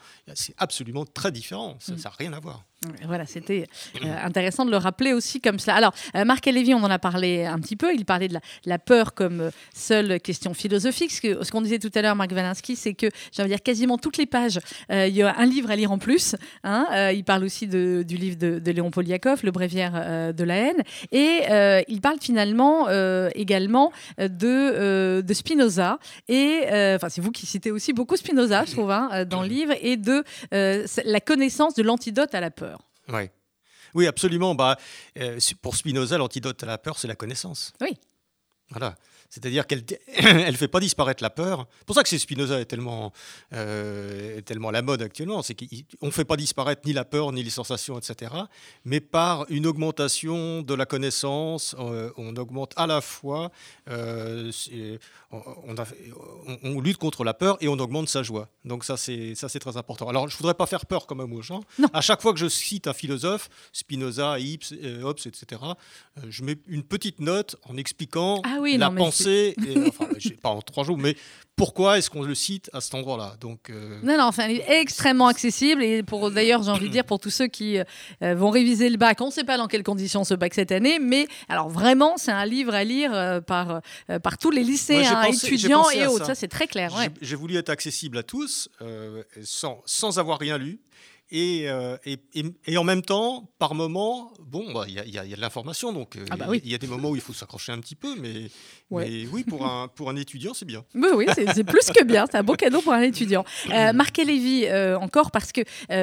absolument 0.59 1.05
très 1.05 1.33
différent. 1.33 1.77
Ça 1.81 1.93
n'a 1.93 1.99
mm. 1.99 2.13
rien 2.19 2.33
à 2.33 2.41
voir. 2.41 2.65
Voilà, 3.05 3.25
c'était 3.25 3.67
euh, 4.05 4.15
intéressant 4.23 4.67
de 4.67 4.71
le 4.71 4.77
rappeler 4.77 5.15
aussi 5.15 5.41
comme 5.41 5.59
cela. 5.59 5.77
Alors, 5.77 5.95
euh, 6.15 6.25
Marc 6.25 6.45
Lévy, 6.45 6.75
on 6.75 6.83
en 6.83 6.91
a 6.91 6.99
parlé 6.99 7.47
un 7.47 7.59
petit 7.59 7.75
peu. 7.75 7.95
Il 7.95 8.05
parlait 8.05 8.29
de 8.29 8.39
la, 8.65 8.79
peur 8.79 9.15
comme 9.15 9.41
euh, 9.41 9.51
seule 9.75 10.21
question 10.21 10.53
philosophique. 10.53 11.11
Ce 11.11 11.51
qu'on 11.51 11.63
disait 11.63 11.79
tout 11.79 11.91
à 11.95 12.03
l'heure, 12.03 12.17
Marc 12.17 12.33
Valinsky, 12.33 12.77
c'est 12.77 12.93
que, 12.93 13.07
j'allais 13.33 13.49
dire, 13.49 13.63
quasiment 13.63 13.97
toutes 13.97 14.19
les 14.19 14.27
pages, 14.27 14.61
il 14.91 15.09
y 15.09 15.23
a 15.23 15.35
un 15.39 15.47
livre 15.47 15.71
à 15.71 15.77
lire 15.77 15.91
en 15.91 15.99
plus. 15.99 16.37
Hein. 16.65 16.87
il 17.13 17.25
parle 17.25 17.45
aussi 17.45 17.67
du 17.67 18.05
livre 18.05 18.37
de, 18.37 18.71
Léon 18.71 18.91
Poliakov, 18.91 19.41
Le 19.43 19.51
Bréviaire 19.51 20.33
de 20.35 20.45
la 20.45 20.57
haine. 20.57 20.83
Et 21.13 21.43
il 21.89 22.01
parle 22.01 22.19
finalement 22.21 22.89
également 23.35 23.93
de, 24.19 25.21
de 25.21 25.35
Spinoza. 25.35 25.99
Et, 26.29 26.61
enfin, 26.95 27.09
c'est 27.09 27.21
vous 27.21 27.33
qui 27.33 27.47
citez 27.47 27.71
aussi 27.71 27.93
beaucoup 27.93 28.17
Spinoza, 28.17 28.65
je 28.65 28.73
trouve, 28.73 28.91
hein, 28.91 29.25
dans 29.25 29.43
le 29.43 29.49
livre, 29.49 29.75
et 29.81 29.97
de 29.97 30.25
la 30.51 31.21
connaissance 31.21 31.75
de 31.75 31.83
l'antidote 31.83 32.35
à 32.35 32.41
la 32.41 32.51
peur. 32.51 32.76
Oui. 33.09 33.31
Oui, 33.95 34.07
absolument. 34.07 34.55
Bah, 34.55 34.77
euh, 35.19 35.39
pour 35.63 35.77
Spinoza, 35.77 36.19
l'antidote 36.19 36.63
à 36.63 36.67
la 36.67 36.79
peur, 36.79 36.99
c'est 36.99 37.09
la 37.09 37.15
connaissance. 37.15 37.73
Oui. 37.81 37.97
Voilà. 38.71 38.97
C'est-à-dire 39.37 39.67
qu'elle 39.67 39.85
ne 39.85 40.53
fait 40.57 40.67
pas 40.67 40.81
disparaître 40.81 41.23
la 41.23 41.29
peur. 41.29 41.67
C'est 41.81 41.85
pour 41.85 41.95
ça 41.95 42.03
que 42.03 42.17
Spinoza 42.17 42.59
est 42.59 42.65
tellement, 42.65 43.13
euh, 43.53 44.41
tellement 44.41 44.71
la 44.71 44.81
mode 44.81 45.03
actuellement. 45.03 45.43
C'est 45.43 45.55
qu'on 45.55 46.07
ne 46.07 46.11
fait 46.11 46.25
pas 46.25 46.39
disparaître 46.39 46.81
ni 46.87 46.95
la 46.95 47.05
peur, 47.05 47.33
ni 47.33 47.43
les 47.43 47.51
sensations, 47.51 47.99
etc. 47.99 48.33
Mais 48.87 49.01
par 49.01 49.45
une 49.51 49.67
augmentation 49.67 50.63
de 50.63 50.73
la 50.73 50.87
connaissance, 50.87 51.77
euh, 51.79 52.11
on 52.17 52.35
augmente 52.37 52.73
à 52.77 52.87
la 52.87 53.03
fois, 53.03 53.51
euh, 53.91 54.51
on, 55.31 56.81
lutte 56.81 56.97
contre 56.97 57.23
la 57.23 57.35
peur 57.35 57.59
et 57.61 57.69
on 57.69 57.79
augmente 57.79 58.09
sa 58.09 58.23
joie. 58.23 58.49
Donc 58.65 58.85
ça, 58.85 58.97
c'est 58.97 59.35
très 59.61 59.77
important. 59.77 60.09
Alors, 60.09 60.31
je 60.31 60.35
ne 60.35 60.39
voudrais 60.39 60.55
pas 60.55 60.67
faire 60.67 60.87
peur 60.87 61.07
quand 61.07 61.15
même 61.15 61.35
aux 61.35 61.43
gens. 61.43 61.61
À 61.93 62.01
chaque 62.01 62.23
fois 62.23 62.33
que 62.33 62.39
je 62.39 62.49
cite 62.49 62.87
un 62.87 62.95
philosophe, 62.95 63.51
Spinoza, 63.75 64.39
Hobbes, 65.03 65.19
etc., 65.27 65.61
je 66.27 66.43
mets 66.43 66.57
une 66.69 66.85
petite 66.85 67.21
note 67.21 67.57
en 67.65 67.77
expliquant 67.77 68.41
ah 68.45 68.57
oui, 68.61 68.79
la 68.79 68.91
pensée 68.91 69.26
et, 69.27 69.55
enfin, 69.87 70.09
pas 70.43 70.51
en 70.51 70.63
trois 70.63 70.85
jours, 70.85 70.99
mais 70.99 71.17
pourquoi 71.57 71.97
est-ce 71.97 72.11
qu'on 72.11 72.23
le 72.23 72.35
cite 72.35 72.69
à 72.73 72.81
cet 72.81 72.95
endroit-là? 72.95 73.35
Donc 73.41 73.71
euh, 73.71 73.99
non, 74.03 74.19
non, 74.19 74.25
enfin, 74.25 74.49
extrêmement 74.69 75.27
accessible 75.27 75.83
et 75.83 76.03
pour 76.03 76.31
d'ailleurs, 76.31 76.63
j'ai 76.63 76.71
envie 76.71 76.89
de 76.89 76.93
dire 76.93 77.05
pour 77.05 77.19
tous 77.19 77.31
ceux 77.31 77.47
qui 77.47 77.79
euh, 77.79 78.35
vont 78.35 78.51
réviser 78.51 78.91
le 78.91 78.99
bac, 78.99 79.21
on 79.21 79.27
ne 79.27 79.31
sait 79.33 79.45
pas 79.45 79.57
dans 79.57 79.67
quelles 79.67 79.83
conditions 79.83 80.25
ce 80.25 80.35
bac 80.35 80.53
cette 80.55 80.73
année, 80.73 80.99
mais 80.99 81.27
alors 81.49 81.69
vraiment, 81.69 82.17
c'est 82.19 82.33
un 82.33 82.45
livre 82.45 82.75
à 82.75 82.85
lire 82.85 83.13
euh, 83.15 83.41
par 83.41 83.81
par 84.23 84.39
tous 84.39 84.51
les 84.51 84.63
lycéens, 84.63 85.23
étudiants 85.25 85.91
et 85.91 86.07
autres. 86.07 86.27
Ça, 86.27 86.35
c'est 86.35 86.49
très 86.49 86.67
clair. 86.67 86.93
J'ai 87.21 87.37
voulu 87.37 87.57
être 87.57 87.71
accessible 87.71 88.19
à 88.19 88.23
tous 88.23 88.69
sans 89.43 89.83
sans 89.87 90.19
avoir 90.19 90.39
rien 90.39 90.59
lu. 90.59 90.79
Euh, 91.33 91.97
et, 92.05 92.19
et, 92.35 92.45
et, 92.67 92.79
en 92.79 92.85
même 92.85 93.03
temps, 93.03 93.51
par 93.59 93.75
moment, 93.75 94.33
bon, 94.41 94.73
bah, 94.73 94.85
il 94.87 94.95
y, 94.95 95.11
y, 95.11 95.19
a 95.19 95.25
de 95.25 95.41
l'information, 95.41 95.93
donc 95.93 96.15
euh, 96.15 96.25
ah 96.31 96.37
bah 96.37 96.47
il 96.53 96.71
y 96.71 96.75
a 96.75 96.79
des 96.79 96.87
moments 96.87 97.11
où 97.11 97.17
il 97.17 97.21
faut 97.21 97.33
s'accrocher 97.33 97.73
un 97.73 97.81
petit 97.81 97.97
peu, 97.97 98.15
mais, 98.21 98.49
oui, 98.91 99.43
pour 99.43 99.67
un, 99.67 99.89
pour 99.89 100.09
un 100.09 100.17
étudiant, 100.17 100.55
c'est 100.55 100.65
bien. 100.65 100.85
Oui, 100.95 101.09
oui 101.15 101.27
c'est 101.35 101.65
plus 101.65 101.91
que 101.91 102.05
bien, 102.05 102.27
c'est 102.31 102.39
un 102.39 102.45
beau 102.45 102.55
cadeau 102.55 102.81
pour 102.81 102.93
un 102.93 103.03
étudiant. 103.03 103.45
Euh, 103.77 103.93
Lévy, 104.25 104.67
encore 104.97 105.31
parce 105.31 105.53
que 105.53 105.61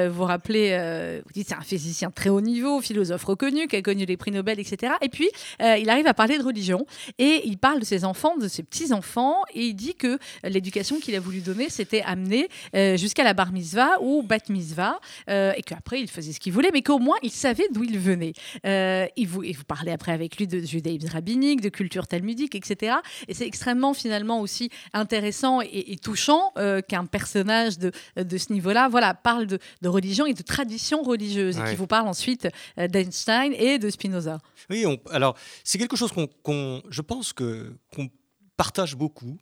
vous 0.08 0.14
vous 0.14 0.24
rappelez, 0.24 1.20
vous 1.24 1.32
dites 1.32 1.48
c'est 1.48 1.54
un 1.54 1.62
physicien 1.62 2.10
très 2.10 2.30
haut 2.30 2.40
niveau, 2.40 2.80
philosophe 2.80 3.24
reconnu, 3.24 3.66
qui 3.66 3.76
a 3.76 3.82
connu 3.82 4.04
les 4.04 4.16
prix 4.16 4.30
Nobel, 4.30 4.60
etc. 4.60 4.94
Et 5.02 5.08
puis, 5.08 5.28
il 5.60 5.90
arrive 5.90 6.06
à 6.06 6.14
parler 6.14 6.38
de 6.38 6.44
religion, 6.44 6.86
et 7.18 7.42
il 7.44 7.58
parle 7.58 7.80
de 7.80 7.84
ses 7.84 8.04
enfants, 8.04 8.36
de 8.36 8.48
ses 8.48 8.62
petits-enfants, 8.62 9.42
et 9.52 9.66
il 9.66 9.74
dit 9.74 9.94
que 9.94 10.18
l'éducation 10.44 11.00
qu'il 11.00 11.14
a 11.16 11.20
voulu 11.20 11.40
donner, 11.40 11.68
c'était 11.68 12.02
amener 12.02 12.48
jusqu'à 12.96 13.24
la 13.24 13.34
bar 13.34 13.52
mitzvah 13.52 14.00
ou 14.00 14.22
bat 14.22 14.38
mitzvah. 14.48 15.00
Euh, 15.28 15.52
et 15.56 15.62
qu'après 15.62 16.00
il 16.00 16.08
faisait 16.08 16.32
ce 16.32 16.40
qu'il 16.40 16.52
voulait, 16.52 16.70
mais 16.72 16.82
qu'au 16.82 16.98
moins 16.98 17.16
il 17.22 17.30
savait 17.30 17.68
d'où 17.72 17.84
il 17.84 17.98
venait. 17.98 18.32
Euh, 18.66 19.06
il, 19.16 19.28
vous, 19.28 19.42
vous 19.42 19.64
parlait 19.64 19.92
après 19.92 20.12
avec 20.12 20.36
lui 20.36 20.46
de 20.46 20.60
judaïsme 20.60 21.08
rabbinique, 21.08 21.60
de 21.60 21.68
culture 21.68 22.06
talmudique, 22.06 22.54
etc. 22.54 22.96
Et 23.28 23.34
c'est 23.34 23.46
extrêmement 23.46 23.94
finalement 23.94 24.40
aussi 24.40 24.70
intéressant 24.92 25.60
et, 25.60 25.96
touchant 26.02 26.52
euh, 26.58 26.80
qu'un 26.80 27.06
personnage 27.06 27.78
de, 27.78 27.92
de 28.16 28.38
ce 28.38 28.52
niveau-là 28.52 28.88
voilà, 28.88 29.14
parle 29.14 29.46
de, 29.46 29.58
religion 29.84 30.26
et 30.26 30.34
de 30.34 30.42
tradition 30.42 31.02
religieuse, 31.02 31.58
et 31.58 31.64
qui 31.70 31.76
vous 31.76 31.86
parle 31.86 32.08
ensuite 32.08 32.48
d'Einstein 32.76 33.52
et 33.52 33.78
de 33.78 33.90
Spinoza. 33.90 34.38
Oui, 34.70 34.84
alors 35.10 35.36
c'est 35.62 35.78
quelque 35.78 35.96
chose 35.96 36.12
qu'on, 36.12 36.82
je 36.88 37.00
pense 37.00 37.32
que 37.32 37.76
qu'on 37.94 38.08
partage 38.56 38.96
beaucoup. 38.96 39.38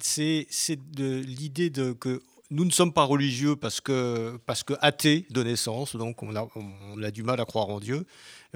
c'est 0.00 0.46
l'idée 0.96 1.70
de 1.70 1.92
que 1.92 2.22
nous 2.50 2.64
ne 2.64 2.70
sommes 2.70 2.92
pas 2.92 3.04
religieux 3.04 3.56
parce 3.56 3.80
que, 3.80 4.38
parce 4.46 4.64
que 4.64 4.74
athées 4.80 5.26
de 5.30 5.42
naissance, 5.42 5.94
donc 5.96 6.22
on 6.22 6.34
a, 6.34 6.48
on 6.56 7.02
a 7.02 7.10
du 7.10 7.22
mal 7.22 7.40
à 7.40 7.44
croire 7.44 7.68
en 7.68 7.80
Dieu. 7.80 8.04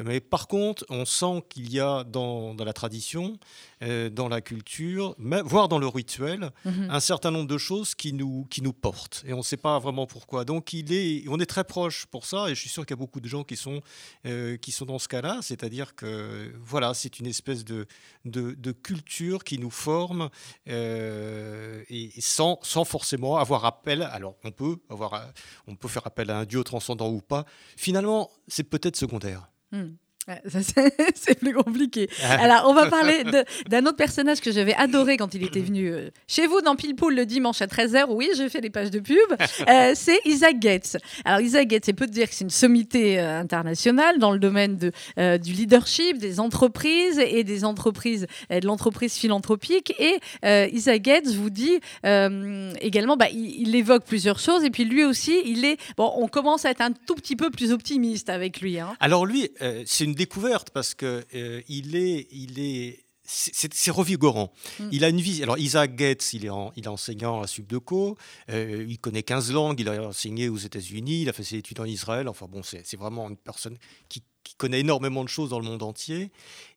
Mais 0.02 0.20
par 0.20 0.48
contre, 0.48 0.84
on 0.88 1.04
sent 1.04 1.44
qu'il 1.48 1.72
y 1.72 1.80
a 1.80 2.04
dans, 2.04 2.54
dans 2.54 2.64
la 2.64 2.72
tradition, 2.72 3.38
euh, 3.82 4.10
dans 4.10 4.28
la 4.28 4.40
culture, 4.40 5.14
voire 5.44 5.68
dans 5.68 5.78
le 5.78 5.86
rituel, 5.86 6.50
mhm. 6.64 6.88
un 6.90 7.00
certain 7.00 7.30
nombre 7.30 7.48
de 7.48 7.58
choses 7.58 7.94
qui 7.94 8.12
nous, 8.12 8.46
qui 8.50 8.62
nous 8.62 8.72
portent. 8.72 9.24
Et 9.26 9.32
on 9.32 9.38
ne 9.38 9.42
sait 9.42 9.56
pas 9.56 9.78
vraiment 9.78 10.06
pourquoi. 10.06 10.44
Donc 10.44 10.72
il 10.72 10.92
est, 10.92 11.24
on 11.28 11.38
est 11.38 11.46
très 11.46 11.64
proche 11.64 12.06
pour 12.06 12.26
ça. 12.26 12.48
Et 12.48 12.54
je 12.54 12.60
suis 12.60 12.70
sûr 12.70 12.84
qu'il 12.84 12.94
y 12.94 12.98
a 12.98 13.02
beaucoup 13.04 13.20
de 13.20 13.28
gens 13.28 13.44
qui 13.44 13.56
sont, 13.56 13.80
euh, 14.26 14.56
qui 14.56 14.72
sont 14.72 14.86
dans 14.86 14.98
ce 14.98 15.08
cas-là. 15.08 15.38
C'est-à-dire 15.42 15.94
que 15.94 16.52
voilà, 16.60 16.94
c'est 16.94 17.20
une 17.20 17.26
espèce 17.26 17.64
de, 17.64 17.86
de, 18.24 18.52
de, 18.52 18.72
culture 18.72 19.44
qui 19.44 19.58
nous 19.58 19.70
forme 19.70 20.28
euh, 20.68 21.82
et 21.88 22.10
sans, 22.20 22.58
sans 22.62 22.84
forcément 22.84 23.36
avoir 23.36 23.64
appel. 23.64 24.02
Alors 24.02 24.36
on 24.44 24.50
peut, 24.50 24.76
avoir, 24.90 25.30
on 25.66 25.76
peut 25.76 25.88
faire 25.88 26.06
appel 26.06 26.30
à 26.30 26.38
un 26.38 26.44
Dieu 26.44 26.64
transcendant 26.64 27.10
ou 27.10 27.20
pas. 27.20 27.44
Finalement, 27.76 28.30
c'est 28.48 28.64
peut-être 28.64 28.96
secondaire. 28.96 29.48
Mm. 29.72 29.98
C'est 31.14 31.38
plus 31.38 31.52
compliqué. 31.52 32.08
Alors, 32.22 32.66
on 32.68 32.74
va 32.74 32.86
parler 32.86 33.24
d'un 33.68 33.86
autre 33.86 33.96
personnage 33.96 34.40
que 34.40 34.52
j'avais 34.52 34.74
adoré 34.74 35.16
quand 35.16 35.34
il 35.34 35.42
était 35.44 35.60
venu 35.60 35.88
euh, 35.88 36.10
chez 36.26 36.46
vous 36.46 36.60
dans 36.60 36.76
Pile 36.76 36.94
le 37.10 37.26
dimanche 37.26 37.60
à 37.60 37.66
13h. 37.66 38.06
Oui, 38.08 38.30
je 38.36 38.48
fais 38.48 38.60
les 38.60 38.70
pages 38.70 38.90
de 38.90 39.00
pub. 39.00 39.16
Euh, 39.68 39.92
c'est 39.94 40.18
Isaac 40.26 40.58
Gates. 40.58 40.96
Alors, 41.24 41.40
Isaac 41.40 41.68
Gates, 41.68 41.84
c'est 41.86 41.94
peu 41.94 42.06
de 42.06 42.12
dire 42.12 42.28
que 42.28 42.34
c'est 42.34 42.44
une 42.44 42.50
sommité 42.50 43.18
euh, 43.18 43.40
internationale 43.40 44.18
dans 44.18 44.30
le 44.30 44.38
domaine 44.38 44.76
de, 44.76 44.92
du 45.38 45.52
leadership, 45.52 46.18
des 46.18 46.38
entreprises 46.38 47.18
et 47.18 47.44
des 47.44 47.64
entreprises, 47.64 48.26
de 48.50 48.66
l'entreprise 48.66 49.14
philanthropique. 49.14 49.94
Et 49.98 50.20
Isaac 50.74 51.02
Gates 51.02 51.28
vous 51.28 51.50
dit 51.50 51.80
également, 52.04 53.16
bah, 53.16 53.28
il, 53.32 53.68
il, 53.68 53.74
évoque 53.74 54.04
plusieurs 54.04 54.38
choses. 54.38 54.64
Et 54.64 54.70
puis, 54.70 54.84
lui 54.84 55.04
aussi, 55.04 55.40
il 55.44 55.64
est. 55.64 55.78
Bon, 55.96 56.12
on 56.16 56.28
commence 56.28 56.64
à 56.64 56.70
être 56.70 56.82
un 56.82 56.92
tout 56.92 57.14
petit 57.14 57.36
peu 57.36 57.50
plus 57.50 57.72
optimiste 57.72 58.28
avec 58.28 58.60
lui. 58.60 58.78
Hein. 58.78 58.94
Alors, 59.00 59.24
lui, 59.24 59.50
c'est 59.86 60.04
une 60.04 60.13
découverte 60.14 60.70
parce 60.70 60.94
que 60.94 61.24
euh, 61.34 61.62
il 61.68 61.96
est, 61.96 62.28
il 62.30 62.58
est 62.58 63.04
c'est 63.26 63.90
revigorant. 63.90 64.52
Mm. 64.78 64.88
Il 64.92 65.04
a 65.04 65.08
une 65.08 65.20
vie. 65.20 65.42
Alors, 65.42 65.56
Isaac 65.56 65.96
Gates, 65.96 66.34
il 66.34 66.44
est, 66.44 66.50
il 66.76 66.84
est 66.84 66.88
enseignant 66.88 67.40
à 67.40 67.46
Subdeco. 67.46 68.18
Euh, 68.50 68.84
il 68.86 68.98
connaît 68.98 69.22
15 69.22 69.52
langues. 69.52 69.80
Il 69.80 69.88
a 69.88 70.08
enseigné 70.08 70.48
aux 70.48 70.58
États-Unis. 70.58 71.22
Il 71.22 71.28
a 71.28 71.32
fait 71.32 71.42
ses 71.42 71.56
études 71.56 71.80
en 71.80 71.86
Israël. 71.86 72.28
Enfin, 72.28 72.46
bon, 72.50 72.62
c'est 72.62 72.96
vraiment 72.96 73.30
une 73.30 73.38
personne 73.38 73.78
qui, 74.10 74.22
qui, 74.42 74.54
connaît 74.56 74.80
énormément 74.80 75.24
de 75.24 75.28
choses 75.28 75.50
dans 75.50 75.58
le 75.58 75.64
monde 75.64 75.82
entier. 75.82 76.30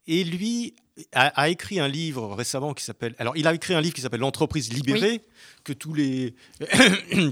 Et 0.07 0.23
lui 0.23 0.73
a, 1.13 1.49
écrit 1.49 1.79
un 1.79 1.87
livre 1.87 2.33
récemment 2.33 2.73
qui 2.73 2.83
s'appelle. 2.83 3.15
Alors, 3.19 3.35
il 3.37 3.47
a 3.47 3.53
écrit 3.53 3.73
un 3.73 3.81
livre 3.81 3.93
qui 3.93 4.01
s'appelle 4.01 4.19
L'entreprise 4.19 4.71
libérée, 4.73 5.21
que 5.63 5.73
tous 5.73 5.93
les 5.93 6.33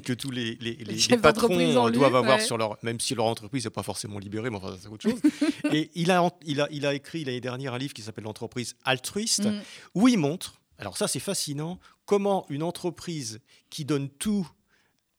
que 0.03 0.13
tous 0.13 0.29
les, 0.29 0.55
les, 0.61 0.75
les, 0.75 1.17
patrons 1.17 1.89
doivent 1.89 2.15
avoir 2.15 2.41
sur 2.41 2.57
leur, 2.57 2.77
même 2.83 2.99
si 2.99 3.15
leur 3.15 3.25
entreprise 3.25 3.65
n'est 3.65 3.71
pas 3.71 3.83
forcément 3.83 4.19
libérée, 4.19 4.49
mais 4.49 4.57
enfin 4.57 4.75
c'est 4.79 4.88
autre 4.88 5.09
chose. 5.09 5.19
et 5.71 5.89
il 5.95 6.11
a, 6.11 6.29
il 6.45 6.61
a, 6.61 6.67
il 6.71 6.85
a 6.85 6.93
écrit 6.93 7.23
l'année 7.23 7.41
dernière 7.41 7.73
un 7.73 7.77
livre 7.77 7.93
qui 7.93 8.01
s'appelle 8.01 8.25
L'entreprise 8.25 8.75
altruiste, 8.83 9.45
mm. 9.45 9.61
où 9.95 10.07
il 10.07 10.17
montre. 10.17 10.61
Alors 10.77 10.97
ça, 10.97 11.07
c'est 11.07 11.19
fascinant. 11.19 11.79
Comment 12.05 12.45
une 12.49 12.63
entreprise 12.63 13.39
qui 13.69 13.85
donne 13.85 14.09
tout 14.09 14.47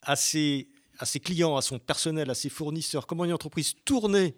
à 0.02 0.14
ses, 0.14 0.68
à 0.98 1.06
ses 1.06 1.18
clients, 1.18 1.56
à 1.56 1.62
son 1.62 1.78
personnel, 1.78 2.30
à 2.30 2.34
ses 2.34 2.48
fournisseurs, 2.48 3.06
comment 3.06 3.24
une 3.24 3.32
entreprise 3.32 3.74
tournée 3.84 4.36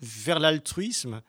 vers 0.00 0.40
l'altruisme 0.40 1.22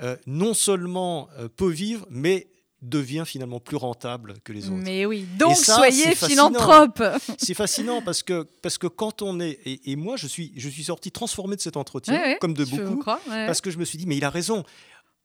euh, 0.00 0.16
non 0.26 0.54
seulement 0.54 1.28
euh, 1.38 1.48
peut 1.48 1.70
vivre, 1.70 2.06
mais 2.10 2.48
devient 2.80 3.22
finalement 3.24 3.60
plus 3.60 3.76
rentable 3.76 4.34
que 4.42 4.52
les 4.52 4.66
autres. 4.66 4.82
Mais 4.82 5.06
oui, 5.06 5.24
donc 5.38 5.56
soyez 5.56 6.14
philanthrope. 6.16 7.02
C'est 7.38 7.54
fascinant 7.54 8.02
parce 8.02 8.24
que, 8.24 8.46
parce 8.60 8.76
que 8.76 8.88
quand 8.88 9.22
on 9.22 9.38
est... 9.38 9.60
Et, 9.64 9.94
moi, 9.94 10.16
je 10.16 10.26
suis, 10.26 10.52
je 10.56 10.68
suis 10.68 10.84
sorti 10.84 11.12
transformé 11.12 11.54
de 11.54 11.60
cet 11.60 11.76
entretien, 11.76 12.36
comme 12.40 12.54
de 12.54 12.64
beaucoup, 12.64 13.04
parce 13.04 13.60
que 13.60 13.70
je 13.70 13.78
me 13.78 13.84
suis 13.84 13.98
dit, 13.98 14.06
mais 14.06 14.16
il 14.16 14.24
a 14.24 14.30
raison. 14.30 14.64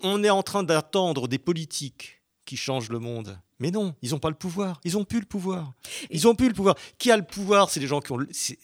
On 0.02 0.24
est 0.24 0.30
en 0.30 0.44
train 0.44 0.62
d'attendre 0.62 1.28
des 1.28 1.40
politiques 1.40 2.22
qui 2.46 2.58
changent 2.58 2.90
le 2.90 3.00
monde. 3.00 3.40
Mais 3.60 3.72
non, 3.72 3.96
ils 4.04 4.12
n'ont 4.12 4.20
pas 4.20 4.30
le 4.30 4.36
pouvoir. 4.36 4.80
Ils 4.84 4.94
n'ont 4.94 5.04
plus 5.04 5.20
le 5.20 5.26
pouvoir. 5.26 5.74
Ils 6.12 6.28
ont 6.28 6.36
plus 6.36 6.48
le 6.48 6.54
pouvoir. 6.54 6.76
Qui 7.00 7.10
a 7.12 7.18
le 7.18 7.24
pouvoir 7.24 7.72
C'est 7.72 7.80
les 7.80 7.88
gens 7.88 8.02
qui 8.02 8.12
ont 8.12 8.20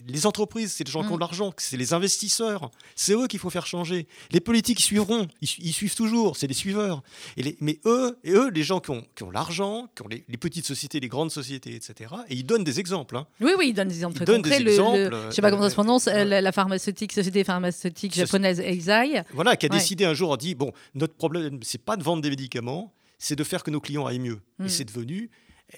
les 0.08 0.26
entreprises, 0.28 0.74
c'est 0.74 0.84
les 0.84 0.92
gens 0.92 1.04
qui 1.04 1.12
ont 1.12 1.18
mm. 1.18 1.20
l'argent, 1.20 1.54
c'est 1.58 1.78
les 1.78 1.94
investisseurs. 1.94 2.70
C'est 2.96 3.14
eux 3.14 3.28
qu'il 3.28 3.40
faut 3.40 3.50
faire 3.50 3.66
changer. 3.66 4.08
Les 4.32 4.40
politiques 4.40 4.80
ils 4.80 4.84
suivront, 4.84 5.28
ils, 5.42 5.74
suivent 5.74 5.96
toujours. 5.96 6.38
C'est 6.38 6.48
les 6.48 6.54
suiveurs. 6.54 7.02
Et 7.38 7.58
mais 7.60 7.80
eux, 7.86 8.20
et 8.24 8.32
eux, 8.32 8.50
les 8.52 8.64
gens 8.64 8.80
qui 8.80 8.92
ont, 8.92 9.04
qui 9.16 9.24
ont 9.24 9.32
l'argent, 9.32 9.88
qui 9.96 10.04
ont 10.04 10.08
les, 10.08 10.24
petites 10.38 10.66
sociétés, 10.66 11.00
les 11.00 11.08
grandes 11.08 11.32
sociétés, 11.32 11.76
etc. 11.76 12.14
Et 12.30 12.36
ils 12.36 12.46
donnent 12.46 12.64
des 12.64 12.80
exemples. 12.80 13.18
Hein. 13.18 13.26
Oui, 13.42 13.52
oui, 13.58 13.70
ils 13.70 13.74
donnent 13.74 13.88
des 13.88 13.96
exemples. 13.96 14.18
Ils 14.22 14.26
donnent 14.26 14.42
des 14.44 14.54
exemples. 14.54 15.10
je 15.12 15.28
ne 15.28 15.32
sais 15.32 15.42
pas 15.42 15.50
comment 15.50 15.64
ça 15.64 15.70
se 15.70 15.76
prononce. 15.76 16.08
Euh, 16.08 16.24
la, 16.24 16.52
pharmaceutique, 16.52 17.14
société 17.14 17.44
pharmaceutique 17.44 18.14
japonaise 18.14 18.60
Eisai. 18.60 19.24
Voilà, 19.34 19.56
qui 19.56 19.66
a 19.66 19.70
décidé 19.70 20.06
un 20.06 20.14
jour, 20.14 20.34
a 20.34 20.38
dit 20.38 20.54
bon, 20.54 20.72
notre 20.94 21.16
problème, 21.16 21.60
c'est 21.64 21.82
pas 21.82 21.98
de 21.98 22.04
vendre 22.04 22.22
des 22.22 22.30
médicaments 22.30 22.94
c'est 23.24 23.36
de 23.38 23.44
faire 23.44 23.64
que 23.64 23.72
nos 23.72 23.80
clients 23.80 24.06
aillent 24.06 24.20
mieux. 24.20 24.42
Et 24.60 24.64
hmm. 24.64 24.70
c'est 24.70 24.84
devenu 24.84 25.30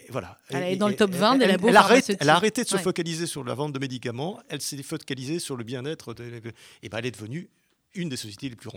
voilà. 0.10 0.38
Elle 0.50 0.64
est 0.64 0.76
dans 0.76 0.90
le 0.90 0.96
top 0.96 1.12
20 1.12 1.38
de 1.38 1.46
la 1.46 1.54
elle, 1.54 1.78
arrête, 1.78 2.18
elle 2.20 2.30
a 2.30 2.36
arrêté 2.36 2.64
de 2.64 2.68
se 2.68 2.76
focaliser 2.76 3.28
sur 3.28 3.44
la 3.44 3.54
vente 3.54 3.72
de 3.72 3.80
médicaments, 3.80 4.40
elle 4.50 4.60
s'est 4.60 4.82
focalisée 4.84 5.40
sur 5.40 5.56
le 5.56 5.64
bien-être. 5.64 6.14
Et 6.82 6.90
ben 6.90 6.98
elle 6.98 7.06
est 7.06 7.12
devenue 7.12 7.50
une 7.96 8.10
des 8.10 8.18
sociétés, 8.18 8.50
les 8.50 8.56
plus 8.56 8.70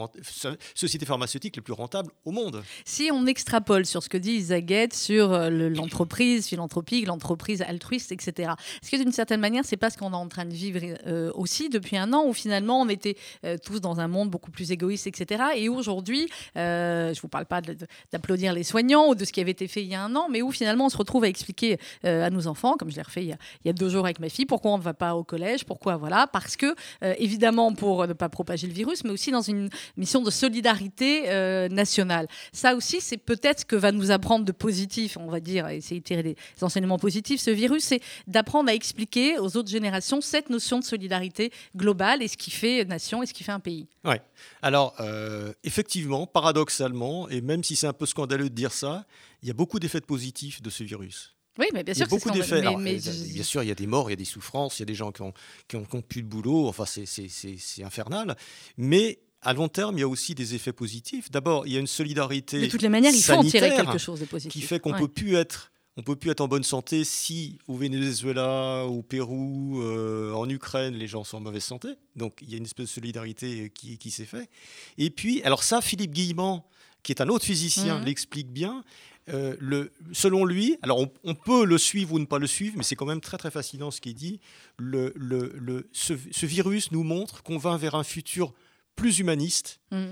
sociétés 0.74 1.06
pharmaceutiques 1.06 1.56
les 1.56 1.62
plus 1.62 1.72
rentables 1.72 2.10
au 2.24 2.30
monde. 2.30 2.62
Si 2.84 3.10
on 3.12 3.26
extrapole 3.26 3.86
sur 3.86 4.02
ce 4.02 4.08
que 4.08 4.16
dit 4.16 4.32
Isaguette 4.32 4.94
sur 4.94 5.32
euh, 5.32 5.50
l'entreprise 5.50 6.46
philanthropique, 6.46 7.06
l'entreprise 7.06 7.62
altruiste, 7.62 8.12
etc., 8.12 8.52
est-ce 8.82 8.90
que 8.90 8.96
d'une 8.96 9.12
certaine 9.12 9.40
manière, 9.40 9.64
c'est 9.64 9.76
pas 9.76 9.90
ce 9.90 9.98
qu'on 9.98 10.12
est 10.12 10.16
en 10.16 10.28
train 10.28 10.44
de 10.44 10.54
vivre 10.54 10.80
euh, 11.06 11.30
aussi 11.34 11.68
depuis 11.68 11.96
un 11.96 12.12
an, 12.12 12.24
où 12.26 12.32
finalement 12.32 12.80
on 12.80 12.88
était 12.88 13.16
euh, 13.44 13.56
tous 13.62 13.80
dans 13.80 14.00
un 14.00 14.08
monde 14.08 14.30
beaucoup 14.30 14.50
plus 14.50 14.70
égoïste, 14.70 15.06
etc., 15.06 15.42
et 15.56 15.68
aujourd'hui, 15.68 16.28
je 16.54 17.10
ne 17.10 17.20
vous 17.20 17.28
parle 17.28 17.46
pas 17.46 17.60
d'applaudir 18.12 18.52
les 18.52 18.64
soignants 18.64 19.08
ou 19.08 19.14
de 19.14 19.24
ce 19.24 19.32
qui 19.32 19.40
avait 19.40 19.50
été 19.50 19.68
fait 19.68 19.82
il 19.82 19.88
y 19.88 19.94
a 19.94 20.02
un 20.02 20.14
an, 20.16 20.28
mais 20.30 20.42
où 20.42 20.50
finalement 20.50 20.86
on 20.86 20.88
se 20.88 20.96
retrouve 20.96 21.24
à 21.24 21.28
expliquer 21.28 21.78
à 22.04 22.30
nos 22.30 22.46
enfants, 22.46 22.76
comme 22.76 22.90
je 22.90 22.96
l'ai 22.96 23.02
refait 23.02 23.24
il 23.24 23.36
y, 23.64 23.68
a, 23.68 23.72
deux 23.72 23.88
jours 23.88 24.04
avec 24.04 24.20
ma 24.20 24.28
fille, 24.28 24.46
pourquoi 24.46 24.72
on 24.72 24.78
ne 24.78 24.82
va 24.82 24.94
pas 24.94 25.14
au 25.14 25.24
collège, 25.24 25.64
pourquoi 25.64 25.96
voilà, 25.96 26.26
parce 26.26 26.56
que 26.56 26.74
évidemment 27.02 27.72
pour 27.74 28.06
ne 28.06 28.12
pas 28.12 28.28
propager 28.28 28.66
le 28.66 28.72
virus, 28.72 29.04
mais 29.08 29.14
aussi 29.14 29.30
dans 29.30 29.42
une 29.42 29.68
mission 29.96 30.22
de 30.22 30.30
solidarité 30.30 31.24
euh, 31.28 31.68
nationale. 31.68 32.28
Ça 32.52 32.74
aussi, 32.74 33.00
c'est 33.00 33.16
peut-être 33.16 33.60
ce 33.60 33.64
que 33.64 33.76
va 33.76 33.90
nous 33.92 34.10
apprendre 34.10 34.44
de 34.44 34.52
positif, 34.52 35.16
on 35.18 35.30
va 35.30 35.40
dire, 35.40 35.66
essayer 35.68 36.00
de 36.00 36.04
tirer 36.04 36.22
des 36.22 36.36
enseignements 36.62 36.98
positifs, 36.98 37.40
ce 37.40 37.50
virus, 37.50 37.84
c'est 37.84 38.00
d'apprendre 38.26 38.70
à 38.70 38.74
expliquer 38.74 39.38
aux 39.38 39.56
autres 39.56 39.70
générations 39.70 40.20
cette 40.20 40.50
notion 40.50 40.78
de 40.78 40.84
solidarité 40.84 41.50
globale 41.76 42.22
et 42.22 42.28
ce 42.28 42.36
qui 42.36 42.50
fait 42.50 42.84
nation 42.84 43.22
et 43.22 43.26
ce 43.26 43.34
qui 43.34 43.44
fait 43.44 43.52
un 43.52 43.60
pays. 43.60 43.88
Oui. 44.04 44.16
Alors, 44.62 44.94
euh, 45.00 45.52
effectivement, 45.64 46.26
paradoxalement, 46.26 47.28
et 47.28 47.40
même 47.40 47.64
si 47.64 47.76
c'est 47.76 47.86
un 47.86 47.92
peu 47.92 48.06
scandaleux 48.06 48.50
de 48.50 48.54
dire 48.54 48.72
ça, 48.72 49.06
il 49.42 49.48
y 49.48 49.50
a 49.50 49.54
beaucoup 49.54 49.78
d'effets 49.78 50.00
positifs 50.00 50.62
de 50.62 50.70
ce 50.70 50.84
virus. 50.84 51.34
Oui, 51.58 51.66
mais 51.74 51.82
bien 51.82 51.94
sûr, 51.94 52.06
il 52.06 52.10
y 52.10 52.14
a 52.14 52.16
beaucoup 52.16 52.30
d'effets. 52.30 52.60
Bien 52.62 53.42
sûr, 53.42 53.62
il 53.62 53.68
y 53.68 53.72
a 53.72 53.74
des 53.74 53.86
morts, 53.86 54.08
il 54.08 54.12
y 54.12 54.14
a 54.14 54.16
des 54.16 54.24
souffrances, 54.24 54.78
il 54.78 54.82
y 54.82 54.84
a 54.84 54.86
des 54.86 54.94
gens 54.94 55.10
qui 55.12 55.22
ont, 55.22 55.32
qui 55.66 55.76
ont, 55.76 55.84
plus 56.02 56.22
de 56.22 56.28
boulot. 56.28 56.68
Enfin, 56.68 56.84
c'est 56.86 57.82
infernal. 57.82 58.36
Mais 58.76 59.18
à 59.42 59.52
long 59.52 59.68
terme, 59.68 59.96
il 59.96 60.00
y 60.00 60.04
a 60.04 60.08
aussi 60.08 60.34
des 60.34 60.54
effets 60.54 60.72
positifs. 60.72 61.30
D'abord, 61.30 61.66
il 61.66 61.72
y 61.72 61.76
a 61.76 61.80
une 61.80 61.86
solidarité. 61.86 62.60
De 62.60 62.66
toutes 62.66 62.82
les 62.82 62.88
manières, 62.88 63.12
il 63.14 63.22
faut 63.22 63.32
en 63.32 63.44
tirer 63.44 63.74
quelque 63.74 63.98
chose 63.98 64.20
de 64.20 64.24
positif. 64.24 64.52
Qui 64.52 64.66
fait 64.66 64.78
qu'on 64.78 64.92
ne 64.92 64.98
peut 64.98 65.08
plus 65.08 65.34
être. 65.34 65.72
On 65.96 66.02
peut 66.02 66.14
plus 66.14 66.30
être 66.30 66.40
en 66.40 66.46
bonne 66.46 66.62
santé 66.62 67.02
si 67.02 67.58
au 67.66 67.74
Venezuela, 67.74 68.84
au 68.84 69.02
Pérou, 69.02 69.82
euh, 69.82 70.32
en 70.32 70.48
Ukraine, 70.48 70.94
les 70.94 71.08
gens 71.08 71.24
sont 71.24 71.38
en 71.38 71.40
mauvaise 71.40 71.64
santé. 71.64 71.88
Donc 72.14 72.38
il 72.40 72.48
y 72.50 72.54
a 72.54 72.56
une 72.56 72.66
espèce 72.66 72.86
de 72.86 72.90
solidarité 72.92 73.72
qui, 73.74 73.98
qui 73.98 74.12
s'est 74.12 74.24
faite. 74.24 74.48
Et 74.96 75.10
puis, 75.10 75.42
alors 75.42 75.64
ça, 75.64 75.80
Philippe 75.80 76.12
Guillemant, 76.12 76.64
qui 77.02 77.10
est 77.10 77.20
un 77.20 77.28
autre 77.28 77.44
physicien, 77.44 77.98
mmh. 77.98 78.04
l'explique 78.04 78.52
bien. 78.52 78.84
Euh, 79.30 79.56
le, 79.60 79.92
selon 80.12 80.44
lui, 80.44 80.76
alors 80.82 81.06
on, 81.24 81.34
peut 81.34 81.64
le 81.64 81.78
suivre 81.78 82.14
ou 82.14 82.18
ne 82.18 82.24
pas 82.24 82.38
le 82.38 82.46
suivre, 82.46 82.74
mais 82.76 82.82
c'est 82.82 82.96
quand 82.96 83.06
même 83.06 83.20
très 83.20 83.36
très 83.36 83.50
fascinant 83.50 83.90
ce 83.90 84.00
qu'il 84.00 84.14
dit. 84.14 84.40
Le, 84.78 85.12
le, 85.16 85.88
ce, 85.92 86.46
virus 86.46 86.92
nous 86.92 87.02
montre 87.02 87.42
qu'on 87.42 87.58
va 87.58 87.76
vers 87.76 87.94
un 87.94 88.04
futur 88.04 88.52
plus 88.96 89.18
humaniste, 89.18 89.80
mmh. 89.90 90.06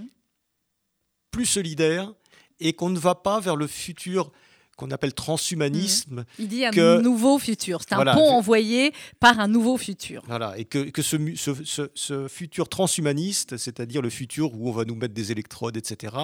plus 1.30 1.46
solidaire, 1.46 2.12
et 2.60 2.72
qu'on 2.72 2.90
ne 2.90 2.98
va 2.98 3.14
pas 3.14 3.40
vers 3.40 3.56
le 3.56 3.66
futur 3.66 4.32
qu'on 4.76 4.90
appelle 4.90 5.14
transhumanisme. 5.14 6.20
Mmh. 6.20 6.24
Il 6.38 6.48
dit 6.48 6.64
un 6.66 7.00
nouveau 7.00 7.38
futur. 7.38 7.80
C'est 7.80 7.94
un 7.94 8.04
pont 8.04 8.30
envoyé 8.30 8.92
par 9.18 9.40
un 9.40 9.48
nouveau 9.48 9.78
futur. 9.78 10.22
Voilà, 10.26 10.56
et 10.58 10.66
que, 10.66 10.90
que 10.90 11.00
ce, 11.00 11.16
ce, 11.34 11.88
ce, 11.94 12.28
futur 12.28 12.68
transhumaniste, 12.68 13.56
c'est-à-dire 13.56 14.02
le 14.02 14.10
futur 14.10 14.54
où 14.54 14.68
on 14.68 14.72
va 14.72 14.84
nous 14.84 14.94
mettre 14.94 15.14
des 15.14 15.32
électrodes, 15.32 15.78
etc., 15.78 16.14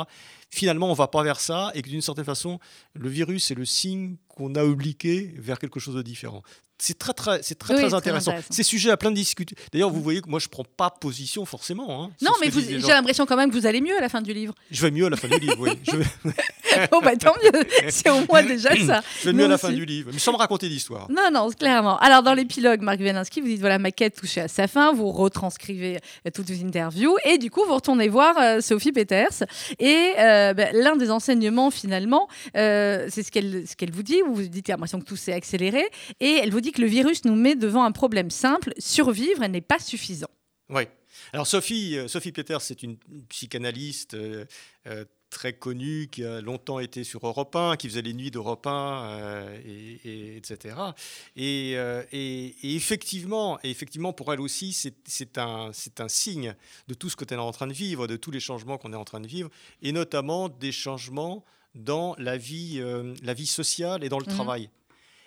finalement, 0.53 0.87
on 0.87 0.91
ne 0.91 0.97
va 0.97 1.09
pas 1.09 1.23
vers 1.23 1.41
ça, 1.41 1.73
et 1.75 1.83
que 1.83 1.89
d'une 1.89 2.03
certaine 2.03 2.25
façon, 2.25 2.61
le 2.95 3.09
virus 3.09 3.51
est 3.51 3.55
le 3.55 3.65
signe 3.65 4.17
qu'on 4.29 4.55
a 4.55 4.63
obliqué 4.65 5.35
vers 5.39 5.59
quelque 5.59 5.81
chose 5.81 5.95
de 5.95 6.03
différent. 6.03 6.43
C'est 6.83 6.99
très, 6.99 7.13
très, 7.13 7.43
c'est 7.45 7.55
très, 7.55 7.77
très, 7.77 7.95
intéressant. 7.95 8.35
Ces 8.51 8.65
sujets 8.65 8.91
à 8.91 8.97
plein 8.97 9.13
de 9.13 9.17
discuter. 9.17 9.55
D'ailleurs, 9.73 9.91
vous 9.91 10.03
voyez 10.03 10.21
que 10.21 10.29
moi, 10.29 10.41
je 10.41 10.47
ne 10.47 10.51
prends 10.51 10.65
pas 10.65 10.91
position 10.91 11.45
forcément. 11.45 12.03
Hein, 12.03 12.11
non, 12.21 12.33
mais 12.41 12.51
j'ai 12.51 12.81
l'impression 12.81 13.25
quand 13.25 13.37
même 13.37 13.53
que 13.53 13.57
vous 13.57 13.67
allez 13.67 13.81
mieux 13.81 13.97
à 13.97 14.01
la 14.01 14.09
fin 14.09 14.21
du 14.21 14.33
livre. 14.33 14.53
Je 14.69 14.83
vais 14.83 14.91
mieux 14.91 15.07
à 15.07 15.11
la 15.11 15.17
fin 15.17 15.29
du 15.29 15.39
livre, 15.39 15.57
oui. 15.61 15.79
Je 15.85 15.97
oh, 16.91 17.01
bah 17.01 17.15
tant 17.17 17.35
mieux. 17.43 17.65
C'est 17.89 18.11
au 18.11 18.27
moins 18.27 18.43
déjà 18.43 18.71
ça. 18.87 19.03
Je 19.21 19.27
vais 19.27 19.33
mieux 19.33 19.45
à 19.45 19.49
la 19.49 19.59
fin 19.59 19.71
du 19.71 19.85
livre, 19.85 20.11
mais 20.13 20.19
sans 20.19 20.33
me 20.33 20.39
raconter 20.39 20.69
d'histoire. 20.69 21.07
Non, 21.09 21.29
non, 21.33 21.51
clairement. 21.51 21.99
Alors, 21.99 22.25
dans 22.25 22.35
l'épilogue, 22.35 22.81
Marc 22.81 22.99
Velinski, 22.99 23.41
vous 23.41 23.47
dites 23.47 23.61
voilà, 23.61 23.79
ma 23.79 23.93
quête 23.93 24.17
touchée 24.17 24.41
à 24.41 24.49
sa 24.49 24.67
fin. 24.67 24.93
Vous 24.93 25.13
retranscrivez 25.13 25.99
euh, 26.27 26.31
toutes 26.35 26.51
vos 26.51 26.67
interviews. 26.67 27.17
Et 27.25 27.39
du 27.39 27.51
coup, 27.51 27.63
vous 27.65 27.75
retournez 27.75 28.09
voir 28.09 28.37
euh, 28.39 28.61
Sophie 28.61 28.91
Peters. 28.91 29.45
Et 29.79 30.15
euh, 30.19 30.42
ben, 30.55 30.75
l'un 30.75 30.97
des 30.97 31.11
enseignements, 31.11 31.71
finalement, 31.71 32.29
c'est 32.55 33.23
ce 33.23 33.31
qu'elle 33.31 33.91
vous 33.93 34.03
dit. 34.03 34.21
Vous 34.27 34.35
vous 34.35 34.43
dites, 34.43 34.67
j'ai 34.67 34.73
l'impression 34.73 35.01
que 35.01 35.05
tout 35.05 35.17
s'est 35.17 35.33
accéléré. 35.33 35.85
Et 36.21 36.39
elle 36.43 36.51
vous 36.51 36.61
dit 36.61 36.73
que 36.73 36.81
le 36.81 36.87
virus 36.87 37.25
nous 37.25 37.35
met 37.35 37.55
devant 37.55 37.85
un 37.85 37.93
problème 37.93 38.31
simple. 38.31 38.73
Survivre 38.79 39.47
n'est 39.47 39.61
pas 39.61 39.79
suffisant. 39.79 40.31
Oui. 40.69 40.83
Alors 41.33 41.47
Sophie, 41.47 41.97
Sophie 42.09 42.33
Peters, 42.33 42.61
c'est 42.63 42.83
une 42.83 42.97
psychanalyste 43.29 44.17
très 45.33 45.55
connu 45.55 46.09
qui 46.13 46.25
a 46.25 46.41
longtemps 46.41 46.79
été 46.79 47.03
sur 47.05 47.27
Europe 47.27 47.57
1, 47.57 47.77
qui 47.77 47.89
faisait 47.89 48.03
les 48.03 48.13
nuits 48.13 48.31
d'Europe 48.31 48.67
1, 48.67 49.49
et, 49.65 50.37
etc. 50.37 50.77
Et, 51.35 51.73
et, 52.13 52.77
effectivement, 52.77 53.59
et 53.65 53.71
effectivement, 53.71 54.13
pour 54.13 54.33
elle 54.33 54.41
aussi, 54.41 54.73
c'est 54.73 55.39
un, 55.39 55.71
un 55.99 56.09
signe 56.09 56.55
de 56.89 56.95
tout 56.95 57.09
ce 57.09 57.17
que 57.17 57.25
tu 57.25 57.35
es 57.35 57.37
en 57.37 57.51
train 57.51 57.67
de 57.67 57.73
vivre, 57.73 58.07
de 58.07 58.17
tous 58.17 58.31
les 58.31 58.41
changements 58.41 58.79
qu'on 58.79 58.93
est 58.93 58.97
en 58.97 59.05
train 59.05 59.21
de 59.21 59.27
vivre, 59.27 59.51
et 59.81 59.93
notamment 59.93 60.49
des 60.49 60.73
changements 60.73 61.45
dans 61.75 62.15
la 62.19 62.37
vie, 62.37 62.83
la 63.23 63.35
vie 63.35 63.47
sociale 63.47 64.05
et 64.05 64.11
dans 64.11 64.19
le 64.19 64.27
mmh. 64.27 64.35
travail. 64.35 64.71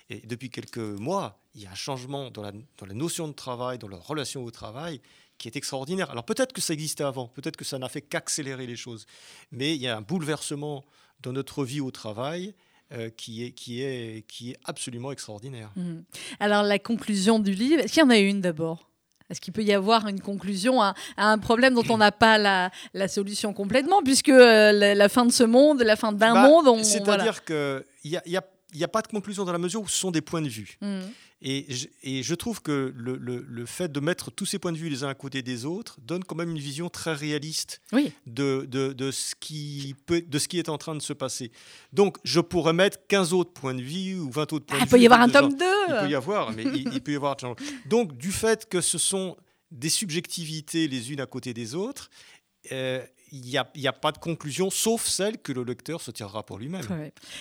Et 0.09 0.19
depuis 0.27 0.51
quelques 0.51 0.77
mois, 0.77 1.39
il 1.55 1.63
y 1.63 1.65
a 1.65 1.71
un 1.71 1.75
changement 1.75 2.29
dans 2.29 2.43
la, 2.43 2.51
dans 2.51 2.85
la 2.85 2.93
notion 2.93 3.27
de 3.27 3.33
travail, 3.33 3.79
dans 3.79 3.87
la 3.87 3.97
relation 3.97 4.43
au 4.43 4.51
travail, 4.51 5.01
qui 5.37 5.47
est 5.47 5.55
extraordinaire. 5.55 6.09
Alors 6.11 6.23
peut-être 6.23 6.53
que 6.53 6.61
ça 6.61 6.73
existait 6.73 7.03
avant, 7.03 7.27
peut-être 7.27 7.57
que 7.57 7.65
ça 7.65 7.77
n'a 7.77 7.89
fait 7.89 8.01
qu'accélérer 8.01 8.67
les 8.67 8.75
choses, 8.75 9.05
mais 9.51 9.75
il 9.75 9.81
y 9.81 9.87
a 9.87 9.97
un 9.97 10.01
bouleversement 10.01 10.83
dans 11.21 11.33
notre 11.33 11.63
vie 11.63 11.81
au 11.81 11.91
travail 11.91 12.53
euh, 12.93 13.09
qui, 13.09 13.43
est, 13.43 13.51
qui, 13.51 13.81
est, 13.81 14.25
qui 14.27 14.51
est 14.51 14.57
absolument 14.65 15.11
extraordinaire. 15.11 15.71
Mmh. 15.75 15.99
Alors 16.39 16.63
la 16.63 16.79
conclusion 16.79 17.39
du 17.39 17.53
livre, 17.53 17.81
est-ce 17.81 17.93
qu'il 17.93 18.03
y 18.03 18.05
en 18.05 18.09
a 18.09 18.17
une 18.17 18.41
d'abord? 18.41 18.89
Est-ce 19.29 19.41
qu'il 19.41 19.53
peut 19.53 19.63
y 19.63 19.73
avoir 19.73 20.07
une 20.07 20.21
conclusion 20.21 20.83
à, 20.83 20.93
un 21.17 21.39
problème 21.39 21.73
dont 21.73 21.85
on 21.89 21.97
n'a 21.97 22.11
pas 22.11 22.37
la, 22.37 22.69
la, 22.93 23.07
solution 23.07 23.53
complètement, 23.53 24.03
puisque 24.03 24.29
euh, 24.29 24.93
la, 24.93 25.09
fin 25.09 25.25
de 25.25 25.31
ce 25.31 25.43
monde, 25.43 25.81
la 25.81 25.95
fin 25.95 26.11
d'un 26.11 26.33
bah, 26.35 26.47
monde... 26.47 26.83
C'est-à-dire 26.83 27.43
qu'il 27.43 27.83
y 28.03 28.17
a, 28.17 28.21
y 28.27 28.37
a 28.37 28.43
n'y 28.77 28.83
a 28.83 28.87
pas 28.87 29.01
de 29.01 29.07
conclusion 29.07 29.45
dans 29.45 29.51
la 29.51 29.57
mesure 29.57 29.81
où 29.81 29.87
ce 29.87 29.97
sont 29.97 30.11
des 30.11 30.21
points 30.21 30.41
de 30.41 30.49
vue. 30.49 30.77
Mmh. 30.81 30.99
Et, 31.41 31.65
je, 31.69 31.87
et, 32.01 32.23
je, 32.23 32.33
trouve 32.33 32.61
que 32.61 32.93
le, 32.95 33.17
le, 33.17 33.65
fait 33.65 33.91
de 33.91 33.99
mettre 33.99 34.31
tous 34.31 34.45
ces 34.45 34.57
points 34.57 34.71
de 34.71 34.77
vue 34.77 34.89
les 34.89 35.03
uns 35.03 35.09
à 35.09 35.13
côté 35.13 35.41
des 35.41 35.65
autres 35.65 35.97
donne 36.01 36.23
quand 36.23 36.35
même 36.35 36.49
une 36.49 36.59
vision 36.59 36.89
très 36.89 37.13
réaliste 37.13 37.81
de, 38.25 38.65
de, 38.67 38.93
de, 38.93 39.11
ce 39.11 39.35
qui 39.39 39.95
peut, 40.05 40.21
de 40.21 40.39
ce 40.39 40.47
qui 40.47 40.59
est 40.59 40.69
en 40.69 40.77
train 40.77 40.95
de 40.95 41.01
se 41.01 41.13
passer. 41.13 41.51
Donc, 41.91 42.17
je 42.23 42.39
pourrais 42.39 42.73
mettre 42.73 42.99
15 43.07 43.33
autres 43.33 43.51
points 43.51 43.75
de 43.75 43.81
vue 43.81 44.17
ou 44.17 44.31
20 44.31 44.53
autres 44.53 44.65
points 44.65 44.77
ah, 44.79 44.85
de 44.85 44.89
vue. 44.89 44.89
Il 44.89 44.91
peut 44.91 45.01
y 45.01 45.05
avoir 45.05 45.21
un 45.21 45.29
tome 45.29 45.55
2 45.55 45.65
Il 45.89 45.95
peut 45.99 46.09
y 46.09 46.15
avoir, 46.15 46.51
mais 46.53 46.63
il, 46.63 47.01
peut 47.01 47.11
y 47.11 47.15
avoir... 47.15 47.35
Donc, 47.85 48.17
du 48.17 48.31
fait 48.31 48.67
que 48.67 48.79
ce 48.79 48.97
sont 48.97 49.35
des 49.71 49.89
subjectivités 49.89 50.87
les 50.87 51.11
unes 51.11 51.19
à 51.19 51.25
côté 51.25 51.53
des 51.53 51.75
autres, 51.75 52.09
euh, 52.71 53.03
il 53.35 53.81
n'y 53.81 53.87
a, 53.87 53.93
pas 53.93 54.11
de 54.11 54.17
conclusion, 54.17 54.69
sauf 54.69 55.05
celle 55.05 55.37
que 55.37 55.51
le 55.51 55.63
lecteur 55.63 56.01
se 56.01 56.11
tirera 56.11 56.43
pour 56.43 56.57
lui-même. 56.57 56.85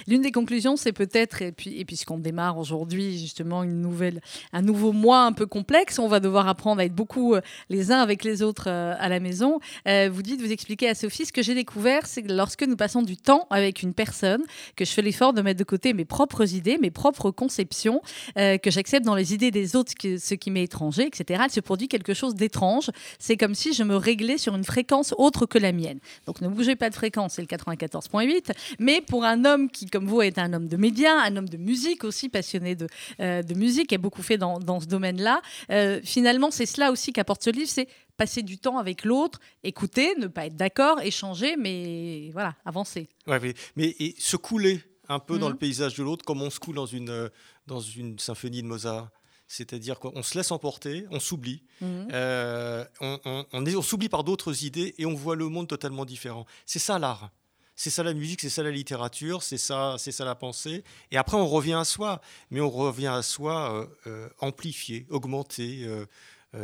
L'une 0.06 0.22
des 0.22 0.32
conclusions, 0.32 0.76
c'est 0.76 0.92
peut-être, 0.92 1.42
et, 1.42 1.52
puis, 1.52 1.84
puisqu'on 1.84 2.18
démarre 2.18 2.58
aujourd'hui 2.58 3.18
justement 3.18 3.62
une 3.62 3.80
nouvelle, 3.80 4.20
un 4.52 4.62
nouveau 4.62 4.92
mois 4.92 5.24
un 5.24 5.32
peu 5.32 5.46
complexe, 5.46 5.98
on 5.98 6.08
va 6.08 6.20
devoir 6.20 6.48
apprendre 6.48 6.80
à 6.80 6.84
être 6.84 6.94
beaucoup 6.94 7.34
euh, 7.34 7.40
les 7.68 7.92
uns 7.92 7.98
avec 7.98 8.24
les 8.24 8.42
autres 8.42 8.68
euh, 8.68 8.94
à 8.98 9.08
la 9.08 9.20
maison. 9.20 9.60
Euh, 9.86 10.10
vous 10.12 10.22
dites, 10.22 10.40
vous 10.40 10.50
expliquez 10.50 10.88
à 10.88 10.94
Sophie, 10.94 11.26
ce 11.26 11.32
que 11.32 11.42
j'ai 11.42 11.54
découvert, 11.54 12.06
c'est 12.06 12.22
que 12.22 12.32
lorsque 12.32 12.62
nous 12.62 12.76
passons 12.76 13.02
du 13.02 13.16
temps 13.16 13.46
avec 13.50 13.82
une 13.82 13.94
personne, 13.94 14.42
que 14.76 14.84
je 14.84 14.90
fais 14.90 15.02
l'effort 15.02 15.32
de 15.32 15.42
mettre 15.42 15.58
de 15.58 15.64
côté 15.64 15.92
mes 15.92 16.04
propres 16.04 16.54
idées, 16.54 16.78
mes 16.78 16.90
propres 16.90 17.30
conceptions, 17.30 18.02
que 18.36 18.70
j'accepte 18.70 19.04
dans 19.04 19.14
les 19.14 19.34
idées 19.34 19.50
des 19.50 19.76
autres 19.76 19.92
ce 20.00 20.34
qui 20.34 20.50
m'est 20.50 20.64
étranger, 20.64 21.06
etc., 21.06 21.42
il 21.48 21.52
se 21.52 21.60
produit 21.60 21.88
quelque 21.88 22.14
chose 22.14 22.34
d'étrange. 22.34 22.90
C'est 23.18 23.36
comme 23.36 23.54
si 23.54 23.72
je 23.72 23.82
me 23.82 23.96
réglais 23.96 24.38
sur 24.38 24.54
une 24.54 24.64
fréquence 24.64 25.14
autre 25.18 25.46
que 25.46 25.58
la 25.58 25.72
mienne. 25.72 25.83
Donc 26.26 26.40
ne 26.40 26.48
bougez 26.48 26.76
pas 26.76 26.90
de 26.90 26.94
fréquence, 26.94 27.34
c'est 27.34 27.42
le 27.42 27.48
94.8. 27.48 28.52
Mais 28.78 29.00
pour 29.00 29.24
un 29.24 29.44
homme 29.44 29.70
qui, 29.70 29.86
comme 29.86 30.06
vous, 30.06 30.22
est 30.22 30.38
un 30.38 30.52
homme 30.52 30.68
de 30.68 30.76
médias, 30.76 31.14
un 31.14 31.36
homme 31.36 31.48
de 31.48 31.56
musique 31.56 32.04
aussi, 32.04 32.28
passionné 32.28 32.74
de, 32.74 32.86
euh, 33.20 33.42
de 33.42 33.54
musique, 33.54 33.88
qui 33.88 33.94
a 33.94 33.98
beaucoup 33.98 34.22
fait 34.22 34.38
dans, 34.38 34.58
dans 34.58 34.80
ce 34.80 34.86
domaine-là, 34.86 35.40
euh, 35.70 36.00
finalement, 36.04 36.50
c'est 36.50 36.66
cela 36.66 36.90
aussi 36.90 37.12
qu'apporte 37.12 37.42
ce 37.42 37.50
livre, 37.50 37.68
c'est 37.68 37.88
passer 38.16 38.42
du 38.42 38.58
temps 38.58 38.78
avec 38.78 39.04
l'autre, 39.04 39.40
écouter, 39.62 40.14
ne 40.18 40.26
pas 40.26 40.46
être 40.46 40.56
d'accord, 40.56 41.00
échanger, 41.00 41.56
mais 41.56 42.30
voilà, 42.32 42.54
avancer. 42.64 43.08
Ouais, 43.26 43.40
mais, 43.76 43.96
et 43.98 44.14
se 44.18 44.36
couler 44.36 44.80
un 45.08 45.18
peu 45.18 45.38
dans 45.38 45.46
mhm. 45.46 45.52
le 45.52 45.58
paysage 45.58 45.94
de 45.94 46.02
l'autre, 46.02 46.24
comme 46.24 46.42
on 46.42 46.50
se 46.50 46.60
coule 46.60 46.76
dans 46.76 46.86
une, 46.86 47.10
euh, 47.10 47.28
dans 47.66 47.80
une 47.80 48.18
symphonie 48.18 48.62
de 48.62 48.66
Mozart. 48.66 49.10
C'est-à-dire 49.54 50.00
qu'on 50.00 50.22
se 50.24 50.36
laisse 50.36 50.50
emporter, 50.50 51.06
on 51.12 51.20
s'oublie, 51.20 51.62
mhm. 51.80 52.08
euh, 52.12 52.84
on, 53.00 53.44
on, 53.52 53.82
s'oublie 53.82 54.08
par 54.08 54.24
d'autres 54.24 54.64
idées 54.64 54.94
et 54.98 55.06
on 55.06 55.14
voit 55.14 55.36
le 55.36 55.48
monde 55.48 55.68
totalement 55.68 56.04
différent. 56.04 56.44
C'est 56.66 56.80
ça 56.80 56.98
l'art. 56.98 57.30
C'est 57.76 57.90
ça 57.90 58.02
la 58.02 58.14
musique, 58.14 58.40
c'est 58.40 58.50
ça 58.50 58.64
la 58.64 58.72
littérature, 58.72 59.42
c'est 59.42 59.58
ça, 59.58 59.94
c'est 59.98 60.10
ça 60.10 60.24
la 60.24 60.34
pensée. 60.34 60.82
Et 61.12 61.16
après, 61.16 61.36
on 61.36 61.46
revient 61.46 61.74
à 61.74 61.84
soi, 61.84 62.20
mais 62.50 62.60
on 62.60 62.70
revient 62.70 63.08
à 63.08 63.22
soi 63.22 63.72
euh, 63.72 63.86
euh, 64.08 64.28
amplifié, 64.40 65.06
augmenté, 65.08 65.88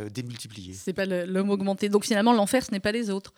démultiplié. 0.09 0.73
C'est 0.73 0.93
pas 0.93 1.05
l'homme 1.05 1.49
augmenté. 1.49 1.89
Donc 1.89 2.05
finalement, 2.05 2.33
l'enfer, 2.33 2.65
ce 2.65 2.71
n'est 2.71 2.79
pas 2.79 2.93
les 2.93 3.09
autres. 3.09 3.33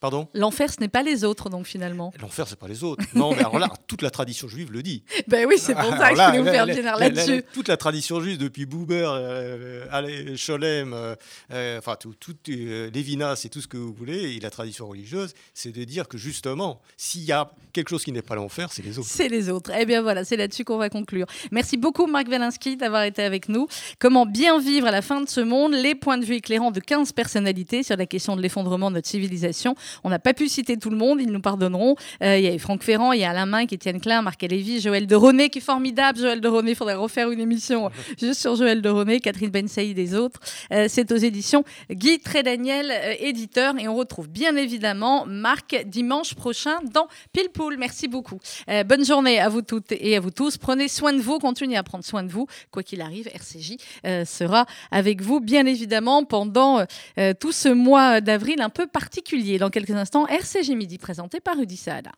Pardon 0.00 0.28
L'enfer, 0.32 0.72
ce 0.72 0.80
n'est 0.80 0.88
pas 0.88 1.02
les 1.02 1.24
autres, 1.24 1.50
donc 1.50 1.66
finalement. 1.66 2.12
L'enfer, 2.20 2.46
c'est 2.46 2.58
pas 2.58 2.68
les 2.68 2.84
autres. 2.84 3.04
Non, 3.14 3.32
mais 3.32 3.40
alors 3.40 3.58
là, 3.58 3.68
toute 3.88 4.02
la 4.02 4.10
tradition 4.10 4.46
juive 4.46 4.70
le 4.70 4.82
dit. 4.82 5.02
ben 5.28 5.46
oui, 5.48 5.56
c'est 5.58 5.74
pour 5.74 5.90
ça 5.96 6.10
que 6.10 6.16
je 6.16 6.22
voulais 6.22 6.38
vous 6.38 6.44
faire 6.44 6.96
là-dessus. 6.98 7.44
Toute 7.52 7.68
la 7.68 7.76
tradition 7.76 8.20
juive, 8.20 8.38
depuis 8.38 8.64
Buber, 8.64 9.08
euh, 9.08 10.36
Scholem, 10.36 10.92
euh, 10.92 11.14
euh, 11.52 11.78
enfin, 11.78 11.96
tout, 11.96 12.14
tout 12.14 12.36
euh, 12.48 12.90
Lévinas 12.90 13.42
et 13.44 13.48
tout 13.48 13.60
ce 13.60 13.66
que 13.66 13.76
vous 13.76 13.92
voulez, 13.92 14.36
et 14.36 14.40
la 14.40 14.50
tradition 14.50 14.86
religieuse, 14.86 15.34
c'est 15.52 15.72
de 15.72 15.82
dire 15.84 16.06
que 16.06 16.16
justement, 16.16 16.80
s'il 16.96 17.24
y 17.24 17.32
a 17.32 17.50
quelque 17.72 17.90
chose 17.90 18.04
qui 18.04 18.12
n'est 18.12 18.22
pas 18.22 18.34
l'enfer, 18.34 18.72
c'est 18.72 18.84
les 18.84 18.98
autres. 18.98 19.08
C'est 19.08 19.28
les 19.28 19.50
autres. 19.50 19.72
Eh 19.76 19.84
bien 19.84 20.02
voilà, 20.02 20.24
c'est 20.24 20.36
là-dessus 20.36 20.64
qu'on 20.64 20.78
va 20.78 20.90
conclure. 20.90 21.26
Merci 21.50 21.76
beaucoup, 21.76 22.06
Marc 22.06 22.28
Velinsky, 22.28 22.76
d'avoir 22.76 23.02
été 23.02 23.22
avec 23.22 23.48
nous. 23.48 23.66
Comment 23.98 24.26
bien 24.26 24.60
vivre 24.60 24.86
à 24.86 24.90
la 24.90 25.02
fin 25.02 25.20
de 25.20 25.28
ce 25.28 25.40
monde? 25.40 25.72
Les 25.72 25.94
points 25.94 26.18
de 26.18 26.24
vue 26.24 26.36
éclairants 26.36 26.70
de 26.70 26.80
15 26.80 27.12
personnalités 27.12 27.82
sur 27.82 27.96
la 27.96 28.06
question 28.06 28.36
de 28.36 28.42
l'effondrement 28.42 28.90
de 28.90 28.96
notre 28.96 29.08
civilisation. 29.08 29.74
On 30.04 30.10
n'a 30.10 30.18
pas 30.18 30.34
pu 30.34 30.48
citer 30.48 30.76
tout 30.76 30.90
le 30.90 30.96
monde, 30.96 31.20
ils 31.20 31.30
nous 31.30 31.40
pardonneront. 31.40 31.96
Euh, 32.22 32.38
il 32.38 32.44
y 32.44 32.48
a 32.48 32.58
Franck 32.58 32.82
Ferrand, 32.82 33.12
il 33.12 33.20
y 33.20 33.24
a 33.24 33.30
Alain 33.30 33.46
Minck, 33.46 33.72
Étienne 33.72 34.00
Klein, 34.00 34.22
Marc 34.22 34.42
Lévy, 34.42 34.80
Joël 34.80 35.06
de 35.06 35.14
René, 35.14 35.48
qui 35.48 35.58
est 35.58 35.62
formidable. 35.62 36.18
Joël 36.18 36.40
de 36.40 36.48
René, 36.48 36.70
il 36.72 36.76
faudrait 36.76 36.94
refaire 36.94 37.30
une 37.30 37.40
émission 37.40 37.90
juste 38.20 38.40
sur 38.40 38.56
Joël 38.56 38.82
de 38.82 38.88
René, 38.88 39.20
Catherine 39.20 39.50
Ben 39.50 39.68
Saïd 39.68 39.98
et 39.98 40.14
autres. 40.14 40.40
Euh, 40.72 40.86
c'est 40.88 41.12
aux 41.12 41.16
éditions 41.16 41.64
Guy 41.90 42.18
Trédaniel, 42.20 42.90
euh, 42.90 43.14
éditeur. 43.20 43.74
Et 43.78 43.88
on 43.88 43.96
retrouve 43.96 44.28
bien 44.28 44.56
évidemment 44.56 45.26
Marc 45.26 45.84
dimanche 45.86 46.34
prochain 46.34 46.78
dans 46.92 47.08
Pile 47.32 47.50
Poule. 47.52 47.76
Merci 47.78 48.08
beaucoup. 48.08 48.38
bonne 48.86 49.04
journée 49.04 49.38
à 49.40 49.48
vous 49.48 49.62
toutes 49.62 49.92
et 49.92 50.16
à 50.16 50.20
vous 50.20 50.30
tous. 50.30 50.56
Prenez 50.56 50.88
soin 50.88 51.12
de 51.12 51.20
vous, 51.20 51.38
continuez 51.38 51.76
à 51.76 51.82
prendre 51.82 52.04
soin 52.04 52.22
de 52.22 52.30
vous. 52.30 52.46
Quoi 52.70 52.82
qu'il 52.82 53.00
arrive, 53.00 53.28
RCJ 53.28 53.76
sera 54.24 54.66
avec 54.90 55.22
vous, 55.22 55.40
bien 55.40 55.66
évidemment, 55.66 56.24
pendant 56.24 56.84
tout 57.40 57.52
ce 57.52 57.68
mois 57.68 58.20
d'avril 58.20 58.60
un 58.60 58.68
peu 58.70 58.86
particulier. 58.86 59.58
Dans 59.58 59.70
quelques 59.78 59.96
instant 59.96 60.26
RCG 60.26 60.74
Midi 60.74 60.98
présenté 60.98 61.38
par 61.38 61.56
Rudy 61.56 61.76
Saada. 61.76 62.10